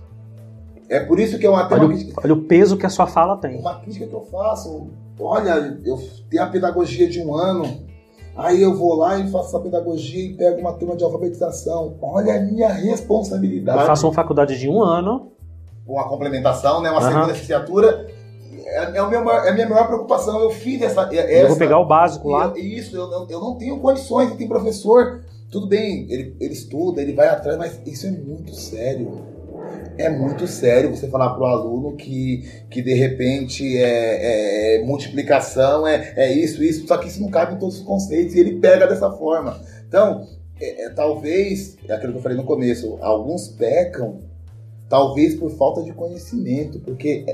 É 0.90 1.00
por 1.00 1.20
isso 1.20 1.38
que 1.38 1.46
eu 1.46 1.56
até 1.56 1.76
olha, 1.76 1.86
uma 1.86 1.94
crítica, 1.94 2.22
olha 2.24 2.34
o 2.34 2.42
peso 2.44 2.78
que 2.78 2.86
a 2.86 2.90
sua 2.90 3.06
fala 3.06 3.38
tem. 3.38 3.60
Uma 3.60 3.80
crítica 3.80 4.08
que 4.08 4.14
eu 4.14 4.26
faço. 4.26 4.88
Olha, 5.20 5.80
eu 5.86 6.00
tenho 6.30 6.44
a 6.44 6.48
pedagogia 6.48 7.08
de 7.08 7.22
um 7.22 7.36
ano, 7.36 7.66
aí 8.36 8.62
eu 8.62 8.76
vou 8.76 8.96
lá 8.96 9.20
e 9.20 9.30
faço 9.30 9.56
a 9.56 9.60
pedagogia 9.60 10.26
e 10.26 10.34
pego 10.34 10.60
uma 10.60 10.74
turma 10.74 10.96
de 10.96 11.04
alfabetização. 11.04 11.96
Olha 12.02 12.36
a 12.36 12.40
minha 12.40 12.70
responsabilidade. 12.70 13.80
Eu 13.80 13.86
faço 13.86 14.08
uma 14.08 14.14
faculdade 14.14 14.58
de 14.58 14.68
um 14.68 14.82
ano. 14.82 15.32
Uma 15.86 16.08
complementação, 16.08 16.82
né? 16.82 16.90
Uma 16.90 17.02
uhum. 17.02 17.08
segunda 17.08 17.32
licenciatura. 17.34 18.19
É, 18.70 18.98
é, 18.98 19.02
o 19.02 19.10
meu, 19.10 19.30
é 19.30 19.50
a 19.50 19.54
minha 19.54 19.68
maior 19.68 19.88
preocupação. 19.88 20.40
Eu 20.42 20.52
fiz 20.52 20.82
essa. 20.82 21.02
essa 21.04 21.32
eu 21.32 21.48
vou 21.48 21.58
pegar 21.58 21.80
o 21.80 21.86
básico 21.86 22.30
lá. 22.30 22.54
Eu, 22.56 22.58
isso, 22.58 22.96
eu, 22.96 23.28
eu 23.30 23.40
não 23.40 23.58
tenho 23.58 23.80
condições. 23.80 24.34
Tem 24.36 24.48
professor, 24.48 25.24
tudo 25.52 25.68
bem, 25.68 26.06
ele, 26.10 26.36
ele 26.40 26.54
estuda, 26.54 27.02
ele 27.02 27.14
vai 27.14 27.28
atrás, 27.28 27.58
mas 27.58 27.80
isso 27.86 28.08
é 28.08 28.12
muito 28.12 28.54
sério 28.54 29.30
é 30.00 30.10
muito 30.10 30.48
sério 30.48 30.96
você 30.96 31.10
falar 31.10 31.32
para 31.32 31.44
o 31.44 31.46
aluno 31.46 31.96
que, 31.98 32.50
que 32.70 32.82
de 32.82 32.94
repente 32.94 33.78
é, 33.78 34.78
é, 34.78 34.84
multiplicação, 34.84 35.86
é, 35.86 36.14
é 36.16 36.32
isso, 36.32 36.64
isso, 36.64 36.88
só 36.88 36.98
que 36.98 37.10
isso 37.10 37.22
não 37.22 37.30
cabe 37.30 37.56
em 37.56 37.60
todos 37.60 37.80
os 37.80 37.84
conceitos 37.84 38.34
e 38.34 38.40
ele 38.40 38.60
pega 38.60 38.88
dessa 38.88 39.12
forma. 39.12 39.60
Então, 39.88 40.26
é, 40.60 40.86
é, 40.86 40.90
talvez, 40.90 41.78
é 41.86 41.94
aquilo 41.94 42.14
que 42.14 42.20
eu 42.20 42.24
falei 42.24 42.38
no 42.38 42.46
começo, 42.46 42.98
alguns 43.02 43.50
pecam, 43.50 44.22
talvez 44.88 45.36
por 45.36 45.52
falta 45.52 45.84
de 45.84 45.92
conhecimento, 45.92 46.80
porque 46.80 47.26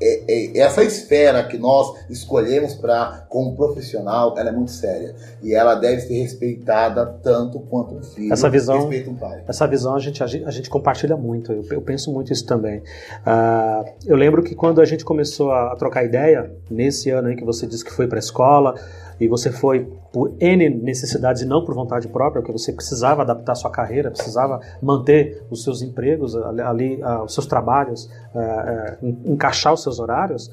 é, 0.00 0.24
é, 0.28 0.58
essa 0.58 0.82
esfera 0.82 1.42
que 1.44 1.58
nós 1.58 1.94
escolhemos 2.08 2.74
para 2.74 3.26
como 3.28 3.56
profissional, 3.56 4.34
ela 4.38 4.50
é 4.50 4.52
muito 4.52 4.70
séria 4.70 5.14
e 5.42 5.54
ela 5.54 5.74
deve 5.74 6.00
ser 6.02 6.22
respeitada 6.22 7.06
tanto 7.22 7.60
quanto 7.60 7.94
um 7.94 8.02
filho 8.02 8.32
essa 8.32 8.48
visão, 8.48 8.80
respeita 8.80 9.10
um 9.10 9.16
pai. 9.16 9.42
Essa 9.46 9.66
visão 9.66 9.94
a 9.94 9.98
gente, 9.98 10.22
a 10.22 10.26
gente, 10.26 10.44
a 10.44 10.50
gente 10.50 10.70
compartilha 10.70 11.16
muito. 11.16 11.52
Eu, 11.52 11.64
eu, 11.70 11.82
penso 11.82 12.12
muito 12.12 12.32
isso 12.32 12.46
também. 12.46 12.78
Uh, 12.78 13.88
eu 14.06 14.16
lembro 14.16 14.42
que 14.42 14.54
quando 14.54 14.80
a 14.80 14.84
gente 14.84 15.04
começou 15.04 15.50
a, 15.50 15.72
a 15.72 15.76
trocar 15.76 16.04
ideia 16.04 16.50
nesse 16.70 17.10
ano 17.10 17.28
aí 17.28 17.36
que 17.36 17.44
você 17.44 17.66
disse 17.66 17.84
que 17.84 17.92
foi 17.92 18.06
para 18.06 18.18
a 18.18 18.20
escola 18.20 18.74
e 19.20 19.26
você 19.26 19.50
foi 19.50 19.90
por 20.12 20.34
N 20.40 20.70
necessidades 20.70 21.42
e 21.42 21.46
não 21.46 21.64
por 21.64 21.74
vontade 21.74 22.08
própria, 22.08 22.40
porque 22.40 22.52
você 22.52 22.72
precisava 22.72 23.22
adaptar 23.22 23.54
sua 23.54 23.70
carreira, 23.70 24.10
precisava 24.10 24.60
manter 24.80 25.42
os 25.50 25.62
seus 25.64 25.82
empregos 25.82 26.36
ali, 26.36 27.02
uh, 27.02 27.24
os 27.24 27.34
seus 27.34 27.46
trabalhos, 27.46 28.08
uh, 28.34 29.04
uh, 29.04 29.16
encaixar 29.26 29.72
os 29.72 29.82
seus 29.82 29.87
horários, 29.98 30.50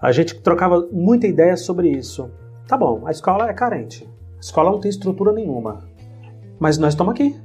a 0.00 0.12
gente 0.12 0.40
trocava 0.40 0.88
muita 0.92 1.26
ideia 1.26 1.56
sobre 1.56 1.90
isso. 1.90 2.30
Tá 2.66 2.76
bom, 2.76 3.02
a 3.06 3.10
escola 3.10 3.48
é 3.48 3.52
carente, 3.52 4.08
a 4.36 4.40
escola 4.40 4.70
não 4.70 4.80
tem 4.80 4.88
estrutura 4.88 5.32
nenhuma, 5.32 5.88
mas 6.58 6.78
nós 6.78 6.94
estamos 6.94 7.12
aqui. 7.12 7.38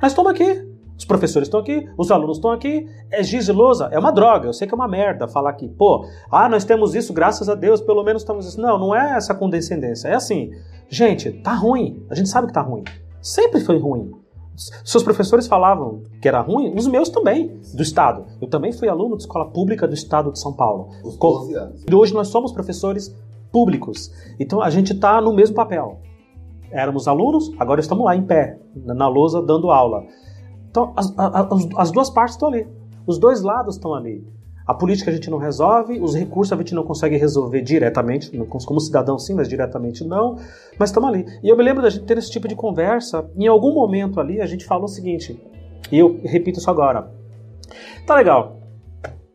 Nós 0.00 0.12
estamos 0.12 0.30
aqui. 0.30 0.74
Os 0.96 1.04
professores 1.04 1.48
estão 1.48 1.58
aqui, 1.58 1.88
os 1.98 2.10
alunos 2.10 2.36
estão 2.36 2.52
aqui. 2.52 2.88
É 3.10 3.22
giz 3.22 3.48
e 3.48 3.52
lousa, 3.52 3.88
é 3.90 3.98
uma 3.98 4.12
droga. 4.12 4.46
Eu 4.46 4.52
sei 4.52 4.66
que 4.66 4.74
é 4.74 4.76
uma 4.76 4.86
merda 4.86 5.26
falar 5.26 5.50
aqui, 5.50 5.68
pô, 5.68 6.06
ah, 6.30 6.48
nós 6.48 6.64
temos 6.64 6.94
isso, 6.94 7.12
graças 7.12 7.48
a 7.48 7.54
Deus, 7.54 7.80
pelo 7.80 8.04
menos 8.04 8.22
estamos 8.22 8.46
isso. 8.46 8.60
Não, 8.60 8.78
não 8.78 8.94
é 8.94 9.16
essa 9.16 9.34
condescendência. 9.34 10.08
É 10.08 10.14
assim, 10.14 10.50
gente, 10.88 11.32
tá 11.42 11.52
ruim. 11.52 12.04
A 12.08 12.14
gente 12.14 12.28
sabe 12.28 12.46
que 12.46 12.52
tá 12.52 12.60
ruim. 12.60 12.84
Sempre 13.20 13.60
foi 13.60 13.78
ruim. 13.78 14.12
Seus 14.84 15.02
professores 15.02 15.46
falavam 15.46 16.02
que 16.22 16.28
era 16.28 16.40
ruim, 16.40 16.72
os 16.76 16.86
meus 16.86 17.08
também, 17.08 17.60
do 17.74 17.82
Estado. 17.82 18.24
Eu 18.40 18.48
também 18.48 18.72
fui 18.72 18.88
aluno 18.88 19.16
de 19.16 19.24
escola 19.24 19.46
pública 19.50 19.88
do 19.88 19.94
Estado 19.94 20.30
de 20.30 20.38
São 20.38 20.52
Paulo. 20.52 20.90
Os 21.02 21.16
12 21.16 21.54
anos. 21.54 21.84
E 21.88 21.94
hoje 21.94 22.14
nós 22.14 22.28
somos 22.28 22.52
professores 22.52 23.14
públicos. 23.50 24.12
Então 24.38 24.60
a 24.60 24.70
gente 24.70 24.92
está 24.92 25.20
no 25.20 25.32
mesmo 25.32 25.56
papel. 25.56 25.98
Éramos 26.70 27.06
alunos, 27.06 27.52
agora 27.58 27.80
estamos 27.80 28.04
lá 28.04 28.16
em 28.16 28.22
pé, 28.22 28.58
na 28.74 29.08
lousa, 29.08 29.40
dando 29.40 29.70
aula. 29.70 30.04
Então, 30.68 30.92
as, 30.96 31.12
as, 31.16 31.68
as 31.76 31.90
duas 31.92 32.10
partes 32.10 32.34
estão 32.34 32.48
ali. 32.48 32.66
Os 33.06 33.18
dois 33.18 33.42
lados 33.42 33.76
estão 33.76 33.94
ali. 33.94 34.26
A 34.66 34.72
política 34.72 35.10
a 35.10 35.14
gente 35.14 35.28
não 35.28 35.36
resolve, 35.36 36.00
os 36.00 36.14
recursos 36.14 36.52
a 36.52 36.56
gente 36.56 36.74
não 36.74 36.84
consegue 36.84 37.16
resolver 37.16 37.60
diretamente, 37.60 38.30
como 38.46 38.80
cidadão 38.80 39.18
sim, 39.18 39.34
mas 39.34 39.48
diretamente 39.48 40.02
não, 40.04 40.38
mas 40.78 40.88
estamos 40.88 41.10
ali. 41.10 41.26
E 41.42 41.48
eu 41.48 41.56
me 41.56 41.62
lembro 41.62 41.82
da 41.82 41.90
gente 41.90 42.06
ter 42.06 42.16
esse 42.16 42.30
tipo 42.30 42.48
de 42.48 42.54
conversa, 42.54 43.30
em 43.36 43.46
algum 43.46 43.74
momento 43.74 44.18
ali 44.18 44.40
a 44.40 44.46
gente 44.46 44.64
falou 44.64 44.84
o 44.84 44.88
seguinte, 44.88 45.38
e 45.92 45.98
eu 45.98 46.18
repito 46.24 46.58
isso 46.58 46.70
agora. 46.70 47.10
Tá 48.06 48.14
legal, 48.14 48.58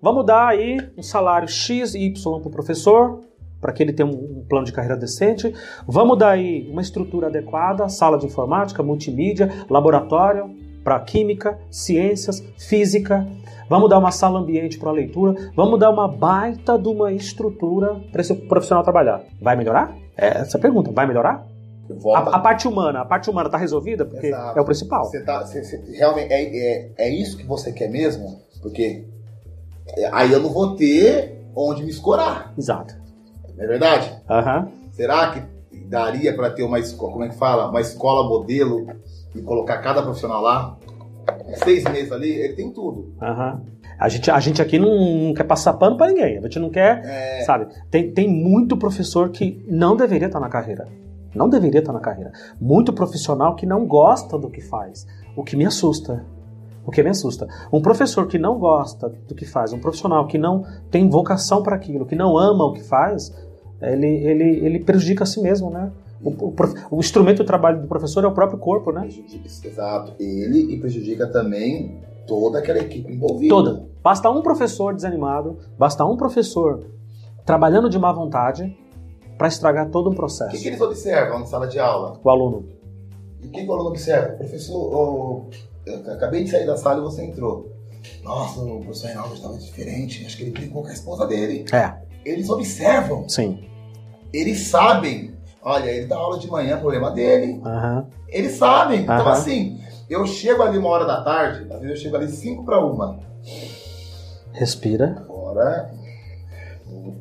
vamos 0.01 0.25
dar 0.25 0.47
aí 0.47 0.77
um 0.97 1.03
salário 1.03 1.47
X 1.47 1.93
e 1.93 1.99
Y 2.05 2.39
para 2.39 2.47
o 2.47 2.51
professor, 2.51 3.21
para 3.61 3.73
que 3.73 3.83
ele 3.83 3.93
tenha 3.93 4.07
um 4.07 4.45
plano 4.47 4.65
de 4.65 4.71
carreira 4.71 4.95
decente. 4.95 5.53
Vamos 5.85 6.17
dar 6.17 6.31
aí 6.31 6.67
uma 6.71 6.81
estrutura 6.81 7.27
adequada, 7.27 7.89
sala 7.89 8.17
de 8.17 8.25
informática, 8.25 8.81
multimídia, 8.81 9.49
laboratório, 9.69 10.55
para 10.83 10.99
química, 11.01 11.59
ciências, 11.69 12.43
física. 12.57 13.27
Vamos 13.69 13.89
dar 13.89 13.99
uma 13.99 14.11
sala 14.11 14.39
ambiente 14.39 14.79
para 14.79 14.91
leitura. 14.91 15.51
Vamos 15.55 15.79
dar 15.79 15.91
uma 15.91 16.07
baita 16.07 16.77
de 16.77 16.87
uma 16.87 17.11
estrutura 17.11 17.95
para 18.11 18.21
esse 18.21 18.33
profissional 18.33 18.83
trabalhar. 18.83 19.21
Vai 19.39 19.55
melhorar? 19.55 19.95
É 20.17 20.39
essa 20.39 20.57
a 20.57 20.61
pergunta. 20.61 20.91
Vai 20.91 21.05
melhorar? 21.05 21.45
A, 22.15 22.19
a, 22.35 22.39
parte 22.39 22.67
humana, 22.67 23.01
a 23.01 23.05
parte 23.05 23.29
humana 23.29 23.47
está 23.47 23.57
resolvida 23.57 24.05
porque 24.05 24.27
Exato. 24.27 24.57
é 24.57 24.61
o 24.61 24.65
principal. 24.65 25.05
Você 25.05 25.23
tá, 25.23 25.43
você, 25.43 25.63
você, 25.63 25.77
realmente 25.97 26.31
é, 26.31 26.43
é, 26.43 26.91
é 26.97 27.09
isso 27.09 27.35
que 27.37 27.45
você 27.45 27.71
quer 27.71 27.89
mesmo? 27.89 28.41
Porque 28.61 29.05
aí 30.11 30.31
eu 30.31 30.39
não 30.39 30.51
vou 30.51 30.75
ter 30.75 31.39
onde 31.55 31.83
me 31.83 31.89
escorar. 31.89 32.53
Exato. 32.57 32.95
Não 33.55 33.63
é 33.63 33.67
verdade? 33.67 34.11
Uhum. 34.29 34.71
Será 34.91 35.31
que 35.31 35.41
daria 35.87 36.35
para 36.35 36.51
ter 36.51 36.63
uma 36.63 36.79
escola, 36.79 37.11
como 37.11 37.23
é 37.23 37.29
que 37.29 37.35
fala? 37.35 37.69
Uma 37.69 37.81
escola 37.81 38.27
modelo 38.27 38.87
e 39.33 39.41
colocar 39.41 39.79
cada 39.79 40.01
profissional 40.01 40.41
lá, 40.41 40.77
seis 41.63 41.83
meses 41.85 42.11
ali, 42.11 42.31
ele 42.31 42.53
tem 42.53 42.71
tudo. 42.71 43.13
Uhum. 43.21 43.59
A 43.97 44.07
gente, 44.07 44.31
a 44.31 44.39
gente 44.39 44.61
aqui 44.61 44.79
não, 44.79 45.33
quer 45.33 45.43
passar 45.43 45.73
pano 45.73 45.97
para 45.97 46.07
ninguém, 46.07 46.37
a 46.37 46.41
gente 46.41 46.59
não 46.59 46.69
quer, 46.69 47.03
é... 47.03 47.41
sabe? 47.41 47.67
Tem, 47.91 48.11
tem 48.11 48.29
muito 48.29 48.77
professor 48.77 49.29
que 49.29 49.63
não 49.67 49.95
deveria 49.95 50.27
estar 50.27 50.39
na 50.39 50.49
carreira. 50.49 50.87
Não 51.35 51.49
deveria 51.49 51.79
estar 51.79 51.93
na 51.93 51.99
carreira. 51.99 52.31
Muito 52.59 52.93
profissional 52.93 53.55
que 53.55 53.65
não 53.65 53.85
gosta 53.85 54.37
do 54.37 54.49
que 54.49 54.61
faz. 54.61 55.05
O 55.35 55.43
que 55.43 55.55
me 55.55 55.65
assusta. 55.65 56.25
O 56.85 56.91
que 56.91 57.03
me 57.03 57.09
assusta. 57.09 57.47
Um 57.71 57.81
professor 57.81 58.27
que 58.27 58.39
não 58.39 58.57
gosta 58.57 59.09
do 59.27 59.35
que 59.35 59.45
faz, 59.45 59.73
um 59.73 59.79
profissional 59.79 60.25
que 60.25 60.37
não 60.37 60.65
tem 60.89 61.07
vocação 61.07 61.61
para 61.61 61.75
aquilo, 61.75 62.05
que 62.05 62.15
não 62.15 62.37
ama 62.37 62.65
o 62.65 62.73
que 62.73 62.83
faz, 62.83 63.31
ele, 63.81 64.07
ele, 64.07 64.65
ele 64.65 64.79
prejudica 64.79 65.23
a 65.23 65.27
si 65.27 65.41
mesmo, 65.41 65.69
né? 65.69 65.91
O, 66.21 66.29
o, 66.29 66.55
o, 66.91 66.99
instrumento 66.99 67.37
do 67.37 67.45
trabalho 67.45 67.81
do 67.81 67.87
professor 67.87 68.23
é 68.23 68.27
o 68.27 68.33
próprio 68.33 68.59
corpo, 68.59 68.91
né? 68.91 69.07
Exato. 69.63 70.13
Ele 70.19 70.73
e 70.73 70.79
prejudica 70.79 71.27
também 71.27 72.01
toda 72.27 72.59
aquela 72.59 72.79
equipe 72.79 73.11
envolvida. 73.11 73.49
Toda. 73.49 73.89
Basta 74.03 74.29
um 74.29 74.41
professor 74.41 74.93
desanimado, 74.93 75.57
basta 75.77 76.05
um 76.05 76.17
professor 76.17 76.85
trabalhando 77.45 77.89
de 77.89 77.97
má 77.97 78.11
vontade 78.11 78.77
para 79.37 79.47
estragar 79.47 79.89
todo 79.89 80.09
um 80.09 80.13
processo. 80.13 80.49
O 80.49 80.51
que, 80.51 80.59
que, 80.61 80.67
eles 80.67 80.81
observam 80.81 81.39
na 81.39 81.45
sala 81.45 81.67
de 81.67 81.79
aula? 81.79 82.19
O 82.23 82.29
aluno. 82.29 82.67
E 83.41 83.47
o 83.47 83.51
que, 83.51 83.63
que 83.63 83.69
o 83.69 83.73
aluno 83.73 83.89
observa? 83.89 84.33
Professor, 84.33 84.75
oh, 84.75 85.45
eu 85.85 86.13
acabei 86.13 86.43
de 86.43 86.51
sair 86.51 86.65
da 86.65 86.75
sala 86.75 86.99
e 86.99 87.01
você 87.01 87.23
entrou. 87.23 87.71
Nossa, 88.23 88.59
o 88.61 88.81
professor 88.81 89.07
Reinaldo 89.07 89.33
estava 89.33 89.57
diferente. 89.57 90.25
Acho 90.25 90.37
que 90.37 90.43
ele 90.43 90.51
brigou 90.51 90.83
com 90.83 90.89
a 90.89 90.93
esposa 90.93 91.25
dele. 91.25 91.65
É. 91.73 91.93
Eles 92.25 92.49
observam. 92.49 93.27
Sim. 93.27 93.65
Eles 94.31 94.67
sabem 94.67 95.33
Olha, 95.61 95.89
ele 95.89 96.05
dá 96.05 96.15
aula 96.15 96.39
de 96.39 96.49
manhã, 96.49 96.77
problema 96.77 97.11
dele. 97.11 97.61
Uhum. 97.63 98.05
Eles 98.27 98.53
sabem. 98.53 98.99
Uhum. 98.99 99.03
Então, 99.03 99.27
assim, 99.27 99.79
eu 100.09 100.25
chego 100.25 100.61
ali 100.63 100.77
uma 100.77 100.89
hora 100.89 101.05
da 101.05 101.21
tarde, 101.21 101.67
às 101.71 101.81
vezes 101.81 101.97
eu 101.97 102.03
chego 102.03 102.15
ali 102.15 102.29
cinco 102.29 102.63
para 102.63 102.79
uma. 102.79 103.19
Respira. 104.53 105.17
Agora 105.21 105.91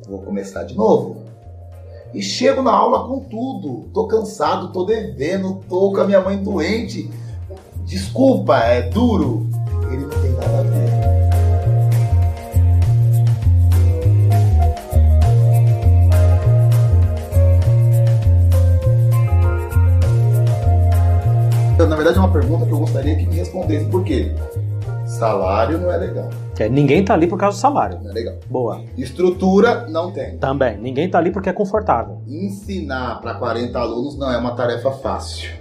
vou 0.07 0.19
começar 0.23 0.63
de 0.63 0.75
novo. 0.75 1.23
E 2.13 2.21
chego 2.21 2.61
na 2.61 2.71
aula 2.71 3.07
com 3.07 3.19
tudo. 3.19 3.89
Tô 3.93 4.07
cansado, 4.07 4.71
tô 4.71 4.83
devendo, 4.83 5.61
tô 5.69 5.91
com 5.91 6.01
a 6.01 6.05
minha 6.05 6.19
mãe 6.19 6.41
doente. 6.41 7.09
Desculpa, 7.85 8.57
é 8.57 8.81
duro. 8.81 9.47
Ele 9.91 10.03
não 10.03 10.09
tem 10.09 10.31
nada 10.31 10.59
a 10.59 10.63
ver. 10.63 10.88
Na 21.87 21.95
verdade, 21.95 22.17
é 22.17 22.19
uma 22.19 22.31
pergunta 22.31 22.65
que 22.65 22.71
eu 22.71 22.79
gostaria 22.79 23.15
que 23.15 23.25
me 23.25 23.35
respondesse. 23.35 23.85
Por 23.85 24.03
quê? 24.03 24.33
Salário 25.05 25.79
não 25.79 25.91
é 25.91 25.97
legal. 25.97 26.29
É, 26.59 26.67
ninguém 26.67 27.03
tá 27.03 27.13
ali 27.13 27.25
por 27.25 27.39
causa 27.39 27.57
do 27.57 27.61
salário. 27.61 27.99
Não 28.03 28.11
é 28.11 28.13
legal. 28.13 28.35
Boa. 28.49 28.81
Estrutura 28.97 29.87
não 29.87 30.11
tem. 30.11 30.37
Também. 30.37 30.77
Ninguém 30.77 31.09
tá 31.09 31.17
ali 31.17 31.31
porque 31.31 31.49
é 31.49 31.53
confortável. 31.53 32.21
Ensinar 32.27 33.21
para 33.21 33.33
40 33.35 33.79
alunos 33.79 34.17
não 34.17 34.31
é 34.31 34.37
uma 34.37 34.55
tarefa 34.55 34.91
fácil. 34.91 35.51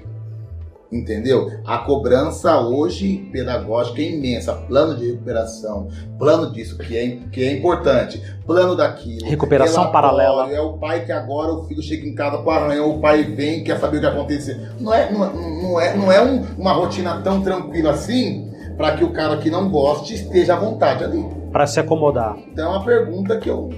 Entendeu? 0.91 1.51
A 1.67 1.79
cobrança 1.79 2.59
hoje 2.61 3.29
pedagógica 3.31 4.01
é 4.01 4.07
imensa. 4.07 4.55
Plano 4.55 4.97
de 4.97 5.11
recuperação, 5.11 5.89
plano 6.19 6.51
disso 6.51 6.79
que 6.79 6.97
é, 6.97 7.19
que 7.31 7.45
é 7.45 7.53
importante, 7.53 8.23
plano 8.47 8.75
daquilo. 8.75 9.27
Recuperação 9.27 9.93
paralela. 9.93 10.51
É 10.51 10.61
o 10.61 10.79
pai 10.79 11.05
que 11.05 11.13
agora 11.13 11.53
o 11.53 11.65
filho 11.65 11.83
chega 11.83 12.09
em 12.09 12.15
casa 12.15 12.39
com 12.39 12.51
arranhão, 12.51 12.97
o 12.97 13.01
pai 13.01 13.23
vem, 13.23 13.63
quer 13.63 13.79
saber 13.79 13.99
o 13.99 14.01
que 14.01 14.07
aconteceu. 14.07 14.57
Não 14.81 14.95
é, 14.95 15.13
não, 15.13 15.63
não 15.63 15.81
é, 15.81 15.97
não 15.97 16.11
é 16.11 16.23
um, 16.23 16.43
uma 16.57 16.73
rotina 16.73 17.21
tão 17.21 17.43
tranquila 17.43 17.91
assim, 17.91 18.51
para 18.79 18.97
que 18.97 19.05
o 19.05 19.13
cara 19.13 19.37
que 19.37 19.51
não 19.51 19.69
goste 19.69 20.15
esteja 20.15 20.55
à 20.55 20.59
vontade 20.59 21.05
ali. 21.05 21.23
Para 21.53 21.67
se 21.67 21.79
acomodar. 21.79 22.39
Então 22.51 22.73
é 22.73 22.77
uma 22.77 22.85
pergunta 22.85 23.37
que 23.37 23.51
eu 23.51 23.69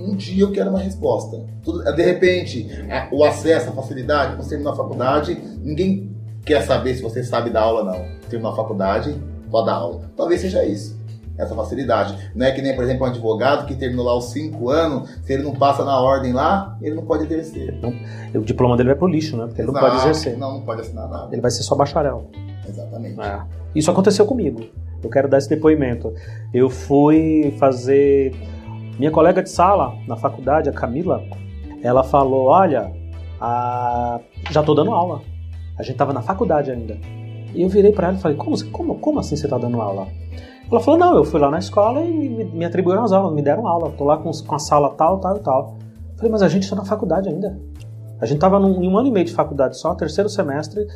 um 0.00 0.16
dia 0.16 0.42
eu 0.42 0.52
quero 0.52 0.70
uma 0.70 0.78
resposta. 0.78 1.44
De 1.94 2.02
repente, 2.02 2.66
o 3.12 3.24
acesso, 3.24 3.68
a 3.68 3.72
facilidade, 3.72 4.36
você 4.36 4.50
terminar 4.50 4.72
a 4.72 4.76
faculdade, 4.76 5.38
ninguém 5.62 6.10
quer 6.44 6.62
saber 6.62 6.94
se 6.94 7.02
você 7.02 7.22
sabe 7.22 7.50
dar 7.50 7.62
aula 7.62 7.80
ou 7.80 7.86
não. 7.86 8.04
Terminar 8.28 8.50
a 8.50 8.56
faculdade, 8.56 9.20
pode 9.50 9.66
dar 9.66 9.74
aula. 9.74 10.10
Talvez 10.16 10.40
seja 10.40 10.64
isso 10.64 11.00
essa 11.40 11.54
facilidade. 11.54 12.30
Não 12.34 12.46
é 12.46 12.52
que 12.52 12.60
nem, 12.60 12.74
por 12.74 12.84
exemplo, 12.84 13.06
um 13.06 13.08
advogado 13.08 13.66
que 13.66 13.74
terminou 13.74 14.04
lá 14.04 14.16
os 14.16 14.30
cinco 14.30 14.68
anos, 14.68 15.08
se 15.22 15.32
ele 15.32 15.42
não 15.42 15.54
passa 15.54 15.84
na 15.84 15.98
ordem 15.98 16.32
lá, 16.32 16.76
ele 16.82 16.94
não 16.94 17.04
pode 17.04 17.24
exercer. 17.24 17.78
Não, 17.80 17.94
o 18.34 18.44
diploma 18.44 18.76
dele 18.76 18.90
vai 18.90 18.98
pro 18.98 19.08
lixo, 19.08 19.36
né? 19.36 19.46
Porque 19.46 19.62
Exato. 19.62 19.76
ele 19.78 19.82
não 19.82 19.90
pode 19.90 20.02
exercer. 20.02 20.38
Não, 20.38 20.52
não 20.52 20.60
pode 20.60 20.80
assinar 20.82 21.08
nada. 21.08 21.28
Ele 21.32 21.40
vai 21.40 21.50
ser 21.50 21.62
só 21.62 21.74
bacharel. 21.74 22.26
Exatamente. 22.68 23.20
É. 23.20 23.40
Isso 23.74 23.90
aconteceu 23.90 24.26
comigo. 24.26 24.64
Eu 25.02 25.08
quero 25.08 25.28
dar 25.28 25.38
esse 25.38 25.48
depoimento. 25.48 26.12
Eu 26.52 26.68
fui 26.68 27.54
fazer. 27.58 28.34
Minha 28.98 29.10
colega 29.10 29.42
de 29.42 29.48
sala 29.48 29.94
na 30.06 30.16
faculdade, 30.16 30.68
a 30.68 30.72
Camila, 30.72 31.22
ela 31.82 32.04
falou: 32.04 32.48
Olha, 32.48 32.92
a... 33.40 34.20
já 34.50 34.62
tô 34.62 34.74
dando 34.74 34.90
aula. 34.90 35.22
A 35.80 35.82
gente 35.82 35.96
tava 35.96 36.12
na 36.12 36.20
faculdade 36.20 36.70
ainda. 36.70 36.98
E 37.54 37.62
eu 37.62 37.68
virei 37.68 37.92
para 37.92 38.08
ela 38.08 38.16
e 38.16 38.20
falei: 38.20 38.36
como, 38.36 38.70
como, 38.70 38.94
como 38.96 39.18
assim 39.18 39.34
você 39.34 39.48
tá 39.48 39.58
dando 39.58 39.80
aula? 39.80 40.06
Ela 40.70 40.80
falou, 40.80 41.00
não, 41.00 41.16
eu 41.16 41.24
fui 41.24 41.40
lá 41.40 41.50
na 41.50 41.58
escola 41.58 42.00
e 42.02 42.28
me, 42.28 42.44
me 42.44 42.64
atribuíram 42.64 43.02
as 43.02 43.10
aulas, 43.10 43.34
me 43.34 43.42
deram 43.42 43.66
aula, 43.66 43.90
tô 43.90 44.04
lá 44.04 44.16
com, 44.18 44.30
com 44.30 44.54
a 44.54 44.58
sala 44.58 44.90
tal, 44.90 45.18
tal 45.18 45.36
e 45.36 45.40
tal. 45.40 45.76
Eu 46.12 46.16
falei, 46.16 46.30
mas 46.30 46.42
a 46.42 46.48
gente 46.48 46.62
está 46.62 46.76
na 46.76 46.84
faculdade 46.84 47.28
ainda. 47.28 47.58
A 48.20 48.26
gente 48.26 48.36
estava 48.36 48.58
em 48.58 48.88
um 48.88 48.96
ano 48.96 49.08
e 49.08 49.10
meio 49.10 49.26
de 49.26 49.32
faculdade 49.32 49.76
só, 49.76 49.94
terceiro 49.94 50.28
semestre, 50.28 50.86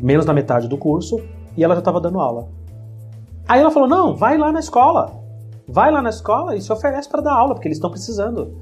menos 0.00 0.24
da 0.24 0.32
metade 0.32 0.66
do 0.66 0.76
curso, 0.76 1.20
e 1.56 1.62
ela 1.62 1.74
já 1.74 1.80
estava 1.80 2.00
dando 2.00 2.18
aula. 2.18 2.48
Aí 3.46 3.60
ela 3.60 3.70
falou, 3.70 3.88
não, 3.88 4.16
vai 4.16 4.36
lá 4.36 4.50
na 4.50 4.58
escola. 4.58 5.12
Vai 5.68 5.92
lá 5.92 6.02
na 6.02 6.10
escola 6.10 6.56
e 6.56 6.60
se 6.60 6.72
oferece 6.72 7.08
para 7.08 7.20
dar 7.20 7.34
aula, 7.34 7.54
porque 7.54 7.68
eles 7.68 7.76
estão 7.76 7.90
precisando. 7.90 8.56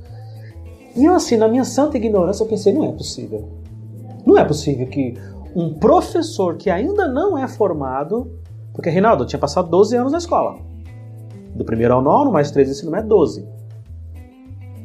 E 0.95 1.05
eu, 1.05 1.15
assim, 1.15 1.37
na 1.37 1.49
minha 1.49 1.65
santa 1.65 1.97
ignorância, 1.97 2.43
eu 2.43 2.49
pensei, 2.49 2.73
não 2.73 2.85
é 2.85 2.93
possível. 2.93 3.60
Não 4.27 4.39
é 4.39 4.45
possível 4.45 4.87
que 4.87 5.15
um 5.55 5.75
professor 5.75 6.57
que 6.57 6.71
ainda 6.71 7.09
não 7.09 7.37
é 7.37 7.49
formado 7.49 8.41
porque, 8.73 8.89
Reinaldo, 8.89 9.25
eu 9.25 9.27
tinha 9.27 9.39
passado 9.39 9.69
12 9.69 9.97
anos 9.97 10.13
na 10.13 10.19
escola. 10.19 10.57
Do 11.55 11.65
primeiro 11.65 11.95
ao 11.95 12.03
nono, 12.03 12.31
mais 12.31 12.51
3 12.51 12.69
de 12.69 12.75
ensino 12.75 12.91
médio, 12.91 13.09
12. 13.09 13.47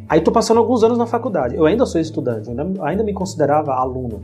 Aí 0.10 0.22
tô 0.22 0.32
passando 0.32 0.58
alguns 0.58 0.84
anos 0.84 0.98
na 0.98 1.06
faculdade. 1.06 1.56
Eu 1.56 1.66
ainda 1.66 1.86
sou 1.86 2.02
estudante, 2.02 2.50
ainda, 2.50 2.68
ainda 2.82 3.04
me 3.04 3.14
considerava 3.14 3.74
aluno. 3.74 4.20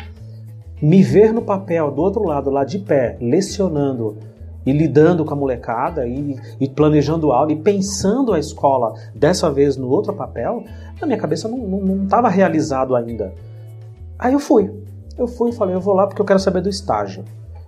Me 0.82 1.04
ver 1.04 1.32
no 1.32 1.42
papel 1.42 1.92
do 1.92 2.02
outro 2.02 2.24
lado, 2.24 2.50
lá 2.50 2.64
de 2.64 2.80
pé, 2.80 3.18
lecionando 3.22 4.18
e 4.66 4.72
lidando 4.72 5.24
com 5.26 5.34
a 5.34 5.38
molecada 5.38 6.08
e, 6.08 6.36
e, 6.60 6.70
planejando 6.70 7.32
aula 7.32 7.52
e 7.52 7.56
pensando 7.56 8.34
a 8.34 8.40
escola 8.40 8.94
dessa 9.16 9.50
vez 9.50 9.76
no 9.76 9.90
outro 9.90 10.14
papel, 10.14 10.64
na 11.00 11.08
minha 11.08 11.18
cabeça 11.18 11.48
não 11.48 12.04
estava 12.04 12.30
realizado 12.30 12.96
ainda. 12.96 13.34
Aí 14.20 14.34
eu 14.34 14.40
fui. 14.40 14.72
Eu 15.18 15.28
fui 15.28 15.50
e 15.50 15.54
falei, 15.54 15.76
eu 15.76 15.82
vou 15.82 15.94
lá 15.94 16.08
porque 16.08 16.22
eu 16.22 16.26
quero 16.26 16.40
saber 16.40 16.62
do 16.62 16.70
estágio. 16.70 17.24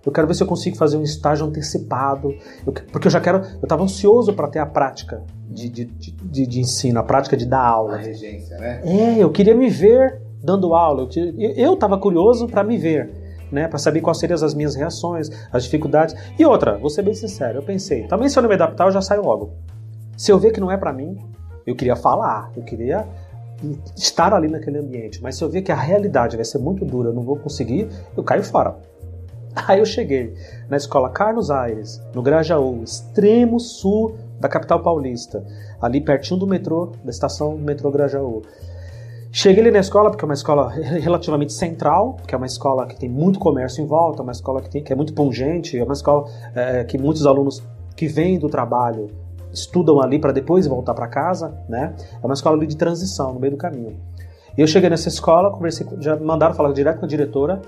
Eu 0.06 0.12
quero 0.12 0.28
ver 0.28 0.34
se 0.34 0.44
eu 0.44 0.48
consigo 0.48 0.76
fazer 0.76 0.98
um 0.98 1.04
estágio 1.04 1.46
antecipado. 1.46 2.36
Eu, 2.66 2.74
porque 2.74 3.08
eu 3.08 3.12
já 3.12 3.22
quero. 3.22 3.38
Eu 3.38 3.64
estava 3.64 3.84
ansioso 3.84 4.34
para 4.34 4.48
ter 4.50 4.60
a 4.60 4.66
prática 4.66 5.24
de, 5.50 5.70
de, 5.70 5.86
de, 5.86 6.48
de, 6.48 6.60
ensino, 6.60 7.00
a 7.00 7.04
prática 7.04 7.38
de 7.38 7.46
dar 7.46 7.66
aula. 7.66 7.96
A 7.96 7.98
regência, 7.98 8.58
né? 8.58 8.82
É, 8.84 9.18
eu 9.18 9.32
queria 9.32 9.56
me 9.56 9.70
ver 9.70 10.22
dando 10.44 10.74
aula. 10.74 11.08
Eu 11.16 11.74
estava 11.74 11.98
curioso 11.98 12.48
para 12.48 12.64
me 12.64 12.78
ver. 12.78 13.22
Né, 13.52 13.68
para 13.68 13.78
saber 13.78 14.02
quais 14.02 14.18
seriam 14.18 14.36
as 14.44 14.56
minhas 14.56 14.74
reações, 14.74 15.30
as 15.52 15.66
dificuldades. 15.66 16.16
E 16.40 16.44
outra, 16.44 16.76
vou 16.80 16.90
ser 16.90 17.04
bem 17.04 17.14
sincero, 17.14 17.60
eu 17.60 17.62
pensei, 17.62 18.08
também 18.08 18.28
se 18.28 18.36
eu 18.36 18.42
não 18.42 18.50
me 18.50 18.56
adaptar, 18.56 18.88
eu 18.88 18.92
já 18.92 19.00
saio 19.00 19.24
logo. 19.24 19.52
Se 20.18 20.32
eu 20.32 20.40
ver 20.40 20.52
que 20.52 20.60
não 20.60 20.72
é 20.72 20.76
para 20.76 20.92
mim, 20.92 21.20
eu 21.64 21.76
queria 21.76 21.96
falar, 21.96 22.52
eu 22.58 22.64
queria 22.64 23.08
estar 23.96 24.34
ali 24.34 24.48
naquele 24.48 24.78
ambiente, 24.78 25.22
mas 25.22 25.36
se 25.36 25.44
eu 25.44 25.50
ver 25.50 25.62
que 25.62 25.72
a 25.72 25.76
realidade 25.76 26.36
vai 26.36 26.46
ser 26.46 26.58
muito 26.58 26.86
dura, 26.86 27.10
eu 27.10 27.14
não 27.14 27.24
vou 27.24 27.38
conseguir, 27.38 27.88
eu 28.16 28.24
caio 28.24 28.44
fora. 28.44 28.76
Aí 29.68 29.80
eu 29.80 29.86
cheguei 29.86 30.34
na 30.70 30.78
escola 30.78 31.10
Carlos 31.10 31.52
Aires, 31.52 32.02
no 32.14 32.22
Grajaú, 32.22 32.84
extremo 32.84 33.60
sul 33.60 34.16
da 34.40 34.50
capital 34.50 34.82
paulista, 34.82 35.44
ali 35.82 36.02
pertinho 36.02 36.40
do 36.40 36.48
metrô, 36.48 36.92
da 37.04 37.12
estação 37.12 37.56
do 37.56 37.62
metrô 37.62 37.92
Grajaú. 37.92 38.42
Cheguei 39.32 39.64
ali 39.64 39.72
na 39.72 39.80
escola, 39.80 40.12
porque 40.12 40.24
é 40.24 40.28
uma 40.28 40.34
escola 40.34 40.70
relativamente 40.70 41.54
central, 41.54 42.18
que 42.28 42.36
é 42.36 42.38
uma 42.38 42.46
escola 42.46 42.86
que 42.86 42.96
tem 42.96 43.10
muito 43.10 43.40
comércio 43.40 43.84
em 43.84 43.88
volta, 43.88 44.22
uma 44.22 44.32
escola 44.32 44.62
que, 44.62 44.70
tem, 44.70 44.84
que 44.84 44.94
é 44.94 44.96
muito 44.96 45.14
pungente, 45.14 45.78
é 45.78 45.84
uma 45.84 45.94
escola 45.94 46.30
é, 46.54 46.84
que 46.84 46.98
muitos 46.98 47.26
alunos 47.26 47.64
que 47.96 48.08
vêm 48.08 48.38
do 48.38 48.48
trabalho 48.48 49.10
estudam 49.54 50.02
ali 50.02 50.20
para 50.20 50.32
depois 50.32 50.66
voltar 50.68 50.94
para 50.94 51.08
casa, 51.08 51.58
né? 51.70 51.96
É 52.22 52.26
uma 52.26 52.34
escola 52.34 52.58
ali 52.58 52.68
de 52.68 52.76
transição, 52.76 53.34
no 53.34 53.40
meio 53.40 53.52
do 53.52 53.58
caminho. 53.58 53.96
E 54.58 54.62
eu 54.62 54.68
cheguei 54.68 54.90
nessa 54.90 55.08
escola, 55.08 55.52
conversei, 55.52 55.86
já 56.00 56.16
mandaram 56.18 56.54
falar 56.54 56.74
direto 56.74 57.00
com 57.00 57.06
a 57.06 57.08
diretora, 57.08 57.62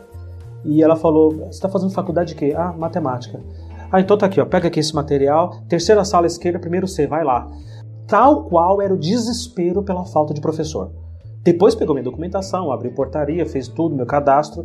e 0.63 0.83
ela 0.83 0.95
falou: 0.95 1.31
Você 1.31 1.49
está 1.49 1.69
fazendo 1.69 1.91
faculdade 1.91 2.29
de 2.29 2.36
quê? 2.36 2.53
Ah, 2.57 2.73
matemática. 2.77 3.39
Ah, 3.91 4.01
então 4.01 4.17
tá 4.17 4.25
aqui, 4.25 4.41
ó. 4.41 4.45
Pega 4.45 4.67
aqui 4.67 4.79
esse 4.79 4.93
material. 4.93 5.61
Terceira 5.69 6.03
sala 6.03 6.25
esquerda, 6.25 6.59
primeiro 6.59 6.88
C, 6.88 7.05
vai 7.05 7.23
lá. 7.23 7.47
Tal 8.07 8.43
qual 8.45 8.81
era 8.81 8.93
o 8.93 8.97
desespero 8.97 9.83
pela 9.83 10.05
falta 10.05 10.33
de 10.33 10.41
professor. 10.41 10.91
Depois 11.43 11.75
pegou 11.75 11.93
minha 11.93 12.03
documentação, 12.03 12.71
abriu 12.71 12.91
portaria, 12.91 13.45
fez 13.45 13.67
tudo, 13.67 13.95
meu 13.95 14.05
cadastro. 14.05 14.63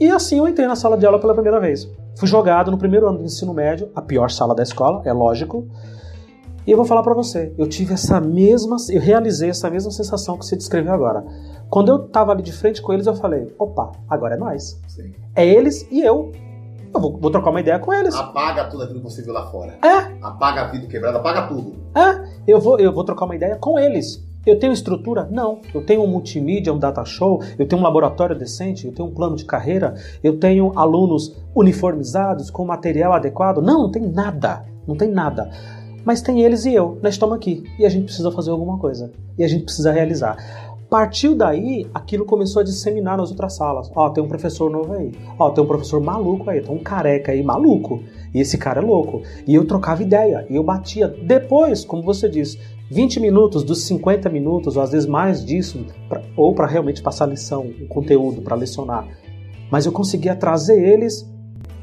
E 0.00 0.10
assim 0.10 0.38
eu 0.38 0.48
entrei 0.48 0.66
na 0.66 0.76
sala 0.76 0.96
de 0.96 1.06
aula 1.06 1.18
pela 1.18 1.32
primeira 1.32 1.60
vez. 1.60 1.88
Fui 2.18 2.26
jogado 2.26 2.70
no 2.70 2.78
primeiro 2.78 3.08
ano 3.08 3.18
do 3.18 3.24
ensino 3.24 3.54
médio, 3.54 3.88
a 3.94 4.02
pior 4.02 4.28
sala 4.30 4.54
da 4.54 4.62
escola, 4.62 5.02
é 5.04 5.12
lógico. 5.12 5.68
E 6.68 6.70
eu 6.70 6.76
vou 6.76 6.84
falar 6.84 7.02
para 7.02 7.14
você, 7.14 7.50
eu 7.56 7.66
tive 7.66 7.94
essa 7.94 8.20
mesma, 8.20 8.76
eu 8.90 9.00
realizei 9.00 9.48
essa 9.48 9.70
mesma 9.70 9.90
sensação 9.90 10.36
que 10.36 10.44
você 10.44 10.54
descreveu 10.54 10.92
agora. 10.92 11.24
Quando 11.70 11.88
eu 11.88 12.00
tava 12.00 12.30
ali 12.30 12.42
de 12.42 12.52
frente 12.52 12.82
com 12.82 12.92
eles, 12.92 13.06
eu 13.06 13.14
falei: 13.14 13.50
opa, 13.58 13.92
agora 14.06 14.34
é 14.34 14.38
nós. 14.38 14.78
Sim. 14.86 15.14
É 15.34 15.46
eles 15.46 15.88
e 15.90 16.02
eu. 16.02 16.30
Eu 16.92 17.00
vou, 17.00 17.16
vou, 17.16 17.30
trocar 17.30 17.48
uma 17.48 17.60
ideia 17.60 17.78
com 17.78 17.90
eles. 17.90 18.14
Apaga 18.14 18.66
tudo 18.66 18.82
aquilo 18.82 19.00
que 19.00 19.04
você 19.10 19.22
viu 19.22 19.32
lá 19.32 19.50
fora. 19.50 19.78
É. 19.82 20.12
Apaga 20.20 20.60
a 20.60 20.64
vida 20.66 20.86
quebrada, 20.86 21.16
apaga 21.16 21.46
tudo. 21.46 21.72
É. 21.94 22.28
Eu 22.46 22.60
vou, 22.60 22.78
eu 22.78 22.92
vou 22.92 23.02
trocar 23.02 23.24
uma 23.24 23.34
ideia 23.34 23.56
com 23.56 23.78
eles. 23.78 24.22
Eu 24.44 24.58
tenho 24.58 24.74
estrutura? 24.74 25.26
Não. 25.30 25.62
Eu 25.72 25.82
tenho 25.86 26.02
um 26.02 26.06
multimídia, 26.06 26.70
um 26.70 26.78
data 26.78 27.02
show, 27.02 27.42
eu 27.58 27.66
tenho 27.66 27.80
um 27.80 27.84
laboratório 27.84 28.38
decente, 28.38 28.86
eu 28.86 28.92
tenho 28.92 29.08
um 29.08 29.14
plano 29.14 29.36
de 29.36 29.46
carreira, 29.46 29.94
eu 30.22 30.38
tenho 30.38 30.78
alunos 30.78 31.34
uniformizados, 31.54 32.50
com 32.50 32.66
material 32.66 33.14
adequado. 33.14 33.62
Não, 33.62 33.84
não 33.84 33.90
tem 33.90 34.02
nada. 34.02 34.66
Não 34.86 34.96
tem 34.96 35.10
nada. 35.10 35.50
Mas 36.04 36.22
tem 36.22 36.42
eles 36.42 36.64
e 36.64 36.74
eu. 36.74 36.98
Nós 37.02 37.14
estamos 37.14 37.36
aqui. 37.36 37.64
E 37.78 37.84
a 37.84 37.88
gente 37.88 38.04
precisa 38.04 38.30
fazer 38.30 38.50
alguma 38.50 38.78
coisa. 38.78 39.12
E 39.36 39.44
a 39.44 39.48
gente 39.48 39.64
precisa 39.64 39.92
realizar. 39.92 40.36
Partiu 40.88 41.34
daí, 41.34 41.86
aquilo 41.92 42.24
começou 42.24 42.60
a 42.60 42.64
disseminar 42.64 43.18
nas 43.18 43.30
outras 43.30 43.54
salas. 43.54 43.90
Ó, 43.94 44.08
tem 44.08 44.24
um 44.24 44.28
professor 44.28 44.70
novo 44.70 44.94
aí. 44.94 45.12
Ó, 45.38 45.50
tem 45.50 45.62
um 45.62 45.66
professor 45.66 46.00
maluco 46.00 46.48
aí, 46.48 46.62
tem 46.62 46.74
um 46.74 46.78
careca 46.78 47.30
aí 47.30 47.42
maluco. 47.42 48.02
E 48.32 48.40
esse 48.40 48.56
cara 48.56 48.80
é 48.80 48.84
louco. 48.84 49.22
E 49.46 49.54
eu 49.54 49.66
trocava 49.66 50.02
ideia, 50.02 50.46
e 50.48 50.56
eu 50.56 50.64
batia. 50.64 51.06
Depois, 51.08 51.84
como 51.84 52.02
você 52.02 52.26
disse, 52.26 52.58
20 52.90 53.20
minutos 53.20 53.62
dos 53.62 53.82
50 53.82 54.30
minutos, 54.30 54.78
ou 54.78 54.82
às 54.82 54.92
vezes 54.92 55.06
mais 55.06 55.44
disso, 55.44 55.84
pra, 56.08 56.22
ou 56.34 56.54
para 56.54 56.66
realmente 56.66 57.02
passar 57.02 57.26
lição, 57.26 57.66
o 57.66 57.86
conteúdo, 57.86 58.40
para 58.40 58.56
lecionar. 58.56 59.06
Mas 59.70 59.84
eu 59.84 59.92
conseguia 59.92 60.34
trazer 60.34 60.82
eles 60.82 61.30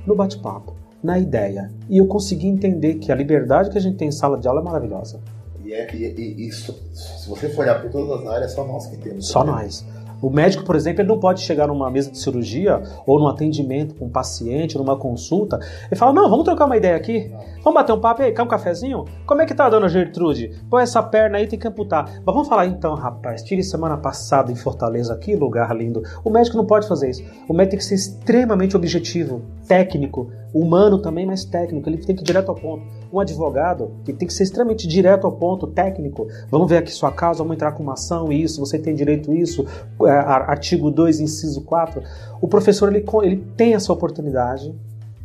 no 0.05 0.15
bate-papo, 0.15 0.75
na 1.05 1.19
ideia. 1.19 1.71
E 1.87 1.97
eu 1.97 2.07
conseguia 2.07 2.49
entender 2.49 2.95
que 2.95 3.11
a 3.11 3.15
liberdade 3.15 3.69
que 3.69 3.77
a 3.77 3.81
gente 3.81 3.95
tem 3.95 4.07
em 4.07 4.11
sala 4.11 4.37
de 4.37 4.47
aula 4.47 4.59
é 4.59 4.63
maravilhosa. 4.63 5.19
E, 5.63 5.71
é, 5.71 5.87
e, 5.95 6.03
e 6.03 6.47
isso, 6.47 6.73
se 6.93 7.29
você 7.29 7.47
for 7.49 7.61
olhar 7.61 7.81
por 7.81 7.91
todas 7.91 8.21
as 8.21 8.27
áreas, 8.27 8.51
é 8.51 8.55
só 8.55 8.65
nós 8.65 8.87
que 8.87 8.97
temos. 8.97 9.27
Só 9.27 9.43
nós. 9.43 9.85
O 10.21 10.29
médico, 10.29 10.63
por 10.63 10.75
exemplo, 10.75 11.01
ele 11.01 11.09
não 11.09 11.19
pode 11.19 11.41
chegar 11.41 11.67
numa 11.67 11.89
mesa 11.91 12.09
de 12.09 12.17
cirurgia 12.17 12.81
ou 13.05 13.19
num 13.19 13.27
atendimento 13.27 13.95
com 13.95 14.05
um 14.05 14.09
paciente, 14.09 14.77
numa 14.77 14.97
consulta, 14.97 15.59
e 15.91 15.95
falar: 15.95 16.13
Não, 16.13 16.29
vamos 16.29 16.45
trocar 16.45 16.65
uma 16.65 16.77
ideia 16.77 16.95
aqui. 16.95 17.31
Vamos 17.63 17.79
bater 17.79 17.93
um 17.93 17.99
papo 17.99 18.21
aí, 18.21 18.31
quer 18.31 18.41
um 18.41 18.47
cafezinho? 18.47 19.05
Como 19.25 19.41
é 19.41 19.45
que 19.45 19.53
tá, 19.53 19.69
dona 19.69 19.87
Gertrude? 19.89 20.51
Pô, 20.69 20.79
essa 20.79 21.01
perna 21.03 21.37
aí 21.37 21.47
tem 21.47 21.59
que 21.59 21.67
amputar. 21.67 22.05
Mas 22.05 22.35
vamos 22.35 22.47
falar 22.47 22.65
então, 22.65 22.95
rapaz. 22.95 23.43
Tive 23.43 23.63
semana 23.63 23.97
passada 23.97 24.51
em 24.51 24.55
Fortaleza, 24.55 25.15
que 25.17 25.35
lugar 25.35 25.75
lindo. 25.75 26.01
O 26.23 26.29
médico 26.29 26.57
não 26.57 26.65
pode 26.65 26.87
fazer 26.87 27.09
isso. 27.09 27.23
O 27.47 27.53
médico 27.53 27.71
tem 27.71 27.79
que 27.79 27.85
ser 27.85 27.95
extremamente 27.95 28.75
objetivo, 28.75 29.41
técnico, 29.67 30.31
humano 30.55 30.97
também, 30.99 31.25
mas 31.25 31.43
técnico. 31.43 31.89
Ele 31.89 31.97
tem 31.97 32.15
que 32.15 32.21
ir 32.21 32.25
direto 32.25 32.47
ao 32.47 32.55
ponto. 32.55 32.85
Um 33.11 33.19
advogado 33.19 33.91
que 34.05 34.13
tem 34.13 34.25
que 34.25 34.33
ser 34.33 34.43
extremamente 34.43 34.87
direto 34.87 35.27
ao 35.27 35.33
ponto, 35.33 35.67
técnico. 35.67 36.27
Vamos 36.49 36.69
ver 36.69 36.77
aqui 36.77 36.91
sua 36.91 37.11
causa, 37.11 37.39
vamos 37.39 37.55
entrar 37.55 37.73
com 37.73 37.83
uma 37.83 37.93
ação, 37.93 38.31
isso, 38.31 38.61
você 38.61 38.79
tem 38.79 38.95
direito 38.95 39.31
a 39.31 39.35
isso, 39.35 39.65
é, 40.03 40.09
artigo 40.09 40.89
2, 40.89 41.19
inciso 41.19 41.61
4. 41.61 42.01
O 42.39 42.47
professor 42.47 42.87
ele, 42.93 43.05
ele 43.23 43.43
tem 43.57 43.73
essa 43.73 43.91
oportunidade, 43.91 44.73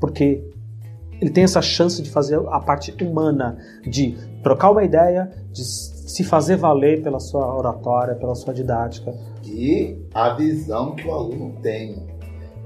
porque 0.00 0.42
ele 1.20 1.30
tem 1.30 1.44
essa 1.44 1.62
chance 1.62 2.02
de 2.02 2.10
fazer 2.10 2.40
a 2.48 2.58
parte 2.58 2.92
humana, 3.04 3.56
de 3.86 4.16
trocar 4.42 4.70
uma 4.70 4.82
ideia, 4.82 5.30
de 5.52 5.62
se 5.62 6.24
fazer 6.24 6.56
valer 6.56 7.02
pela 7.02 7.20
sua 7.20 7.56
oratória, 7.56 8.16
pela 8.16 8.34
sua 8.34 8.52
didática. 8.52 9.14
E 9.44 9.96
a 10.12 10.34
visão 10.34 10.96
que 10.96 11.06
o 11.06 11.12
aluno 11.12 11.54
tem. 11.62 12.09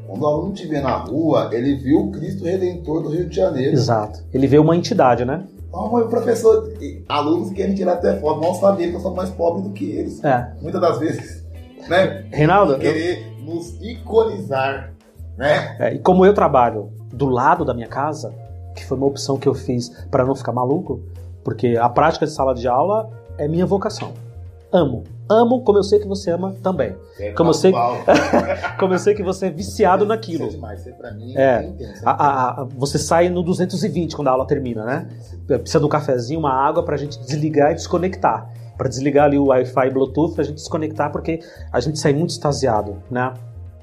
Quando 0.07 0.23
o 0.23 0.27
aluno 0.27 0.55
vê 0.55 0.81
na 0.81 0.97
rua, 0.97 1.51
ele 1.53 1.77
viu 1.77 2.01
o 2.01 2.13
Cristo 2.13 2.45
Redentor 2.45 3.03
do 3.03 3.09
Rio 3.11 3.29
de 3.29 3.37
Janeiro. 3.37 3.73
Exato. 3.73 4.23
Ele 4.33 4.47
vê 4.47 4.59
uma 4.59 4.77
entidade, 4.77 5.25
né? 5.25 5.45
Mas 5.73 6.05
o 6.05 6.09
professor, 6.09 6.73
alunos 7.09 7.51
querem 7.51 7.75
tirar 7.75 7.95
até 7.95 8.17
foto, 8.21 8.41
não 8.41 8.55
sabem 8.55 8.91
que 8.91 8.97
eu 8.97 9.01
sou 9.01 9.15
mais 9.15 9.31
pobre 9.31 9.63
do 9.63 9.71
que 9.71 9.91
eles. 9.91 10.23
É. 10.23 10.53
Muitas 10.61 10.81
das 10.81 10.99
vezes. 10.99 11.45
Né? 11.89 12.25
Reinaldo? 12.31 12.79
Querer 12.79 13.27
eu... 13.39 13.45
nos 13.45 13.81
iconizar. 13.83 14.93
Né? 15.37 15.77
É, 15.81 15.95
e 15.95 15.99
como 15.99 16.25
eu 16.25 16.33
trabalho 16.33 16.91
do 17.13 17.27
lado 17.27 17.65
da 17.65 17.75
minha 17.75 17.89
casa, 17.89 18.33
que 18.75 18.87
foi 18.87 18.97
uma 18.97 19.07
opção 19.07 19.37
que 19.37 19.49
eu 19.49 19.55
fiz 19.55 19.91
para 20.11 20.25
não 20.25 20.35
ficar 20.35 20.53
maluco, 20.53 21.01
porque 21.43 21.77
a 21.77 21.89
prática 21.89 22.25
de 22.25 22.33
sala 22.33 22.55
de 22.55 22.69
aula 22.69 23.11
é 23.37 23.49
minha 23.49 23.67
vocação. 23.67 24.13
Amo. 24.75 25.05
Amo 25.31 25.63
como 25.63 25.79
eu 25.79 25.85
sei 25.85 26.01
que 26.01 26.07
você 26.07 26.33
ama 26.33 26.53
também. 26.61 26.97
É, 27.21 27.31
como, 27.31 27.51
eu 27.51 27.55
sei, 27.55 27.73
como 28.77 28.93
eu 28.93 28.99
sei 28.99 29.15
que 29.15 29.23
você 29.23 29.47
é 29.47 29.51
viciado 29.51 30.05
naquilo. 30.05 30.47
Isso 30.47 30.55
é 30.55 30.57
demais. 30.57 30.81
Isso 30.81 30.89
é 30.89 30.93
pra 30.93 31.13
mim 31.13 31.33
é, 31.37 31.41
é 31.41 31.95
a, 32.05 32.11
a, 32.11 32.63
a, 32.63 32.65
Você 32.77 32.99
sai 32.99 33.29
no 33.29 33.41
220 33.45 34.17
quando 34.17 34.27
a 34.27 34.33
aula 34.33 34.45
termina, 34.45 34.85
né? 34.85 35.09
Precisa 35.47 35.79
de 35.79 35.87
um 35.87 35.89
cafezinho, 35.89 36.41
uma 36.41 36.53
água 36.53 36.83
pra 36.83 36.97
gente 36.97 37.21
desligar 37.21 37.71
e 37.71 37.75
desconectar. 37.75 38.51
Para 38.77 38.89
desligar 38.89 39.27
ali 39.27 39.39
o 39.39 39.47
Wi-Fi 39.47 39.87
e 39.87 39.91
Bluetooth, 39.91 40.35
pra 40.35 40.43
gente 40.43 40.57
desconectar, 40.57 41.13
porque 41.13 41.39
a 41.73 41.79
gente 41.79 41.97
sai 41.97 42.13
muito 42.13 42.31
extasiado, 42.31 42.97
né? 43.09 43.33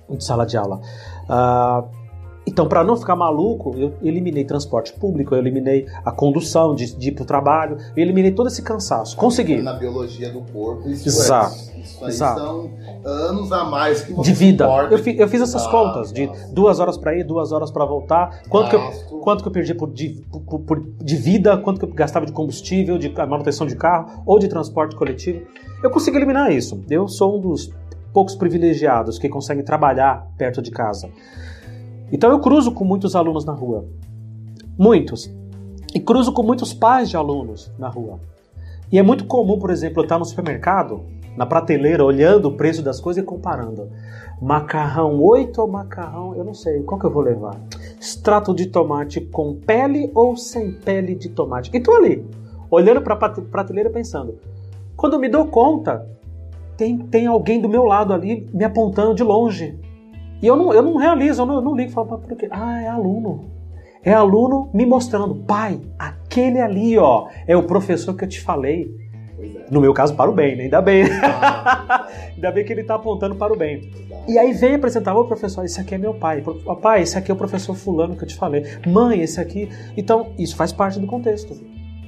De 0.10 0.22
sala 0.22 0.46
de 0.46 0.58
aula. 0.58 0.82
Uh, 1.24 2.01
então, 2.52 2.68
para 2.68 2.84
não 2.84 2.98
ficar 2.98 3.16
maluco, 3.16 3.74
eu 3.78 3.94
eliminei 4.04 4.44
transporte 4.44 4.92
público, 4.92 5.34
eu 5.34 5.40
eliminei 5.40 5.88
a 6.04 6.12
condução 6.12 6.76
de, 6.76 6.94
de 6.94 7.08
ir 7.08 7.12
para 7.14 7.24
o 7.24 7.26
trabalho, 7.26 7.78
eu 7.96 8.04
eliminei 8.04 8.32
todo 8.32 8.48
esse 8.48 8.62
cansaço. 8.62 9.16
Consegui. 9.16 9.62
Na 9.62 9.72
biologia 9.72 10.30
do 10.30 10.42
corpo, 10.52 10.90
isso 10.90 11.08
Exato. 11.08 11.56
é. 11.56 11.80
Isso 11.80 12.06
Exato. 12.06 12.42
são 12.42 12.70
anos 13.06 13.54
a 13.54 13.64
mais 13.64 14.02
que 14.02 14.12
você 14.12 14.30
De 14.30 14.38
vida. 14.38 14.66
Eu, 14.92 15.00
fi, 15.00 15.18
eu, 15.18 15.28
fiz 15.30 15.42
essas 15.42 15.66
ah, 15.66 15.72
contas, 15.72 16.12
de 16.12 16.30
duas 16.52 16.82
horas 16.82 16.98
para 16.98 17.16
ir, 17.18 17.24
duas 17.24 17.54
horas 17.54 17.72
para 17.72 17.86
voltar. 17.86 18.42
Quanto 18.50 18.70
que, 18.70 18.76
eu, 18.76 19.20
quanto 19.22 19.42
que 19.42 19.48
eu 19.48 19.52
perdi 19.54 19.74
por 19.74 19.90
de, 19.90 20.22
por, 20.30 20.60
por, 20.60 20.80
de 21.02 21.16
vida, 21.16 21.58
quanto 21.58 21.80
que 21.80 21.86
eu 21.86 21.94
gastava 21.94 22.26
de 22.26 22.34
combustível, 22.34 22.98
de 22.98 23.10
manutenção 23.10 23.66
de 23.66 23.78
carro 23.78 24.22
ou 24.26 24.38
de 24.38 24.50
transporte 24.50 24.94
coletivo. 24.94 25.42
Eu 25.82 25.90
consegui 25.90 26.18
eliminar 26.18 26.52
isso. 26.52 26.84
Eu 26.90 27.08
sou 27.08 27.38
um 27.38 27.40
dos 27.40 27.72
poucos 28.14 28.36
privilegiados 28.36 29.18
que 29.18 29.30
conseguem 29.30 29.64
trabalhar 29.64 30.28
perto 30.38 30.62
de 30.62 30.70
casa. 30.70 31.10
Então 32.12 32.30
eu 32.30 32.40
cruzo 32.40 32.72
com 32.72 32.84
muitos 32.84 33.16
alunos 33.16 33.46
na 33.46 33.54
rua. 33.54 33.86
Muitos. 34.78 35.32
E 35.94 36.00
cruzo 36.00 36.32
com 36.32 36.44
muitos 36.44 36.74
pais 36.74 37.10
de 37.10 37.18
alunos 37.18 37.72
na 37.78 37.88
rua. 37.88 38.20
E 38.92 39.00
é 39.00 39.02
muito 39.02 39.26
comum, 39.26 39.58
por 39.58 39.70
exemplo, 39.70 40.00
eu 40.00 40.04
estar 40.04 40.20
no 40.20 40.26
supermercado, 40.26 41.02
na 41.38 41.46
prateleira, 41.46 42.04
olhando 42.04 42.50
o 42.50 42.54
preço 42.54 42.82
das 42.82 43.00
coisas 43.00 43.24
e 43.24 43.26
comparando. 43.26 43.90
Macarrão 44.42 45.22
8 45.22 45.62
ou 45.62 45.68
macarrão, 45.68 46.36
eu 46.36 46.44
não 46.44 46.54
sei, 46.54 46.82
qual 46.84 47.00
que 47.00 47.06
eu 47.06 47.12
vou 47.12 47.22
levar? 47.22 47.56
Extrato 48.00 48.54
de 48.54 48.66
tomate 48.66 49.22
com 49.22 49.56
pele 49.56 50.12
ou 50.14 50.36
sem 50.36 50.72
pele 50.72 51.16
de 51.16 51.30
tomate? 51.30 51.70
E 51.74 51.80
tô 51.80 51.94
ali, 51.94 52.26
olhando 52.70 53.02
para 53.02 53.14
a 53.14 53.30
prateleira 53.42 53.90
pensando. 53.90 54.38
Quando 54.98 55.20
me 55.20 55.30
dou 55.30 55.46
conta, 55.48 56.06
tem, 56.76 56.98
tem 56.98 57.28
alguém 57.28 57.62
do 57.62 57.70
meu 57.70 57.84
lado 57.84 58.14
ali 58.14 58.50
me 58.54 58.64
apontando 58.64 59.14
de 59.14 59.24
longe. 59.24 59.80
E 60.42 60.48
eu 60.48 60.56
não, 60.56 60.74
eu 60.74 60.82
não 60.82 60.96
realizo, 60.96 61.42
eu 61.42 61.46
não, 61.46 61.56
eu 61.56 61.62
não 61.62 61.76
ligo, 61.76 61.92
falo, 61.92 62.18
por 62.18 62.36
quê? 62.36 62.48
Ah, 62.50 62.82
é 62.82 62.88
aluno. 62.88 63.52
É 64.04 64.12
aluno 64.12 64.72
me 64.74 64.84
mostrando, 64.86 65.36
pai, 65.36 65.80
aquele 66.00 66.60
ali, 66.60 66.98
ó, 66.98 67.28
é 67.46 67.56
o 67.56 67.64
professor 67.64 68.16
que 68.16 68.24
eu 68.24 68.30
te 68.30 68.42
falei. 68.42 68.90
É. 69.40 69.66
No 69.70 69.80
meu 69.80 69.94
caso, 69.94 70.16
para 70.16 70.30
o 70.30 70.34
bem, 70.34 70.56
né? 70.56 70.64
Ainda 70.64 70.82
bem. 70.82 71.04
Ah, 71.24 72.08
Ainda 72.34 72.52
bem 72.52 72.66
que 72.66 72.74
ele 72.74 72.82
está 72.82 72.96
apontando 72.96 73.36
para 73.36 73.54
o 73.54 73.56
bem. 73.56 73.92
E 74.28 74.40
aí 74.40 74.52
vem 74.54 74.76
apresentar, 74.76 75.16
ô 75.16 75.26
professor, 75.26 75.64
esse 75.64 75.80
aqui 75.80 75.94
é 75.94 75.98
meu 76.00 76.16
pai. 76.16 76.44
Pai, 76.82 77.04
esse 77.04 77.18
aqui 77.18 77.30
é 77.30 77.34
o 77.34 77.38
professor 77.38 77.76
fulano 77.76 78.16
que 78.16 78.24
eu 78.24 78.28
te 78.28 78.36
falei. 78.36 78.66
Mãe, 78.88 79.22
esse 79.22 79.40
aqui. 79.40 79.70
Então, 79.96 80.32
isso 80.38 80.56
faz 80.56 80.72
parte 80.72 81.00
do 81.00 81.06
contexto. 81.06 81.54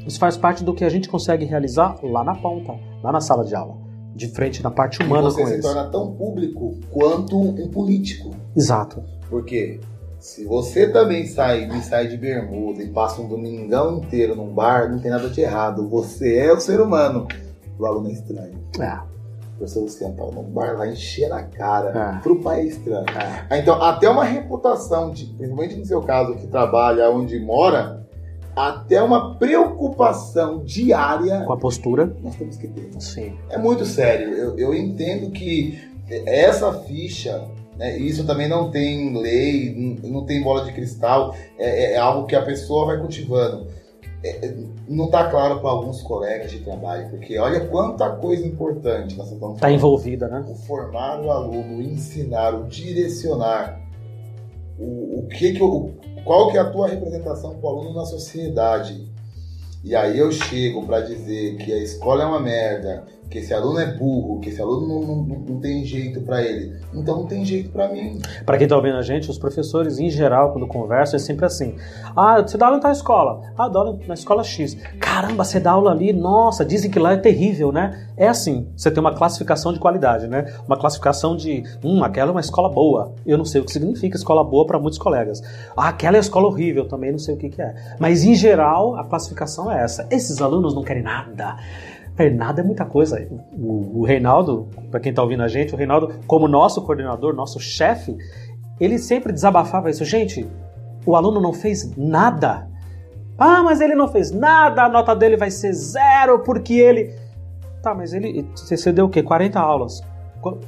Isso 0.06 0.20
faz 0.20 0.36
parte 0.36 0.64
do 0.64 0.74
que 0.74 0.84
a 0.84 0.90
gente 0.90 1.08
consegue 1.08 1.46
realizar 1.46 1.96
lá 2.02 2.24
na 2.24 2.36
ponta, 2.36 2.74
lá 3.04 3.12
na 3.12 3.22
sala 3.22 3.46
de 3.46 3.56
aula 3.56 3.83
de 4.16 4.28
frente 4.28 4.64
na 4.64 4.72
parte 4.72 5.02
humana 5.02 5.32
com 5.32 5.40
eles. 5.40 5.50
Você 5.50 5.56
se 5.56 5.62
torna 5.62 5.90
tão 5.90 6.14
público 6.14 6.78
quanto 6.92 7.40
um 7.40 7.68
político. 7.70 8.32
Exato. 8.56 9.04
Porque 9.30 9.80
se 10.20 10.46
você 10.46 10.88
também 10.88 11.26
sai, 11.26 11.66
me 11.66 11.82
sai 11.82 12.08
de 12.08 12.16
bermuda 12.16 12.82
e 12.82 12.88
passa 12.88 13.22
um 13.22 13.28
domingão 13.28 13.98
inteiro 13.98 14.36
num 14.36 14.54
bar, 14.54 14.90
não 14.90 15.00
tem 15.00 15.12
nada 15.12 15.30
de 15.30 15.42
errado. 15.42 15.88
Você 15.90 16.38
é 16.38 16.54
o 16.54 16.60
ser 16.60 16.80
humano. 16.80 17.28
O 17.78 17.86
aluno 17.86 18.10
é 18.10 18.14
estranho. 18.14 18.54
É. 18.80 18.94
O 19.54 19.58
professor 19.58 19.82
Luciano 19.82 20.16
tá 20.16 20.24
num 20.24 20.44
bar 20.44 20.78
vai 20.78 20.92
encher 20.92 21.32
a 21.32 21.44
cara. 21.44 22.18
É. 22.18 22.22
Pro 22.22 22.40
pai 22.42 22.62
é 22.62 22.66
estranho. 22.66 23.06
É. 23.50 23.60
Então, 23.60 23.82
até 23.82 24.10
uma 24.10 24.24
reputação, 24.24 25.12
de, 25.12 25.26
principalmente 25.26 25.76
no 25.76 25.86
seu 25.86 26.02
caso, 26.02 26.36
que 26.36 26.48
trabalha 26.48 27.10
onde 27.10 27.40
mora, 27.40 28.03
até 28.56 29.02
uma 29.02 29.36
preocupação 29.36 30.64
diária 30.64 31.42
com 31.46 31.54
a 31.54 31.58
postura. 31.58 32.16
Nós 32.22 32.36
temos 32.36 32.58
que 32.58 32.68
ter. 32.68 32.90
Sim. 33.00 33.34
É 33.50 33.58
muito 33.58 33.86
sério. 33.86 34.30
Eu, 34.30 34.58
eu 34.58 34.74
entendo 34.74 35.32
que 35.32 35.80
essa 36.26 36.72
ficha, 36.74 37.48
né, 37.78 37.98
isso 37.98 38.26
também 38.26 38.48
não 38.48 38.70
tem 38.70 39.18
lei, 39.18 40.00
não 40.04 40.26
tem 40.26 40.44
bola 40.44 40.66
de 40.66 40.74
cristal, 40.74 41.36
é, 41.58 41.94
é 41.94 41.98
algo 41.98 42.28
que 42.28 42.36
a 42.36 42.42
pessoa 42.42 42.86
vai 42.86 43.00
cultivando. 43.00 43.68
É, 44.24 44.46
é 44.46 44.56
não 44.88 45.06
está 45.06 45.30
claro 45.30 45.60
para 45.60 45.70
alguns 45.70 46.02
colegas 46.02 46.52
de 46.52 46.60
trabalho, 46.60 47.10
porque 47.10 47.38
olha 47.38 47.62
quanta 47.68 48.10
coisa 48.18 48.46
importante 48.46 49.18
nós 49.18 49.32
estamos 49.32 49.56
Está 49.56 49.72
envolvida, 49.72 50.28
né? 50.28 50.46
O 50.48 50.56
formar 50.56 51.22
o 51.22 51.32
aluno, 51.32 51.78
o 51.78 51.82
ensinar, 51.82 52.54
o 52.54 52.68
direcionar. 52.68 53.82
O, 54.78 55.20
o 55.20 55.28
que 55.28 55.54
que 55.54 55.64
o, 55.64 55.94
qual 56.24 56.52
que 56.52 56.58
é 56.58 56.62
a 56.62 56.70
tua 56.70 56.88
representação 56.88 57.56
para 57.56 57.70
o 57.70 57.70
aluno 57.70 57.94
na 57.94 58.06
sociedade? 58.06 59.08
E 59.84 59.96
aí 59.96 60.18
eu 60.18 60.32
chego 60.32 60.86
para 60.86 61.02
dizer 61.02 61.58
que 61.58 61.72
a 61.74 61.78
escola 61.78 62.24
é 62.24 62.26
uma 62.26 62.40
merda, 62.40 63.04
que 63.34 63.40
esse 63.40 63.52
aluno 63.52 63.80
é 63.80 63.88
burro, 63.88 64.40
que 64.40 64.50
esse 64.50 64.62
aluno 64.62 64.88
não, 64.88 65.02
não, 65.02 65.40
não 65.40 65.60
tem 65.60 65.84
jeito 65.84 66.22
para 66.22 66.44
ele. 66.44 66.72
Então 66.94 67.18
não 67.18 67.26
tem 67.26 67.44
jeito 67.44 67.72
para 67.72 67.88
mim. 67.88 68.22
Para 68.46 68.60
quem 68.60 68.66
está 68.66 68.76
ouvindo 68.76 68.96
a 68.96 69.02
gente, 69.02 69.28
os 69.28 69.40
professores, 69.40 69.98
em 69.98 70.08
geral, 70.08 70.52
quando 70.52 70.68
conversam, 70.68 71.16
é 71.16 71.20
sempre 71.20 71.44
assim. 71.44 71.76
Ah, 72.16 72.44
você 72.44 72.60
dá 72.60 72.68
aula 72.68 72.78
em 72.78 72.80
tal 72.80 72.92
escola? 72.92 73.42
Ah, 73.58 73.68
dá 73.68 73.80
aula 73.80 73.98
na 74.08 74.14
escola 74.14 74.44
X. 74.44 74.78
Caramba, 75.00 75.44
você 75.44 75.60
dá 75.60 75.72
aula 75.72 75.90
ali, 75.90 76.14
nossa, 76.14 76.64
dizem 76.64 76.92
que 76.92 77.00
lá 77.00 77.14
é 77.14 77.18
terrível, 77.18 77.72
né? 77.72 78.08
É 78.16 78.28
assim, 78.28 78.68
você 78.78 78.92
tem 78.92 79.00
uma 79.02 79.16
classificação 79.16 79.74
de 79.74 79.80
qualidade, 79.80 80.28
né? 80.28 80.54
Uma 80.68 80.78
classificação 80.78 81.36
de, 81.36 81.64
hum, 81.84 82.04
aquela 82.04 82.30
é 82.30 82.34
uma 82.34 82.40
escola 82.40 82.70
boa. 82.70 83.16
Eu 83.26 83.40
não 83.40 83.46
sei 83.46 83.62
o 83.62 83.66
que 83.66 83.72
significa 83.72 84.16
escola 84.16 84.44
boa 84.44 84.68
para 84.68 84.78
muitos 84.78 85.00
colegas. 85.00 85.42
Ah, 85.76 85.88
aquela 85.88 86.18
é 86.18 86.20
escola 86.20 86.46
horrível, 86.46 86.88
também 86.88 87.12
não 87.12 87.18
sei 87.18 87.34
o 87.34 87.38
que, 87.40 87.50
que 87.50 87.64
é. 87.64 87.74
Mas, 87.98 88.24
em 88.24 88.36
geral, 88.36 88.96
a 88.96 89.04
classificação 89.04 89.72
é 89.72 89.84
essa. 89.84 90.08
Esses 90.12 90.40
alunos 90.40 90.76
não 90.76 90.84
querem 90.84 91.02
nada 91.02 91.58
Nada 92.36 92.62
é 92.62 92.64
muita 92.64 92.86
coisa. 92.86 93.28
O, 93.58 94.02
o 94.02 94.06
Reinaldo, 94.06 94.68
para 94.92 95.00
quem 95.00 95.10
está 95.10 95.22
ouvindo 95.22 95.42
a 95.42 95.48
gente, 95.48 95.74
o 95.74 95.78
Reinaldo, 95.78 96.14
como 96.28 96.48
nosso 96.48 96.82
coordenador, 96.84 97.34
nosso 97.34 97.60
chefe, 97.60 98.16
ele 98.80 99.00
sempre 99.00 99.34
desabafava 99.34 99.90
isso. 99.90 100.06
Gente, 100.06 100.48
o 101.06 101.16
aluno 101.16 101.42
não 101.42 101.54
fez 101.54 101.96
nada. 101.98 102.68
Ah, 103.38 103.64
mas 103.64 103.82
ele 103.82 103.96
não 103.96 104.08
fez 104.08 104.32
nada, 104.32 104.84
a 104.84 104.90
nota 104.90 105.16
dele 105.16 105.36
vai 105.36 105.50
ser 105.50 105.74
zero 105.74 106.40
porque 106.40 106.76
ele. 106.76 107.16
Tá, 107.82 107.94
mas 107.96 108.14
ele. 108.14 108.48
Você 108.56 108.92
deu 108.92 109.06
o 109.06 109.10
quê? 109.10 109.24
40 109.24 109.60
aulas. 109.60 110.02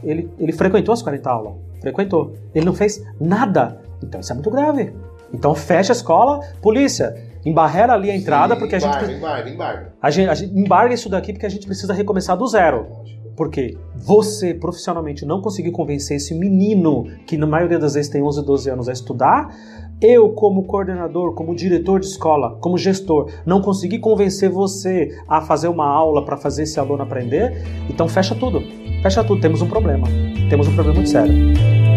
Ele, 0.03 0.31
ele 0.39 0.51
frequentou 0.51 0.93
as 0.93 1.01
40 1.01 1.29
aulas. 1.29 1.53
Frequentou. 1.79 2.33
Ele 2.53 2.65
não 2.65 2.73
fez 2.73 3.03
nada. 3.19 3.79
Então 4.03 4.19
isso 4.19 4.31
é 4.31 4.35
muito 4.35 4.49
grave. 4.49 4.93
Então 5.33 5.53
fecha 5.53 5.91
a 5.91 5.95
escola, 5.95 6.39
polícia, 6.61 7.15
embarrera 7.45 7.93
ali 7.93 8.09
a 8.09 8.15
entrada, 8.15 8.55
Sim, 8.55 8.59
porque 8.59 8.75
a 8.75 8.77
embarga, 8.79 9.05
gente. 9.05 9.17
Embarga, 9.17 9.49
embarga. 9.49 9.93
A 10.01 10.09
gente, 10.09 10.29
a 10.29 10.33
gente 10.33 10.57
embarga 10.57 10.93
isso 10.93 11.09
daqui 11.09 11.31
porque 11.31 11.45
a 11.45 11.49
gente 11.49 11.65
precisa 11.65 11.93
recomeçar 11.93 12.35
do 12.35 12.47
zero. 12.47 12.87
Porque 13.37 13.77
você 13.93 14.53
profissionalmente 14.53 15.25
não 15.25 15.41
conseguiu 15.41 15.73
convencer 15.73 16.17
esse 16.17 16.33
menino, 16.33 17.05
que 17.27 17.37
na 17.37 17.45
maioria 17.45 17.77
das 17.77 17.93
vezes 17.93 18.09
tem 18.09 18.23
11, 18.23 18.45
12 18.45 18.69
anos, 18.69 18.89
a 18.89 18.93
estudar, 18.93 19.53
eu, 20.01 20.29
como 20.29 20.63
coordenador, 20.63 21.33
como 21.33 21.55
diretor 21.55 21.99
de 21.99 22.05
escola, 22.05 22.57
como 22.61 22.77
gestor, 22.77 23.29
não 23.45 23.61
consegui 23.61 23.99
convencer 23.99 24.49
você 24.49 25.09
a 25.27 25.41
fazer 25.41 25.67
uma 25.67 25.87
aula 25.87 26.23
para 26.23 26.37
fazer 26.37 26.63
esse 26.63 26.79
aluno 26.79 27.03
aprender, 27.03 27.63
então 27.89 28.07
fecha 28.07 28.35
tudo. 28.35 28.61
Fecha 29.01 29.23
tudo, 29.23 29.39
temos 29.41 29.61
um 29.61 29.67
problema. 29.67 30.07
Temos 30.49 30.67
um 30.67 30.73
problema 30.73 30.95
muito 30.95 31.09
sério. 31.09 31.94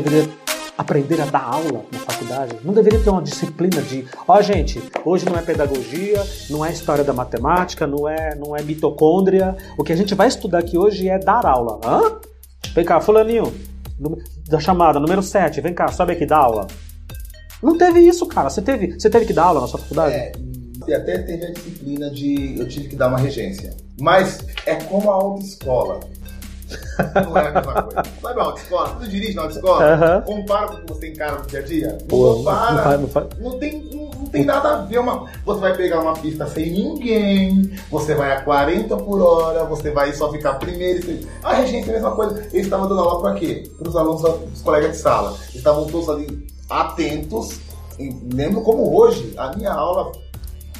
Deveria 0.00 0.28
aprender 0.76 1.20
a 1.20 1.24
dar 1.24 1.42
aula 1.42 1.84
na 1.90 1.98
faculdade? 1.98 2.56
Não 2.62 2.74
deveria 2.74 3.00
ter 3.00 3.10
uma 3.10 3.22
disciplina 3.22 3.80
de, 3.82 4.06
ó 4.28 4.36
oh, 4.36 4.42
gente, 4.42 4.82
hoje 5.04 5.24
não 5.24 5.36
é 5.36 5.42
pedagogia, 5.42 6.22
não 6.50 6.64
é 6.64 6.72
história 6.72 7.02
da 7.02 7.12
matemática, 7.12 7.86
não 7.86 8.08
é, 8.08 8.34
não 8.34 8.54
é 8.54 8.62
mitocôndria. 8.62 9.56
O 9.78 9.84
que 9.84 9.92
a 9.92 9.96
gente 9.96 10.14
vai 10.14 10.28
estudar 10.28 10.58
aqui 10.58 10.76
hoje 10.76 11.08
é 11.08 11.18
dar 11.18 11.46
aula. 11.46 11.80
Hã? 11.84 12.20
Vem 12.74 12.84
cá, 12.84 13.00
fulaninho, 13.00 13.52
da 14.48 14.60
chamada, 14.60 15.00
número 15.00 15.22
7, 15.22 15.60
vem 15.60 15.72
cá, 15.72 15.88
sobe 15.88 16.12
aqui, 16.12 16.26
dá 16.26 16.36
aula. 16.36 16.66
Não 17.62 17.78
teve 17.78 18.00
isso, 18.00 18.26
cara. 18.26 18.50
Você 18.50 18.60
teve, 18.60 18.92
você 18.92 19.08
teve 19.08 19.24
que 19.24 19.32
dar 19.32 19.44
aula 19.44 19.62
na 19.62 19.66
sua 19.66 19.80
faculdade? 19.80 20.14
É, 20.14 20.32
até 20.94 21.18
teve 21.18 21.46
a 21.46 21.52
disciplina 21.52 22.10
de 22.10 22.58
eu 22.58 22.68
tive 22.68 22.88
que 22.88 22.96
dar 22.96 23.08
uma 23.08 23.18
regência. 23.18 23.74
Mas 23.98 24.44
é 24.66 24.74
como 24.74 25.10
a 25.10 25.14
autoescola. 25.14 26.00
Não 27.24 27.36
é 27.36 27.48
a 27.48 27.52
mesma 27.52 27.82
coisa. 27.82 28.02
Sabe 28.20 28.40
a 28.40 28.44
autoescola? 28.44 28.88
Você 28.88 29.08
dirige 29.08 29.34
na 29.34 29.42
autoescola? 29.42 30.22
Compara 30.22 30.66
com 30.68 30.74
o 30.74 30.80
que 30.80 30.92
você 30.92 31.08
encara 31.08 31.38
no 31.38 31.46
dia 31.46 31.58
a 31.58 31.62
dia? 31.62 31.98
Pô, 32.08 32.26
não 32.26 32.36
compara. 32.38 32.98
Não, 32.98 33.08
não, 33.08 33.50
não, 33.50 33.58
tem, 33.58 33.82
não, 33.92 34.10
não, 34.10 34.26
tem 34.26 34.44
nada 34.44 34.68
a 34.70 34.76
ver. 34.82 34.98
Uma, 34.98 35.26
você 35.44 35.60
vai 35.60 35.76
pegar 35.76 36.00
uma 36.00 36.14
pista 36.14 36.46
sem 36.46 36.70
ninguém, 36.70 37.72
você 37.90 38.14
vai 38.14 38.32
a 38.32 38.40
40 38.40 38.96
por 38.96 39.20
hora, 39.20 39.64
você 39.64 39.90
vai 39.90 40.12
só 40.12 40.30
ficar 40.32 40.54
primeiro. 40.54 41.26
A 41.42 41.54
regência 41.54 41.90
é 41.90 41.92
a 41.92 41.94
mesma 41.94 42.16
coisa. 42.16 42.40
Eles 42.52 42.66
estavam 42.66 42.88
dando 42.88 43.00
aula 43.00 43.20
para 43.20 43.34
quê? 43.34 43.70
Para 43.78 43.88
os 43.88 43.96
alunos, 43.96 44.22
os 44.54 44.62
colegas 44.62 44.92
de 44.92 44.96
sala. 44.98 45.36
Eles 45.42 45.56
estavam 45.56 45.86
todos 45.86 46.08
ali 46.08 46.46
atentos. 46.68 47.60
E 47.98 48.14
lembro 48.34 48.60
como 48.60 48.94
hoje, 48.94 49.32
a 49.38 49.56
minha 49.56 49.72
aula 49.72 50.12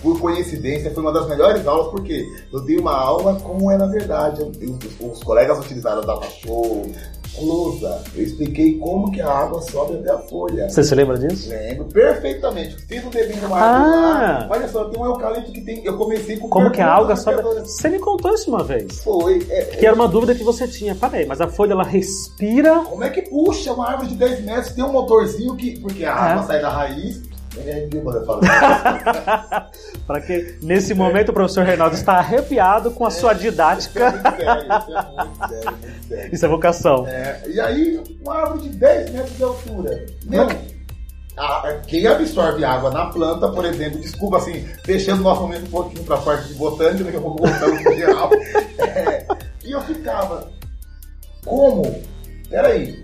por 0.07 0.21
coincidência, 0.21 0.93
foi 0.93 1.03
uma 1.03 1.13
das 1.13 1.29
melhores 1.29 1.67
aulas, 1.67 1.89
porque 1.89 2.25
eu 2.53 2.61
dei 2.61 2.79
uma 2.79 2.95
aula 2.95 3.35
como 3.43 3.73
é 3.73 3.77
na 3.77 3.87
verdade. 3.87 4.41
Eu, 4.41 4.53
eu, 4.61 5.11
os 5.11 5.21
colegas 5.25 5.59
utilizaram 5.59 6.01
data 6.03 6.29
show, 6.31 6.87
closa. 7.35 8.05
Eu 8.15 8.23
expliquei 8.23 8.79
como 8.79 9.11
que 9.11 9.21
a 9.21 9.29
água 9.29 9.61
sobe 9.63 9.97
até 9.97 10.13
a 10.13 10.19
folha. 10.19 10.69
Você 10.69 10.85
se 10.85 10.95
lembra 10.95 11.19
disso? 11.19 11.51
Lembro 11.51 11.87
perfeitamente. 11.87 12.77
Fiz 12.87 13.05
um 13.05 13.11
desenho 13.11 13.49
uma 13.49 13.59
ah. 13.59 14.49
Olha 14.49 14.69
só, 14.69 14.85
tem 14.85 15.01
um 15.01 15.07
eucalipto 15.07 15.51
que 15.51 15.61
tem. 15.63 15.85
Eu 15.85 15.99
comecei 15.99 16.37
com 16.37 16.49
Como 16.49 16.71
que 16.71 16.81
a 16.81 16.95
água 16.95 17.17
sobe. 17.17 17.43
Você 17.43 17.89
me 17.89 17.99
contou 17.99 18.33
isso 18.33 18.49
uma 18.49 18.63
vez. 18.63 19.03
Foi. 19.03 19.45
É, 19.51 19.65
que 19.65 19.85
é... 19.85 19.89
era 19.89 19.95
uma 19.97 20.07
dúvida 20.07 20.37
que 20.37 20.45
você 20.45 20.69
tinha. 20.69 20.95
Peraí, 20.95 21.27
mas 21.27 21.41
a 21.41 21.49
folha 21.49 21.73
ela 21.73 21.83
respira. 21.83 22.79
Como 22.89 23.03
é 23.03 23.11
que 23.11 23.23
puxa 23.23 23.73
uma 23.73 23.89
árvore 23.89 24.11
de 24.11 24.15
10 24.15 24.45
metros? 24.45 24.73
Tem 24.73 24.85
um 24.85 24.93
motorzinho 24.93 25.57
que. 25.57 25.81
Porque 25.81 26.05
a 26.05 26.15
água 26.15 26.45
é. 26.45 26.47
sai 26.47 26.61
da 26.63 26.71
raiz 26.71 27.36
Para 30.07 30.21
que 30.27 30.59
nesse 30.63 30.95
momento 30.95 31.31
o 31.31 31.33
professor 31.33 31.65
Reinaldo 31.65 31.95
está 31.95 32.15
arrepiado 32.19 32.91
com 32.91 33.07
a 33.07 33.11
sua 33.11 33.33
didática. 33.33 34.09
Isso 34.09 34.45
é, 35.55 36.09
sério, 36.09 36.35
isso 36.35 36.45
é 36.45 36.49
é 36.49 36.51
vocação. 36.51 37.07
É, 37.07 37.43
e 37.49 37.61
aí, 37.61 38.03
uma 38.21 38.35
árvore 38.35 38.69
de 38.69 38.77
10 38.77 39.11
metros 39.11 39.37
de 39.37 39.43
altura. 39.43 40.07
Meu, 40.25 40.49
a, 41.37 41.81
quem 41.87 42.07
absorve 42.07 42.65
água 42.65 42.91
na 42.91 43.07
planta, 43.07 43.49
por 43.51 43.65
exemplo, 43.65 44.01
desculpa 44.01 44.39
assim, 44.39 44.65
fechando 44.85 45.23
nosso 45.23 45.43
momento 45.43 45.67
um 45.67 45.71
pouquinho 45.71 46.05
para 46.05 46.17
a 46.17 46.23
parte 46.23 46.49
de 46.49 46.55
botânica, 46.55 47.05
daqui 47.05 47.17
a 47.17 47.21
pouco 47.21 47.43
voltando 47.43 47.83
pro 47.83 47.97
geral. 47.97 48.31
É, 48.79 49.27
e 49.65 49.73
eu 49.73 49.81
ficava, 49.81 50.51
como? 51.45 52.03
Peraí, 52.49 53.03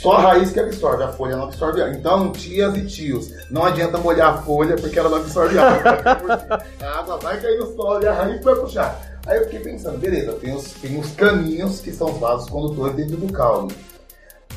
só 0.00 0.12
a 0.12 0.20
raiz 0.20 0.50
que 0.50 0.58
absorve, 0.58 1.02
a 1.02 1.08
folha 1.08 1.36
não 1.36 1.44
absorve 1.44 1.82
água. 1.82 1.94
Então, 1.94 2.32
tias 2.32 2.74
e 2.74 2.86
tios, 2.86 3.30
não 3.50 3.64
adianta 3.64 3.98
molhar 3.98 4.34
a 4.34 4.38
folha 4.38 4.74
porque 4.76 4.98
ela 4.98 5.10
não 5.10 5.18
absorve 5.18 5.58
água. 5.58 6.64
a 6.80 6.98
água 7.00 7.18
vai 7.18 7.38
cair 7.38 7.58
no 7.58 7.74
solo 7.76 8.02
e 8.02 8.06
a 8.06 8.12
raiz 8.14 8.42
vai 8.42 8.54
puxar. 8.54 8.98
Aí 9.26 9.36
eu 9.36 9.44
fiquei 9.44 9.60
pensando, 9.60 9.98
beleza, 9.98 10.32
tem 10.32 10.54
os, 10.54 10.72
tem 10.72 10.98
os 10.98 11.12
caminhos 11.12 11.80
que 11.80 11.92
são 11.92 12.12
os 12.12 12.18
vasos 12.18 12.48
condutores 12.48 12.96
dentro 12.96 13.18
do 13.18 13.30
caule. 13.30 13.74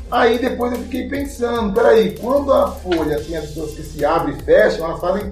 Aí 0.09 0.39
depois 0.39 0.71
eu 0.71 0.79
fiquei 0.79 1.09
pensando, 1.09 1.73
peraí, 1.73 2.17
quando 2.17 2.53
a 2.53 2.71
folha 2.71 3.21
tem 3.21 3.35
as 3.35 3.47
pessoas 3.47 3.71
que 3.71 3.83
se 3.83 4.05
abrem 4.05 4.37
e 4.37 4.41
fecham, 4.43 4.85
elas 4.85 4.99
fazem. 4.99 5.31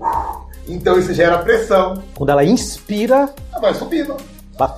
Então 0.66 0.98
isso 0.98 1.12
gera 1.12 1.36
pressão. 1.40 2.02
Quando 2.14 2.30
ela 2.30 2.42
inspira. 2.42 3.28
Ela 3.52 3.60
vai 3.60 3.74
subindo. 3.74 4.16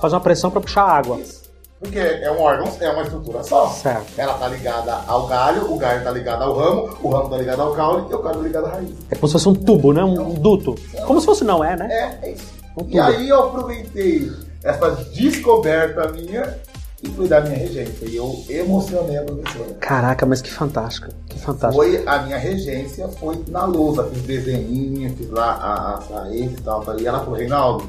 Fazer 0.01 0.15
uma 0.15 0.21
pressão 0.21 0.51
para 0.51 0.59
puxar 0.59 0.83
água. 0.83 1.17
Isso. 1.17 1.46
Porque 1.79 1.99
é 1.99 2.31
um 2.31 2.41
órgão, 2.41 2.71
é 2.79 2.89
uma 2.89 3.03
estrutura 3.03 3.43
só. 3.43 3.67
Certo. 3.69 4.07
Ela 4.17 4.33
tá 4.33 4.47
ligada 4.47 4.93
ao 5.05 5.27
galho, 5.27 5.71
o 5.71 5.77
galho 5.77 6.03
tá 6.03 6.09
ligado 6.11 6.43
ao 6.43 6.57
ramo, 6.57 6.97
o 7.03 7.09
ramo 7.09 7.29
tá 7.29 7.37
ligado 7.37 7.61
ao 7.61 7.73
caule 7.73 8.05
e 8.09 8.13
o 8.15 8.19
caule 8.19 8.37
tá 8.37 8.43
ligado 8.43 8.65
à 8.65 8.69
raiz. 8.69 8.89
É 9.11 9.15
como 9.15 9.27
se 9.27 9.33
fosse 9.33 9.49
um 9.49 9.53
tubo, 9.53 9.93
né? 9.93 10.03
Um, 10.03 10.31
um 10.31 10.33
duto. 10.33 10.75
Como 11.05 11.19
se 11.19 11.25
fosse 11.25 11.43
não 11.43 11.63
é, 11.63 11.75
né? 11.75 11.87
É, 11.91 12.27
é 12.27 12.31
isso. 12.31 12.45
Um 12.75 12.85
e 12.89 12.99
aí 12.99 13.29
eu 13.29 13.43
aproveitei 13.43 14.31
essa 14.63 14.89
descoberta 15.13 16.11
minha 16.11 16.57
e 17.03 17.09
fui 17.09 17.27
dar 17.27 17.41
minha 17.41 17.55
regência. 17.55 18.07
E 18.07 18.15
eu 18.15 18.43
emocionei 18.49 19.17
a 19.17 19.23
professora. 19.23 19.73
Caraca, 19.79 20.25
mas 20.25 20.41
que 20.41 20.51
fantástico. 20.51 21.09
Que 21.27 21.39
fantástico. 21.39 21.83
Foi 21.83 22.03
a 22.07 22.23
minha 22.23 22.37
regência, 22.37 23.07
foi 23.07 23.43
na 23.49 23.65
lousa. 23.65 24.03
Fiz 24.05 24.23
desenhinho, 24.23 25.15
fiz 25.15 25.29
lá 25.29 25.51
a, 25.51 26.17
a, 26.17 26.23
a 26.23 26.35
e 26.35 26.49
tal, 26.63 26.81
tal. 26.81 26.99
E 26.99 27.05
ela 27.05 27.19
falou, 27.19 27.35
Reinaldo, 27.35 27.87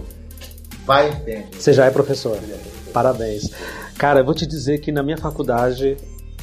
vai 0.84 1.08
em 1.08 1.12
frente. 1.20 1.56
Você 1.62 1.72
já 1.72 1.86
é 1.86 1.90
professor. 1.90 2.38
Parabéns. 2.92 3.50
Cara, 3.96 4.20
eu 4.20 4.24
vou 4.24 4.34
te 4.34 4.46
dizer 4.46 4.78
que 4.78 4.92
na 4.92 5.02
minha 5.02 5.16
faculdade, 5.16 5.96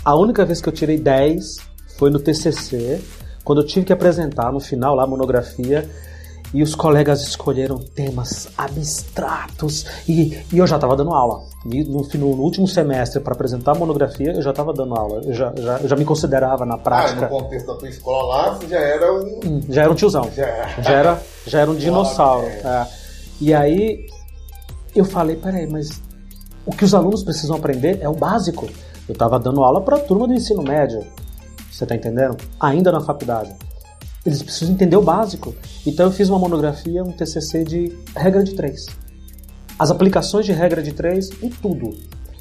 a 0.04 0.16
única 0.16 0.46
vez 0.46 0.62
que 0.62 0.70
eu 0.70 0.74
tirei 0.74 0.98
10 0.98 1.58
foi 1.98 2.10
no 2.10 2.20
TCC, 2.20 3.02
quando 3.44 3.62
eu 3.62 3.66
tive 3.66 3.86
que 3.86 3.94
apresentar 3.94 4.52
no 4.52 4.60
final 4.60 4.96
lá 4.96 5.04
a 5.04 5.08
monografia 5.08 5.90
e 6.54 6.64
os 6.64 6.74
colegas 6.74 7.22
escolheram 7.22 7.78
temas 7.78 8.48
abstratos 8.58 9.86
e, 10.08 10.42
e 10.52 10.58
eu 10.58 10.66
já 10.66 10.76
estava 10.76 10.96
dando 10.96 11.14
aula. 11.14 11.44
E 11.66 11.84
no, 11.84 12.02
no, 12.02 12.36
no 12.36 12.44
último 12.44 12.68
semestre, 12.68 13.20
para 13.20 13.34
apresentar 13.34 13.74
a 13.74 13.76
monografia, 13.76 14.32
eu 14.32 14.42
já 14.42 14.52
estava 14.52 14.72
dando 14.72 14.96
aula. 14.96 15.22
Eu 15.26 15.34
já, 15.34 15.54
já, 15.58 15.78
eu 15.80 15.88
já 15.88 15.96
me 15.96 16.06
considerava 16.06 16.66
na 16.66 16.78
prática. 16.78 17.26
Ah, 17.26 17.30
no 17.30 17.42
contexto 17.42 17.68
da 17.68 17.76
tua 17.76 17.90
escola 17.90 18.36
lá, 18.36 18.54
você 18.54 18.68
já 18.68 18.80
era 18.80 19.14
um. 19.14 19.40
Hum, 19.44 19.62
já 19.68 19.82
era 19.82 19.92
um 19.92 19.96
tiozão. 19.96 20.30
Já, 20.34 20.68
já 20.82 20.92
era, 20.92 21.22
já 21.46 21.60
era 21.60 21.72
um 21.72 21.76
dinossauro. 21.76 22.48
É. 22.66 22.88
E 23.42 23.54
aí 23.54 24.08
eu 24.96 25.04
falei: 25.04 25.36
peraí, 25.36 25.68
mas 25.68 26.02
o 26.66 26.72
que 26.72 26.84
os 26.84 26.94
alunos 26.94 27.24
precisam 27.24 27.56
aprender 27.56 28.00
é 28.02 28.10
o 28.10 28.14
básico. 28.14 28.68
Eu 29.08 29.14
estava 29.14 29.40
dando 29.40 29.64
aula 29.64 29.82
para 29.82 29.98
a 29.98 30.00
turma 30.00 30.28
do 30.28 30.34
ensino 30.34 30.64
médio, 30.64 31.06
você 31.72 31.84
está 31.84 31.94
entendendo? 31.94 32.38
Ainda 32.60 32.92
na 32.92 33.02
faculdade. 33.02 33.54
Eles 34.26 34.42
precisam 34.42 34.74
entender 34.74 34.96
o 34.96 35.02
básico. 35.02 35.54
Então 35.86 36.06
eu 36.06 36.12
fiz 36.12 36.30
uma 36.30 36.40
monografia, 36.40 37.04
um 37.04 37.12
TCC 37.12 37.64
de 37.64 37.98
regra 38.16 38.44
de 38.44 38.54
três. 38.54 38.86
As 39.78 39.92
aplicações 39.92 40.46
de 40.46 40.54
regra 40.54 40.82
de 40.82 40.94
três 40.94 41.30
em 41.44 41.50
tudo. 41.50 41.90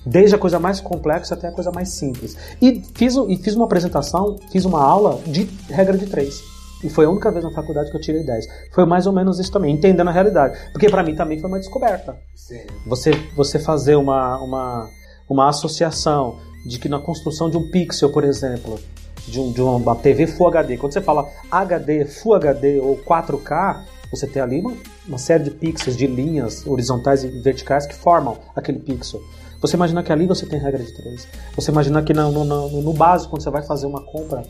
Desde 0.07 0.37
a 0.37 0.39
coisa 0.39 0.61
mais 0.61 0.81
complexa 0.81 1.35
até 1.35 1.49
a 1.49 1.53
coisa 1.53 1.72
mais 1.72 1.89
simples. 1.91 2.37
E 2.62 2.81
fiz, 2.95 3.16
e 3.16 3.37
fiz 3.37 3.57
uma 3.57 3.64
apresentação, 3.64 4.37
fiz 4.53 4.64
uma 4.64 4.83
aula 4.83 5.20
de 5.27 5.49
regra 5.68 5.99
de 5.99 6.07
três. 6.07 6.41
E 6.83 6.89
foi 6.89 7.07
a 7.07 7.11
única 7.11 7.31
vez 7.31 7.45
na 7.45 7.51
faculdade 7.51 7.91
que 7.91 7.97
eu 7.97 8.01
tirei 8.01 8.22
10. 8.22 8.47
Foi 8.72 8.85
mais 8.85 9.07
ou 9.07 9.12
menos 9.12 9.39
isso 9.39 9.51
também, 9.51 9.75
entendendo 9.75 10.09
a 10.09 10.12
realidade. 10.12 10.59
Porque 10.72 10.89
para 10.89 11.03
mim 11.03 11.14
também 11.14 11.39
foi 11.39 11.49
uma 11.49 11.59
descoberta. 11.59 12.16
Sim. 12.35 12.61
Você, 12.87 13.12
você 13.35 13.59
fazer 13.59 13.97
uma, 13.97 14.39
uma, 14.39 14.91
uma 15.29 15.49
associação 15.49 16.39
de 16.66 16.79
que 16.79 16.89
na 16.89 16.99
construção 16.99 17.49
de 17.49 17.57
um 17.57 17.70
pixel, 17.70 18.11
por 18.11 18.25
exemplo, 18.25 18.79
de, 19.27 19.41
um, 19.41 19.53
de 19.53 19.61
uma 19.61 19.97
TV 19.97 20.27
Full 20.27 20.49
HD, 20.49 20.77
quando 20.77 20.93
você 20.93 21.01
fala 21.01 21.29
HD, 21.51 22.05
Full 22.05 22.35
HD 22.35 22.81
ou 22.81 22.99
4K, 22.99 23.85
você 24.11 24.27
tem 24.27 24.43
ali 24.43 24.61
uma, 24.61 24.75
uma 25.09 25.18
série 25.18 25.45
de 25.45 25.51
pixels, 25.51 25.97
de 25.97 26.07
linhas 26.07 26.66
horizontais 26.66 27.25
e 27.25 27.29
verticais 27.29 27.87
que 27.87 27.95
formam 27.95 28.39
aquele 28.55 28.79
pixel. 28.79 29.20
Você 29.61 29.77
imagina 29.77 30.03
que 30.03 30.12
ali 30.12 30.27
você 30.27 30.45
tem 30.45 30.61
regra 30.61 30.83
de 30.83 30.93
três. 30.93 31.27
Você 31.57 31.70
imagina 31.70 32.03
que 32.03 32.12
no, 32.12 32.31
no, 32.31 32.45
no, 32.45 32.83
no 32.83 32.93
básico, 32.93 33.31
quando 33.31 33.43
você 33.43 33.51
vai 33.51 33.62
fazer 33.62 33.87
uma 33.87 34.03
compra, 34.03 34.43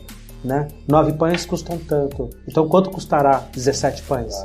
né? 0.45 0.67
Nove 0.87 1.13
pães 1.13 1.45
custam 1.45 1.77
tanto. 1.77 2.29
Então 2.47 2.67
quanto 2.67 2.89
custará 2.89 3.47
17 3.53 4.03
pães? 4.03 4.35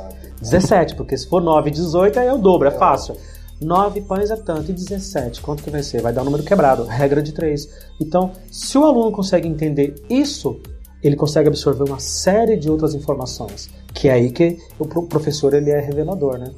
17, 0.41 0.95
porque 0.95 1.17
se 1.17 1.27
for 1.27 1.41
9 1.41 1.69
18 1.69 2.19
aí 2.19 2.27
é 2.27 2.33
o 2.33 2.37
dobro, 2.37 2.67
é 2.67 2.71
fácil. 2.71 3.15
9 3.61 4.01
pães 4.01 4.31
é 4.31 4.35
tanto 4.35 4.71
e 4.71 4.73
17, 4.73 5.39
quanto 5.39 5.61
que 5.61 5.69
vai 5.69 5.83
ser? 5.83 6.01
Vai 6.01 6.11
dar 6.11 6.23
um 6.23 6.25
número 6.25 6.43
quebrado, 6.43 6.83
regra 6.83 7.21
de 7.21 7.31
3. 7.31 7.69
Então, 7.99 8.31
se 8.51 8.75
o 8.75 8.83
aluno 8.83 9.11
consegue 9.11 9.47
entender 9.47 10.03
isso, 10.09 10.59
ele 11.03 11.15
consegue 11.15 11.47
absorver 11.47 11.83
uma 11.83 11.99
série 11.99 12.57
de 12.57 12.71
outras 12.71 12.95
informações, 12.95 13.69
que 13.93 14.07
é 14.07 14.13
aí 14.13 14.31
que 14.31 14.57
o 14.79 14.85
professor 15.03 15.53
ele 15.53 15.69
é 15.69 15.79
revelador, 15.79 16.39
né? 16.39 16.51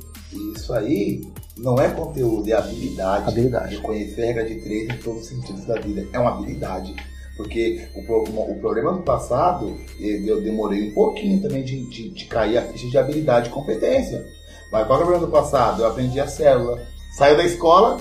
Isso 0.55 0.73
aí 0.73 1.21
não 1.57 1.77
é 1.77 1.89
conteúdo, 1.89 2.49
é 2.49 2.53
habilidade. 2.53 3.27
Habilidade. 3.27 3.75
De 3.75 3.81
conhecer 3.81 4.23
a 4.23 4.25
regra 4.27 4.45
de 4.45 4.61
3 4.61 4.89
em 4.89 4.97
todos 4.97 5.23
os 5.23 5.27
sentidos 5.27 5.65
da 5.65 5.79
vida. 5.79 6.07
É 6.13 6.19
uma 6.19 6.31
habilidade. 6.31 6.95
Porque 7.35 7.87
o, 7.95 8.51
o 8.51 8.59
problema 8.59 8.93
do 8.93 9.01
passado, 9.01 9.75
eu 9.99 10.41
demorei 10.41 10.89
um 10.89 10.93
pouquinho 10.93 11.41
também 11.41 11.63
de, 11.63 11.89
de, 11.89 12.09
de 12.09 12.25
cair 12.25 12.57
a 12.57 12.61
ficha 12.63 12.87
de 12.87 12.97
habilidade 12.97 13.49
e 13.49 13.51
competência. 13.51 14.25
Mas 14.71 14.87
qual 14.87 14.99
é 14.99 15.01
o 15.01 15.05
problema 15.05 15.25
do 15.25 15.31
passado? 15.31 15.81
Eu 15.81 15.87
aprendi 15.87 16.19
a 16.19 16.27
célula. 16.27 16.81
Saiu 17.17 17.37
da 17.37 17.43
escola, 17.43 17.99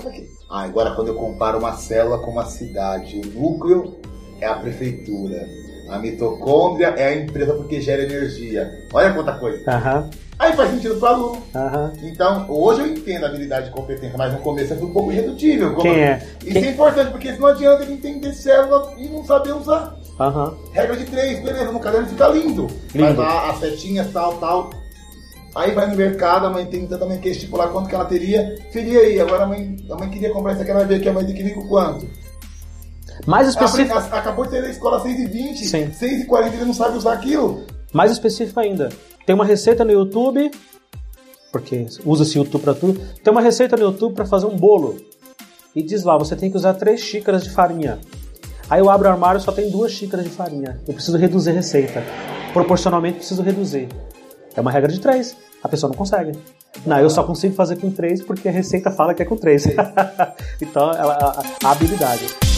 ah, 0.49 0.63
agora 0.63 0.95
quando 0.95 1.09
eu 1.09 1.15
comparo 1.15 1.59
uma 1.59 1.73
célula 1.73 2.19
com 2.19 2.31
uma 2.31 2.45
cidade, 2.45 3.19
o 3.19 3.25
núcleo 3.25 3.97
é 4.39 4.45
a 4.45 4.55
prefeitura. 4.55 5.47
A 5.89 5.99
mitocôndria 5.99 6.87
é 6.97 7.07
a 7.07 7.15
empresa 7.15 7.53
porque 7.53 7.81
gera 7.81 8.03
energia. 8.03 8.87
Olha 8.93 9.13
quanta 9.13 9.33
coisa. 9.33 9.59
Uhum. 9.59 10.09
Aí 10.39 10.53
faz 10.53 10.71
sentido 10.71 10.95
para 10.99 11.11
o 11.11 11.13
aluno. 11.13 11.43
Uhum. 11.53 11.91
Então, 12.03 12.45
hoje 12.49 12.81
eu 12.81 12.87
entendo 12.87 13.23
a 13.23 13.27
habilidade 13.27 13.67
de 13.67 13.71
competência, 13.71 14.17
mas 14.17 14.33
no 14.33 14.39
começo 14.39 14.73
é 14.73 14.77
um 14.77 14.91
pouco 14.91 15.11
irredutível. 15.11 15.75
Quem 15.77 16.03
é? 16.03 16.27
Isso 16.43 16.53
Quem... 16.53 16.65
é 16.65 16.71
importante, 16.71 17.11
porque 17.11 17.31
não 17.33 17.47
adianta 17.47 17.83
ele 17.83 17.93
entender 17.93 18.33
célula 18.33 18.93
e 18.97 19.07
não 19.07 19.23
saber 19.23 19.53
usar. 19.53 19.95
Uhum. 20.19 20.71
Regra 20.71 20.97
de 20.97 21.05
três, 21.05 21.39
beleza, 21.39 21.71
no 21.71 21.79
caderno 21.79 22.07
fica 22.07 22.27
lindo. 22.27 22.67
lindo. 22.93 23.15
Vai 23.15 23.15
lá, 23.15 23.51
as 23.51 23.59
setinhas, 23.59 24.11
tal, 24.11 24.33
tal. 24.37 24.69
Aí 25.55 25.71
vai 25.71 25.85
no 25.87 25.95
mercado, 25.95 26.47
a 26.47 26.49
mãe 26.49 26.65
tem 26.65 26.87
também 26.87 27.19
que 27.19 27.29
estipular 27.29 27.69
quanto 27.69 27.87
que 27.87 27.95
ela 27.95 28.05
teria. 28.05 28.55
Filha 28.71 29.01
aí, 29.01 29.19
agora 29.19 29.43
a 29.43 29.47
mãe, 29.47 29.77
a 29.89 29.95
mãe 29.95 30.09
queria 30.09 30.31
comprar 30.31 30.53
isso 30.53 30.61
aqui, 30.63 30.71
ela 30.71 30.83
vê 30.83 30.99
que 30.99 31.07
a 31.07 31.13
mãe 31.13 31.25
tem 31.25 31.35
que 31.35 31.43
vir 31.43 31.53
com 31.53 31.67
quanto? 31.67 32.07
Mais 33.27 33.47
específico. 33.47 33.97
Acabou 33.97 34.45
de 34.45 34.51
ter 34.51 34.63
a 34.63 34.69
escola 34.69 35.03
6h20, 35.03 35.91
6h40 35.91 36.53
ele 36.53 36.65
não 36.65 36.73
sabe 36.73 36.97
usar 36.97 37.13
aquilo. 37.13 37.63
Mais 37.93 38.11
específico 38.11 38.59
ainda. 38.59 38.89
Tem 39.25 39.35
uma 39.35 39.45
receita 39.45 39.85
no 39.85 39.91
YouTube, 39.91 40.51
porque 41.51 41.85
usa-se 42.03 42.37
YouTube 42.37 42.61
para 42.61 42.73
tudo. 42.73 42.99
Tem 43.23 43.31
uma 43.31 43.41
receita 43.41 43.77
no 43.77 43.83
YouTube 43.83 44.15
para 44.15 44.25
fazer 44.25 44.47
um 44.47 44.57
bolo. 44.57 44.97
E 45.75 45.81
diz 45.81 46.03
lá, 46.03 46.17
você 46.17 46.35
tem 46.35 46.49
que 46.49 46.57
usar 46.57 46.73
3 46.73 46.99
xícaras 46.99 47.43
de 47.43 47.51
farinha. 47.51 47.99
Aí 48.69 48.79
eu 48.79 48.89
abro 48.89 49.07
o 49.07 49.11
armário 49.11 49.39
só 49.39 49.51
tem 49.51 49.69
duas 49.69 49.91
xícaras 49.91 50.25
de 50.25 50.31
farinha. 50.31 50.79
Eu 50.87 50.93
preciso 50.93 51.17
reduzir 51.17 51.51
a 51.51 51.53
receita. 51.53 52.03
Proporcionalmente 52.53 53.17
preciso 53.17 53.41
reduzir. 53.43 53.87
É 54.55 54.61
uma 54.61 54.71
regra 54.71 54.91
de 54.91 54.99
três. 54.99 55.35
A 55.63 55.69
pessoa 55.69 55.89
não 55.89 55.97
consegue. 55.97 56.31
Não, 56.85 56.99
eu 56.99 57.09
só 57.09 57.23
consigo 57.23 57.53
fazer 57.53 57.77
com 57.77 57.91
três 57.91 58.21
porque 58.23 58.49
a 58.49 58.51
receita 58.51 58.91
fala 58.91 59.13
que 59.13 59.21
é 59.21 59.25
com 59.25 59.37
três. 59.37 59.65
então, 60.61 60.91
ela, 60.91 61.13
a, 61.13 61.67
a 61.67 61.71
habilidade. 61.71 62.52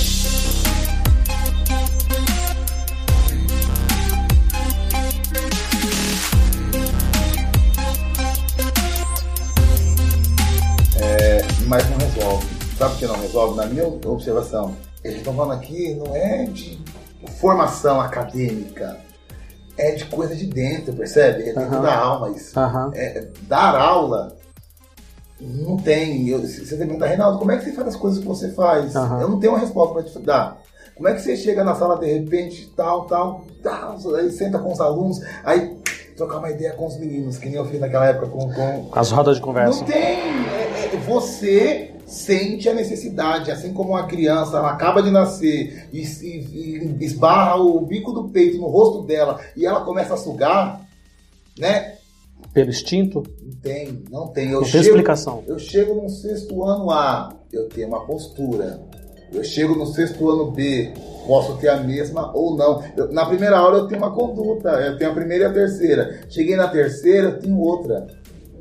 Mas 11.66 11.90
não 11.90 11.98
resolve. 11.98 12.48
Sabe 12.78 12.92
por 12.92 13.00
que 13.00 13.08
não 13.08 13.20
resolve? 13.20 13.58
Na 13.58 13.66
minha 13.66 13.88
observação, 13.88 14.76
eles 15.04 15.18
estão 15.18 15.34
falando 15.34 15.60
aqui 15.60 15.96
não 15.96 16.16
é 16.16 16.46
de 16.46 16.80
formação 17.40 18.00
acadêmica, 18.00 19.00
é 19.78 19.92
de 19.92 20.06
coisa 20.06 20.36
de 20.36 20.46
dentro, 20.46 20.94
percebe? 20.94 21.50
É 21.50 21.54
dentro 21.54 21.76
uhum. 21.76 21.82
da 21.82 21.98
alma 21.98 22.30
isso. 22.32 22.60
Uhum. 22.60 22.92
É, 22.94 23.28
dar 23.44 23.76
aula 23.76 24.36
não 25.40 25.78
tem. 25.78 26.28
Eu, 26.30 26.42
você 26.42 26.76
pergunta, 26.76 27.06
Reinaldo, 27.06 27.40
como 27.40 27.52
é 27.52 27.58
que 27.58 27.66
você 27.66 27.74
faz 27.74 27.90
as 27.90 27.96
coisas 27.96 28.20
que 28.20 28.28
você 28.28 28.52
faz? 28.52 28.96
Uhum. 28.96 29.22
Eu 29.22 29.30
não 29.30 29.40
tenho 29.40 29.54
uma 29.54 29.60
resposta 29.60 29.94
para 29.94 30.04
te 30.04 30.20
dar. 30.20 30.58
Como 30.96 31.10
é 31.10 31.14
que 31.14 31.22
você 31.22 31.36
chega 31.36 31.64
na 31.64 31.76
sala 31.76 32.00
de 32.00 32.06
repente, 32.06 32.72
tal, 32.76 33.06
tal, 33.06 33.44
tal, 33.62 33.98
aí 34.16 34.32
senta 34.32 34.60
com 34.60 34.72
os 34.72 34.80
alunos, 34.80 35.20
aí 35.44 35.75
trocar 36.16 36.38
uma 36.38 36.50
ideia 36.50 36.74
com 36.74 36.88
os 36.88 36.98
meninos, 36.98 37.38
que 37.38 37.48
nem 37.48 37.56
eu 37.58 37.66
fiz 37.66 37.80
naquela 37.80 38.08
época 38.08 38.28
com. 38.28 38.52
com... 38.52 38.90
As 38.92 39.12
rodas 39.12 39.36
de 39.36 39.42
conversa. 39.42 39.80
Não 39.80 39.86
tem! 39.86 40.00
É, 40.00 40.92
é, 40.94 40.98
você 41.06 41.92
sente 42.06 42.70
a 42.70 42.74
necessidade, 42.74 43.52
assim 43.52 43.74
como 43.74 43.92
uma 43.92 44.06
criança, 44.06 44.58
ela 44.58 44.72
acaba 44.72 45.02
de 45.02 45.10
nascer 45.10 45.90
e, 45.92 46.02
e, 46.02 46.98
e 47.00 47.06
esbarra 47.06 47.56
o 47.56 47.82
bico 47.82 48.12
do 48.12 48.30
peito 48.30 48.58
no 48.58 48.68
rosto 48.68 49.02
dela 49.02 49.40
e 49.58 49.66
ela 49.66 49.82
começa 49.82 50.14
a 50.14 50.18
sugar, 50.18 50.88
né? 51.58 51.96
Pelo 52.54 52.70
instinto? 52.70 53.24
Não 53.42 53.56
tem, 53.56 54.04
não 54.10 54.28
tem. 54.28 54.52
Eu 54.52 54.62
não 54.62 54.66
chego, 54.66 54.84
tem 54.84 54.92
explicação. 54.92 55.44
Eu 55.48 55.60
chego 55.60 55.96
no 55.96 56.08
sexto 56.08 56.64
ano 56.64 56.92
A, 56.92 57.34
eu 57.52 57.68
tenho 57.68 57.88
uma 57.88 58.06
postura. 58.06 58.80
Eu 59.36 59.44
chego 59.44 59.76
no 59.76 59.86
sexto 59.86 60.30
ano 60.30 60.52
B, 60.52 60.94
posso 61.28 61.58
ter 61.58 61.68
a 61.68 61.78
mesma 61.78 62.32
ou 62.34 62.56
não. 62.56 62.82
Eu, 62.96 63.12
na 63.12 63.26
primeira 63.26 63.58
aula 63.58 63.80
eu 63.80 63.88
tenho 63.88 64.02
uma 64.02 64.12
conduta, 64.12 64.70
eu 64.70 64.98
tenho 64.98 65.12
a 65.12 65.14
primeira 65.14 65.44
e 65.44 65.48
a 65.48 65.54
terceira. 65.54 66.20
Cheguei 66.30 66.56
na 66.56 66.70
terceira, 66.70 67.28
eu 67.30 67.40
tenho 67.40 67.60
outra. 67.60 68.08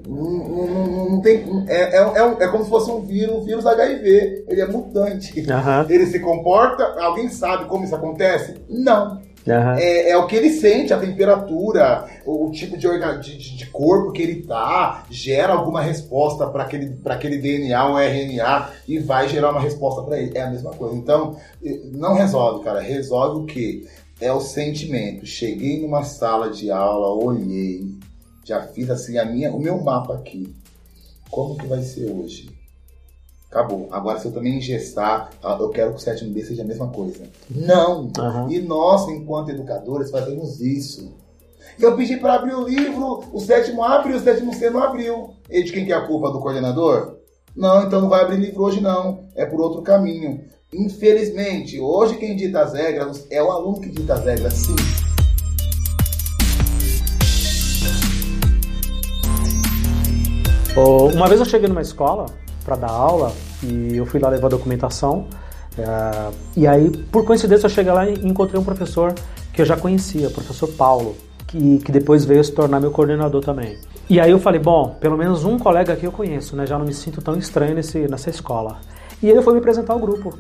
Não, 0.07 0.17
não, 0.17 1.11
não, 1.11 1.21
tem, 1.23 1.45
é, 1.67 1.97
é, 1.97 2.03
é, 2.03 2.45
é, 2.45 2.49
como 2.49 2.65
se 2.65 2.71
fosse 2.71 2.91
um 2.91 3.01
vírus, 3.01 3.37
um 3.37 3.45
vírus 3.45 3.65
HIV. 3.65 4.45
Ele 4.49 4.61
é 4.61 4.67
mutante. 4.67 5.41
Uhum. 5.41 5.87
Ele 5.89 6.07
se 6.07 6.19
comporta. 6.21 6.85
Alguém 7.01 7.29
sabe 7.29 7.65
como 7.67 7.85
isso 7.85 7.95
acontece? 7.95 8.57
Não. 8.69 9.23
Uhum. 9.47 9.75
É, 9.75 10.11
é, 10.11 10.17
o 10.17 10.27
que 10.27 10.37
ele 10.37 10.51
sente, 10.51 10.95
a 10.95 10.99
temperatura, 10.99 12.07
o, 12.25 12.47
o 12.47 12.51
tipo 12.51 12.79
de, 12.79 12.89
de, 13.21 13.57
de, 13.57 13.67
corpo 13.67 14.11
que 14.11 14.23
ele 14.23 14.43
tá, 14.43 15.05
gera 15.11 15.53
alguma 15.53 15.83
resposta 15.83 16.47
para 16.47 16.63
aquele, 16.63 16.99
aquele 17.05 17.37
DNA 17.39 17.89
ou 17.89 17.99
RNA 17.99 18.71
e 18.89 18.99
vai 18.99 19.29
gerar 19.29 19.51
uma 19.51 19.61
resposta 19.61 20.03
para 20.03 20.19
ele. 20.19 20.33
É 20.35 20.43
a 20.43 20.51
mesma 20.51 20.71
coisa. 20.73 20.97
Então, 20.97 21.37
não 21.93 22.15
resolve, 22.15 22.65
cara. 22.65 22.81
Resolve 22.81 23.43
o 23.43 23.45
que? 23.45 23.87
É 24.19 24.33
o 24.33 24.41
sentimento. 24.41 25.27
Cheguei 25.27 25.83
numa 25.83 26.05
sala 26.05 26.49
de 26.49 26.71
aula, 26.71 27.09
olhei, 27.09 27.85
já 28.45 28.63
fiz 28.63 28.89
assim 28.89 29.19
a 29.19 29.27
minha, 29.27 29.53
o 29.53 29.61
meu 29.61 29.79
mapa 29.79 30.15
aqui. 30.15 30.55
Como 31.31 31.59
que 31.59 31.67
vai 31.67 31.83
ser 31.83 32.11
hoje? 32.11 32.54
Acabou. 33.55 33.87
Agora, 33.93 34.19
se 34.19 34.27
eu 34.27 34.33
também 34.33 34.59
ingestar, 34.59 35.31
ah, 35.41 35.57
eu 35.61 35.69
quero 35.69 35.93
que 35.93 35.99
o 35.99 36.01
sétimo 36.01 36.33
B 36.33 36.43
seja 36.43 36.63
a 36.63 36.67
mesma 36.67 36.89
coisa. 36.89 37.23
Não! 37.49 38.11
Uhum. 38.19 38.51
E 38.51 38.59
nós, 38.59 39.09
enquanto 39.09 39.51
educadores, 39.51 40.11
fazemos 40.11 40.61
isso. 40.61 41.15
Eu 41.79 41.95
pedi 41.95 42.17
para 42.17 42.35
abrir 42.35 42.53
o 42.53 42.67
livro, 42.67 43.23
o 43.33 43.39
sétimo 43.39 43.85
abre 43.85 44.13
o 44.13 44.19
sétimo 44.19 44.53
C 44.53 44.71
não 44.71 44.83
abriu. 44.83 45.35
E 45.49 45.63
de 45.63 45.71
quem 45.71 45.85
que 45.85 45.93
é 45.93 45.95
a 45.95 46.05
culpa? 46.05 46.33
Do 46.33 46.41
coordenador? 46.41 47.19
Não, 47.55 47.85
então 47.85 48.01
não 48.01 48.09
vai 48.09 48.23
abrir 48.23 48.41
livro 48.41 48.61
hoje 48.61 48.81
não. 48.81 49.29
É 49.37 49.47
por 49.47 49.61
outro 49.61 49.83
caminho. 49.83 50.41
Infelizmente, 50.73 51.79
hoje 51.79 52.17
quem 52.17 52.35
dita 52.35 52.61
as 52.61 52.73
regras 52.73 53.25
é 53.31 53.41
o 53.41 53.53
aluno 53.53 53.81
que 53.81 53.89
dita 53.89 54.15
as 54.15 54.25
regras, 54.25 54.53
sim. 54.53 54.75
Uma 61.15 61.29
vez 61.29 61.39
eu 61.39 61.47
cheguei 61.47 61.69
numa 61.69 61.83
escola 61.83 62.27
para 62.65 62.77
dar 62.77 62.91
aula 62.91 63.33
e 63.63 63.97
eu 63.97 64.07
fui 64.07 64.19
lá 64.21 64.29
levar 64.29 64.49
documentação. 64.49 65.27
É, 65.77 66.31
e 66.57 66.67
aí, 66.67 66.91
por 66.91 67.25
coincidência, 67.25 67.67
eu 67.67 67.71
cheguei 67.71 67.93
lá 67.93 68.09
e 68.09 68.15
encontrei 68.27 68.61
um 68.61 68.65
professor 68.65 69.13
que 69.53 69.61
eu 69.61 69.67
já 69.67 69.77
conhecia, 69.77 70.29
o 70.29 70.31
professor 70.31 70.69
Paulo, 70.69 71.17
que, 71.47 71.79
que 71.79 71.93
depois 71.93 72.25
veio 72.25 72.43
se 72.43 72.53
tornar 72.53 72.81
meu 72.81 72.91
coordenador 72.91 73.43
também. 73.43 73.79
E 74.09 74.21
aí 74.21 74.31
eu 74.31 74.39
falei, 74.39 74.61
bom, 74.61 74.97
pelo 75.01 75.17
menos 75.17 75.45
um 75.45 75.59
colega 75.59 75.93
aqui 75.93 76.05
eu 76.05 76.13
conheço, 76.13 76.57
né? 76.57 76.67
Já 76.67 76.79
não 76.79 76.85
me 76.85 76.93
sinto 76.93 77.23
tão 77.23 77.37
estranho 77.39 77.75
nesse, 77.75 78.07
nessa 78.09 78.31
escola. 78.31 78.79
E 79.23 79.31
ele 79.31 79.41
foi 79.43 79.55
me 79.55 79.61
apresentar 79.61 79.95
o 79.95 79.99
grupo. 79.99 80.37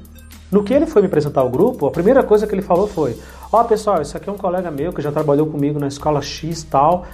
No 0.51 0.63
que 0.63 0.75
ele 0.75 0.87
foi 0.87 1.03
me 1.03 1.09
apresentar 1.09 1.43
o 1.43 1.51
grupo, 1.51 1.87
a 1.87 1.91
primeira 1.91 2.23
coisa 2.23 2.47
que 2.47 2.55
ele 2.55 2.63
falou 2.63 2.87
foi: 2.87 3.19
Ó, 3.51 3.61
oh, 3.61 3.65
pessoal, 3.65 4.03
esse 4.03 4.17
aqui 4.17 4.29
é 4.29 4.33
um 4.33 4.37
colega 4.37 4.71
meu 4.71 4.93
que 4.93 5.01
já 5.01 5.11
trabalhou 5.11 5.47
comigo 5.47 5.81
na 5.81 5.89
escola 5.89 6.21
X 6.21 6.63
tal, 6.65 7.07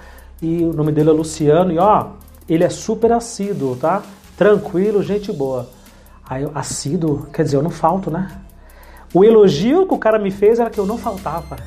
e 0.42 0.64
o 0.64 0.72
nome 0.72 0.90
dele 0.92 1.10
é 1.10 1.12
Luciano, 1.12 1.72
e 1.72 1.78
ó, 1.78 2.08
ele 2.48 2.64
é 2.64 2.68
super 2.68 3.12
assíduo, 3.12 3.76
tá? 3.76 4.02
Tranquilo, 4.40 5.02
gente 5.02 5.30
boa. 5.30 5.68
Aí, 6.26 6.48
assíduo, 6.54 7.26
quer 7.30 7.42
dizer, 7.42 7.58
eu 7.58 7.62
não 7.62 7.68
falto, 7.68 8.10
né? 8.10 8.26
O 9.12 9.22
elogio 9.22 9.86
que 9.86 9.92
o 9.92 9.98
cara 9.98 10.18
me 10.18 10.30
fez 10.30 10.58
era 10.58 10.70
que 10.70 10.80
eu 10.80 10.86
não 10.86 10.96
faltava. 10.96 11.58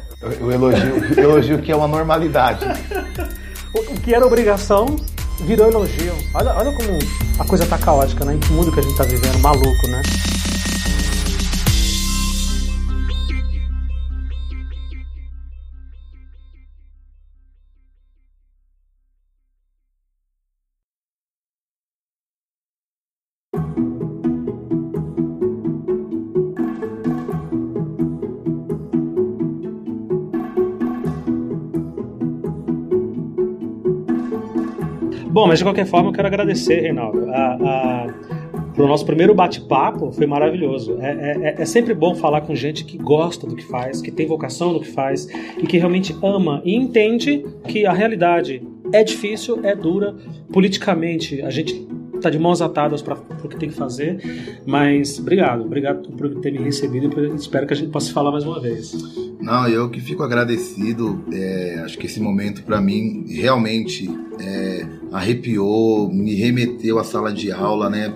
O 0.41 0.51
elogio, 0.51 0.95
o 1.15 1.19
elogio 1.19 1.61
que 1.61 1.71
é 1.71 1.75
uma 1.75 1.87
normalidade. 1.87 2.65
o 3.77 4.01
que 4.01 4.15
era 4.15 4.25
obrigação 4.25 4.87
virou 5.41 5.67
elogio. 5.67 6.15
Olha, 6.33 6.51
olha 6.55 6.75
como 6.75 6.97
a 7.37 7.45
coisa 7.45 7.63
tá 7.67 7.77
caótica, 7.77 8.25
né? 8.25 8.33
Em 8.33 8.39
que 8.39 8.51
mundo 8.51 8.71
que 8.71 8.79
a 8.79 8.83
gente 8.83 8.97
tá 8.97 9.03
vivendo, 9.03 9.37
maluco, 9.37 9.87
né? 9.87 10.01
Bom, 35.33 35.47
mas 35.47 35.57
de 35.57 35.65
qualquer 35.65 35.87
forma 35.87 36.09
eu 36.09 36.13
quero 36.13 36.27
agradecer, 36.27 36.79
Reinaldo. 36.81 37.27
A, 37.31 37.55
a, 37.55 38.07
o 38.77 38.85
nosso 38.85 39.03
primeiro 39.03 39.33
bate-papo 39.33 40.11
foi 40.11 40.27
maravilhoso. 40.27 40.99
É, 41.01 41.11
é, 41.11 41.37
é, 41.41 41.55
é, 41.57 41.65
sempre 41.65 41.95
bom 41.95 42.13
falar 42.13 42.41
com 42.41 42.53
gente 42.53 42.85
que 42.85 42.99
gosta 42.99 43.47
do 43.47 43.55
que 43.55 43.63
faz, 43.63 43.99
que 43.99 44.11
tem 44.11 44.27
vocação 44.27 44.71
no 44.71 44.79
que 44.79 44.91
faz 44.91 45.27
e 45.57 45.65
que 45.65 45.79
realmente 45.79 46.15
ama 46.21 46.61
e 46.63 46.75
entende 46.75 47.43
que 47.67 47.83
a 47.83 47.91
realidade 47.91 48.61
é 48.91 49.03
difícil, 49.03 49.59
é 49.63 49.75
dura. 49.75 50.15
Politicamente, 50.51 51.41
a 51.41 51.49
gente 51.49 51.87
está 52.23 52.29
de 52.29 52.39
mãos 52.39 52.61
atadas 52.61 53.01
para 53.01 53.15
o 53.43 53.49
que 53.49 53.57
tem 53.57 53.69
que 53.69 53.75
fazer. 53.75 54.17
Mas 54.65 55.19
obrigado, 55.19 55.63
obrigado 55.63 56.09
por 56.09 56.29
ter 56.41 56.51
me 56.51 56.59
recebido 56.59 57.09
e 57.19 57.35
espero 57.35 57.67
que 57.67 57.73
a 57.73 57.75
gente 57.75 57.91
possa 57.91 58.11
falar 58.13 58.31
mais 58.31 58.45
uma 58.45 58.61
vez. 58.61 58.93
Não, 59.41 59.67
eu 59.67 59.89
que 59.89 59.99
fico 59.99 60.23
agradecido. 60.23 61.23
É, 61.31 61.81
acho 61.83 61.97
que 61.97 62.05
esse 62.05 62.19
momento 62.19 62.63
para 62.63 62.79
mim 62.79 63.25
realmente 63.27 64.09
é, 64.39 64.87
arrepiou, 65.11 66.09
me 66.11 66.33
remeteu 66.33 66.97
à 66.97 67.03
sala 67.03 67.33
de 67.33 67.51
aula, 67.51 67.89
né? 67.89 68.13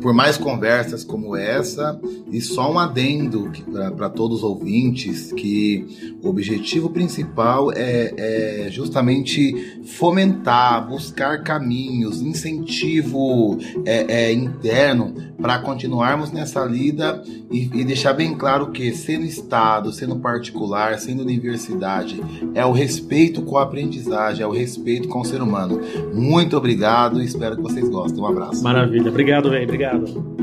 Por 0.00 0.12
mais 0.12 0.36
conversas 0.36 1.04
como 1.04 1.36
essa 1.36 2.00
e 2.30 2.40
só 2.40 2.72
um 2.72 2.78
adendo 2.78 3.50
para 3.96 4.08
todos 4.08 4.38
os 4.38 4.44
ouvintes 4.44 5.32
que 5.32 6.16
o 6.22 6.28
objetivo 6.28 6.90
principal 6.90 7.72
é, 7.72 8.14
é 8.16 8.70
justamente 8.70 9.82
fomentar, 9.84 10.86
buscar 10.88 11.42
caminhos, 11.42 12.20
incentivo 12.20 13.58
é, 13.84 14.26
é 14.26 14.32
interno 14.32 15.14
para 15.40 15.58
continuarmos 15.60 16.32
nessa 16.32 16.64
lida 16.64 17.22
e, 17.50 17.70
e, 17.72 17.84
deixar 17.84 18.12
bem 18.12 18.34
claro 18.34 18.70
que 18.72 18.92
sendo 18.92 19.24
Estado, 19.24 19.92
sendo 19.92 20.16
particular, 20.16 20.98
sendo 20.98 21.22
universidade, 21.22 22.20
é 22.54 22.64
o 22.66 22.72
respeito 22.72 23.42
com 23.42 23.56
a 23.56 23.62
aprendizagem, 23.62 24.42
é 24.42 24.46
o 24.46 24.50
respeito 24.50 25.08
com 25.08 25.20
o 25.20 25.24
ser 25.24 25.40
humano. 25.40 25.80
Muito 26.12 26.56
obrigado, 26.56 27.22
espero 27.22 27.56
que 27.56 27.62
vocês 27.62 27.88
gostem. 27.88 28.20
Um 28.20 28.26
abraço. 28.26 28.62
Maravilha, 28.62 29.10
obrigado, 29.10 29.50
velho, 29.50 29.57
obrigado. 29.64 30.37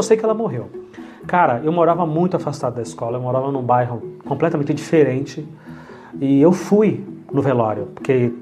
Só 0.00 0.08
sei 0.08 0.16
que 0.16 0.24
ela 0.24 0.34
morreu. 0.34 0.70
Cara, 1.26 1.60
eu 1.62 1.70
morava 1.70 2.06
muito 2.06 2.34
afastado 2.36 2.76
da 2.76 2.82
escola, 2.82 3.18
eu 3.18 3.20
morava 3.20 3.52
num 3.52 3.62
bairro 3.62 4.00
completamente 4.26 4.72
diferente 4.72 5.46
e 6.18 6.40
eu 6.40 6.52
fui 6.52 7.06
no 7.30 7.42
velório, 7.42 7.88
porque 7.94 8.32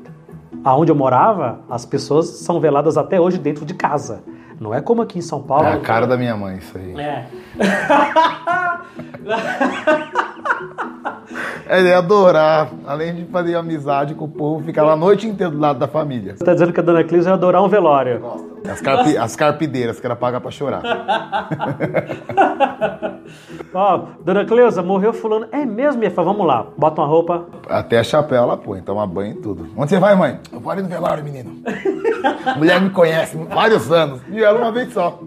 aonde 0.65 0.93
eu 0.93 0.97
morava, 0.97 1.59
as 1.69 1.85
pessoas 1.85 2.29
são 2.29 2.61
veladas 2.61 2.97
até 2.97 3.21
hoje 3.21 3.39
dentro 3.39 3.67
de 3.67 3.75
casa. 3.75 4.23
Não 4.61 4.73
é 4.73 4.81
como 4.81 5.03
aqui 5.03 5.19
em 5.19 5.23
São 5.23 5.43
Paulo. 5.43 5.67
É 5.67 5.73
a 5.73 5.81
cara 5.81 6.07
da 6.07 6.17
minha 6.17 6.37
mãe, 6.37 6.59
isso 6.59 6.79
aí. 6.79 6.95
É. 6.99 7.27
Ele 11.68 11.88
ia 11.88 11.99
adorar, 11.99 12.70
além 12.86 13.14
de 13.14 13.24
fazer 13.26 13.55
amizade 13.55 14.14
com 14.14 14.24
o 14.24 14.28
povo, 14.28 14.64
ficar 14.64 14.82
lá 14.82 14.92
a 14.92 14.96
noite 14.96 15.26
inteira 15.26 15.51
do 15.51 15.59
lado 15.59 15.78
da 15.78 15.86
família. 15.86 16.36
Você 16.36 16.44
tá 16.44 16.53
dizendo 16.53 16.72
que 16.72 16.80
a 16.80 16.82
dona 16.82 17.05
Clis 17.05 17.26
ia 17.26 17.34
adorar 17.34 17.62
um 17.62 17.68
velório. 17.68 18.22
As, 18.68 18.80
carpi, 18.80 19.16
as 19.16 19.36
carpideiras, 19.36 20.01
que 20.01 20.07
ela 20.07 20.16
paga 20.16 20.40
pra 20.40 20.51
chorar. 20.51 20.82
Ó, 23.72 24.05
dona 24.24 24.44
Cleusa, 24.44 24.82
morreu 24.82 25.12
fulano. 25.12 25.46
É 25.53 25.64
mesmo, 25.64 25.99
minha 25.99 26.11
Vamos 26.11 26.46
lá, 26.46 26.66
bota 26.76 27.01
uma 27.01 27.07
roupa. 27.07 27.46
Até 27.68 28.03
chapéu 28.03 28.42
ela 28.42 28.57
põe, 28.57 28.80
toma 28.80 29.07
banho 29.07 29.32
e 29.32 29.36
tudo. 29.36 29.68
Onde 29.76 29.90
você 29.90 29.99
vai, 29.99 30.16
mãe? 30.16 30.40
Eu 30.53 30.59
vou 30.59 30.72
ali 30.72 30.82
no 30.82 30.88
velório, 30.88 31.22
menino. 31.22 31.62
Mulher 32.57 32.80
me 32.80 32.90
conhece 32.90 33.36
vários 33.36 33.92
anos. 33.92 34.20
E 34.28 34.42
ela 34.42 34.59
uma 34.59 34.72
vez 34.72 34.92
só. 34.92 35.20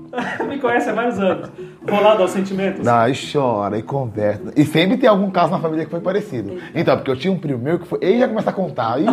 me 0.47 0.59
conhece 0.59 0.89
há 0.89 0.93
vários 0.93 1.17
anos. 1.17 1.49
Rolado 1.89 2.23
aos 2.23 2.31
sentimentos. 2.31 2.83
Dá, 2.83 3.09
e 3.09 3.13
chora, 3.31 3.77
e 3.77 3.81
conversa. 3.81 4.51
E 4.55 4.65
sempre 4.65 4.97
tem 4.97 5.09
algum 5.09 5.31
caso 5.31 5.51
na 5.51 5.59
família 5.61 5.85
que 5.85 5.91
foi 5.91 6.01
parecido. 6.01 6.57
Então, 6.75 6.95
porque 6.97 7.11
eu 7.11 7.15
tinha 7.15 7.31
um 7.31 7.37
primo 7.39 7.59
meu 7.59 7.79
que 7.79 7.87
foi. 7.87 7.99
Ele 8.01 8.19
já 8.19 8.27
começa 8.27 8.49
a 8.49 8.53
contar. 8.53 8.99
E, 8.99 9.05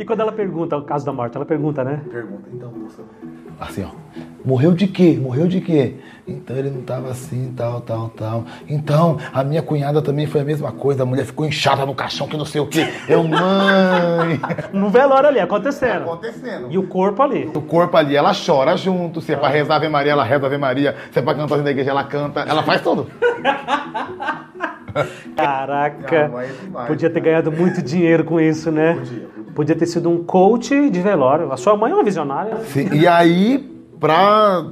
e 0.00 0.04
quando 0.04 0.20
ela 0.20 0.32
pergunta 0.32 0.76
o 0.76 0.82
caso 0.82 1.06
da 1.06 1.12
morte, 1.12 1.36
ela 1.36 1.46
pergunta, 1.46 1.82
né? 1.84 2.02
Pergunta, 2.10 2.48
então, 2.52 2.70
moça. 2.72 3.02
Assim, 3.60 3.84
ó. 3.84 3.90
Morreu 4.42 4.72
de 4.72 4.86
quê? 4.86 5.18
Morreu 5.20 5.46
de 5.46 5.60
quê? 5.60 5.96
Então 6.26 6.56
ele 6.56 6.70
não 6.70 6.80
estava 6.80 7.10
assim, 7.10 7.52
tal, 7.54 7.80
tal, 7.82 8.08
tal. 8.08 8.44
Então, 8.66 9.18
a 9.32 9.44
minha 9.44 9.60
cunhada 9.60 10.00
também 10.00 10.26
foi 10.26 10.40
a 10.40 10.44
mesma 10.44 10.72
coisa. 10.72 11.02
A 11.02 11.06
mulher 11.06 11.26
ficou 11.26 11.44
inchada 11.44 11.84
no 11.84 11.94
caixão, 11.94 12.26
que 12.26 12.36
não 12.38 12.46
sei 12.46 12.60
o 12.60 12.66
quê. 12.66 12.88
Eu, 13.06 13.22
mãe. 13.22 14.40
No 14.72 14.88
velório 14.88 15.28
ali, 15.28 15.40
acontecendo. 15.40 16.04
Acontecendo. 16.04 16.68
E 16.70 16.78
o 16.78 16.86
corpo 16.86 17.22
ali. 17.22 17.50
O 17.54 17.60
corpo 17.60 17.96
ali, 17.96 18.16
ela 18.16 18.32
chora 18.34 18.76
junto. 18.76 19.20
Se 19.20 19.32
é 19.32 19.36
pra 19.36 19.48
rezar 19.48 19.76
Ave 19.76 19.88
Maria, 19.88 20.12
ela 20.12 20.24
reza 20.24 20.46
Ave 20.46 20.56
Maria. 20.56 20.96
Se 21.12 21.18
é 21.18 21.22
pra 21.22 21.34
cantar 21.34 21.58
na 21.58 21.70
igreja, 21.70 21.90
ela 21.90 22.04
canta. 22.04 22.40
Ela 22.40 22.62
faz 22.62 22.80
tudo. 22.80 23.08
Caraca. 25.36 26.16
É 26.16 26.86
podia 26.86 27.10
ter 27.10 27.20
ganhado 27.20 27.52
muito 27.52 27.82
dinheiro 27.82 28.24
com 28.24 28.40
isso, 28.40 28.70
né? 28.70 28.94
Podia, 28.94 29.20
podia. 29.28 29.52
podia 29.54 29.76
ter 29.76 29.86
sido 29.86 30.08
um 30.10 30.24
coach 30.24 30.90
de 30.90 31.00
velório. 31.00 31.52
A 31.52 31.56
sua 31.56 31.76
mãe 31.76 31.92
é 31.92 31.94
uma 31.94 32.04
visionária. 32.04 32.56
Sim. 32.66 32.88
E 32.92 33.06
aí, 33.06 33.58
pra 33.98 34.64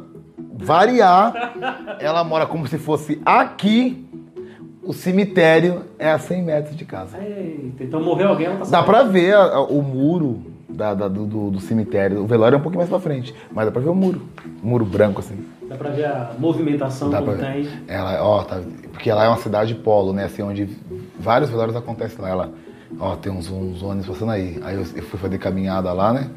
variar, 0.55 1.55
ela 2.01 2.25
mora 2.25 2.47
como 2.47 2.67
se 2.67 2.79
fosse 2.79 3.21
aqui. 3.25 4.05
O 4.83 4.95
cemitério 4.95 5.85
é 5.99 6.11
a 6.11 6.19
100 6.19 6.43
metros 6.43 6.77
de 6.77 6.87
casa. 6.87 7.19
Eita, 7.19 7.85
então 7.85 8.03
morreu 8.03 8.29
alguém, 8.29 8.49
tá 8.57 8.65
Dá 8.71 8.83
pra 8.83 9.03
ver 9.03 9.35
a, 9.35 9.43
a, 9.43 9.61
o 9.61 9.83
muro 9.83 10.43
da, 10.69 10.95
da, 10.95 11.09
do, 11.09 11.51
do, 11.51 11.61
cemitério. 11.61 12.23
O 12.23 12.27
velório 12.27 12.57
é 12.57 12.59
um 12.59 12.63
pouquinho 12.63 12.81
mais 12.81 12.91
pra 12.91 13.01
frente, 13.01 13.35
mas 13.51 13.65
dá 13.65 13.73
pra 13.73 13.81
ver 13.81 13.89
o 13.89 13.95
muro. 13.95 14.23
O 14.63 14.67
muro 14.67 14.85
branco, 14.85 15.21
assim. 15.21 15.45
Dá 15.69 15.77
pra 15.77 15.91
ver 15.91 16.05
a 16.05 16.33
movimentação 16.39 17.11
dá 17.11 17.23
que 17.23 17.35
tem. 17.37 17.69
Ela, 17.87 18.23
ó, 18.23 18.43
tá, 18.43 18.61
porque 18.93 19.11
ela 19.11 19.25
é 19.25 19.29
uma 19.29 19.39
cidade 19.39 19.75
polo, 19.75 20.13
né? 20.13 20.25
Assim, 20.25 20.43
onde 20.43 20.69
vários 21.19 21.51
velórios 21.51 21.77
acontecem 21.77 22.21
lá. 22.21 22.29
Ela, 22.29 22.53
ó, 22.99 23.17
tem 23.17 23.33
uns, 23.33 23.51
uns 23.51 23.83
ônibus 23.83 24.09
passando 24.09 24.33
aí. 24.33 24.61
Aí 24.63 24.75
eu, 24.75 24.83
eu 24.83 25.03
fui 25.03 25.19
fazer 25.19 25.39
caminhada 25.39 25.93
lá, 25.93 26.13
né? 26.13 26.31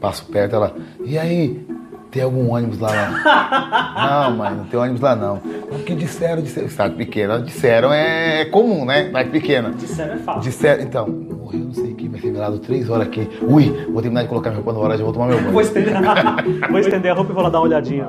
Passo 0.00 0.24
perto, 0.26 0.56
ela, 0.56 0.74
e 1.04 1.18
aí? 1.18 1.66
Tem 2.10 2.22
algum 2.22 2.54
ônibus 2.54 2.78
lá? 2.78 2.92
não, 4.28 4.36
mãe, 4.36 4.54
não 4.54 4.64
tem 4.66 4.78
ônibus 4.78 5.00
lá 5.00 5.16
não. 5.16 5.42
O 5.72 5.82
que 5.84 5.96
disseram, 5.96 6.42
disseram, 6.42 6.68
cidade 6.68 6.94
pequena, 6.94 7.40
disseram 7.40 7.92
é, 7.92 8.42
é 8.42 8.44
comum, 8.44 8.84
né? 8.84 9.06
Cidade 9.06 9.30
pequena. 9.30 9.70
Disseram 9.70 10.14
é 10.14 10.18
fácil. 10.18 10.42
Disseram, 10.42 10.82
então, 10.84 11.08
morreu 11.08 11.64
não 11.64 11.74
sei 11.74 11.90
o 11.90 11.94
que, 11.96 12.03
velado 12.20 12.58
três 12.58 12.88
horas 12.88 13.06
aqui. 13.06 13.28
Ui, 13.42 13.86
vou 13.90 14.00
terminar 14.00 14.22
de 14.22 14.28
colocar 14.28 14.50
minha 14.50 14.62
roupa 14.62 14.72
no 14.72 14.84
hora, 14.84 14.96
já 14.96 15.04
vou 15.04 15.12
tomar 15.12 15.28
meu 15.28 15.38
banho. 15.38 15.52
Vou 15.52 15.60
estender, 15.60 15.94
vou 16.70 16.78
estender 16.78 17.12
a 17.12 17.14
roupa 17.14 17.30
e 17.30 17.34
vou 17.34 17.42
lá 17.42 17.50
dar 17.50 17.58
uma 17.58 17.66
olhadinha. 17.66 18.06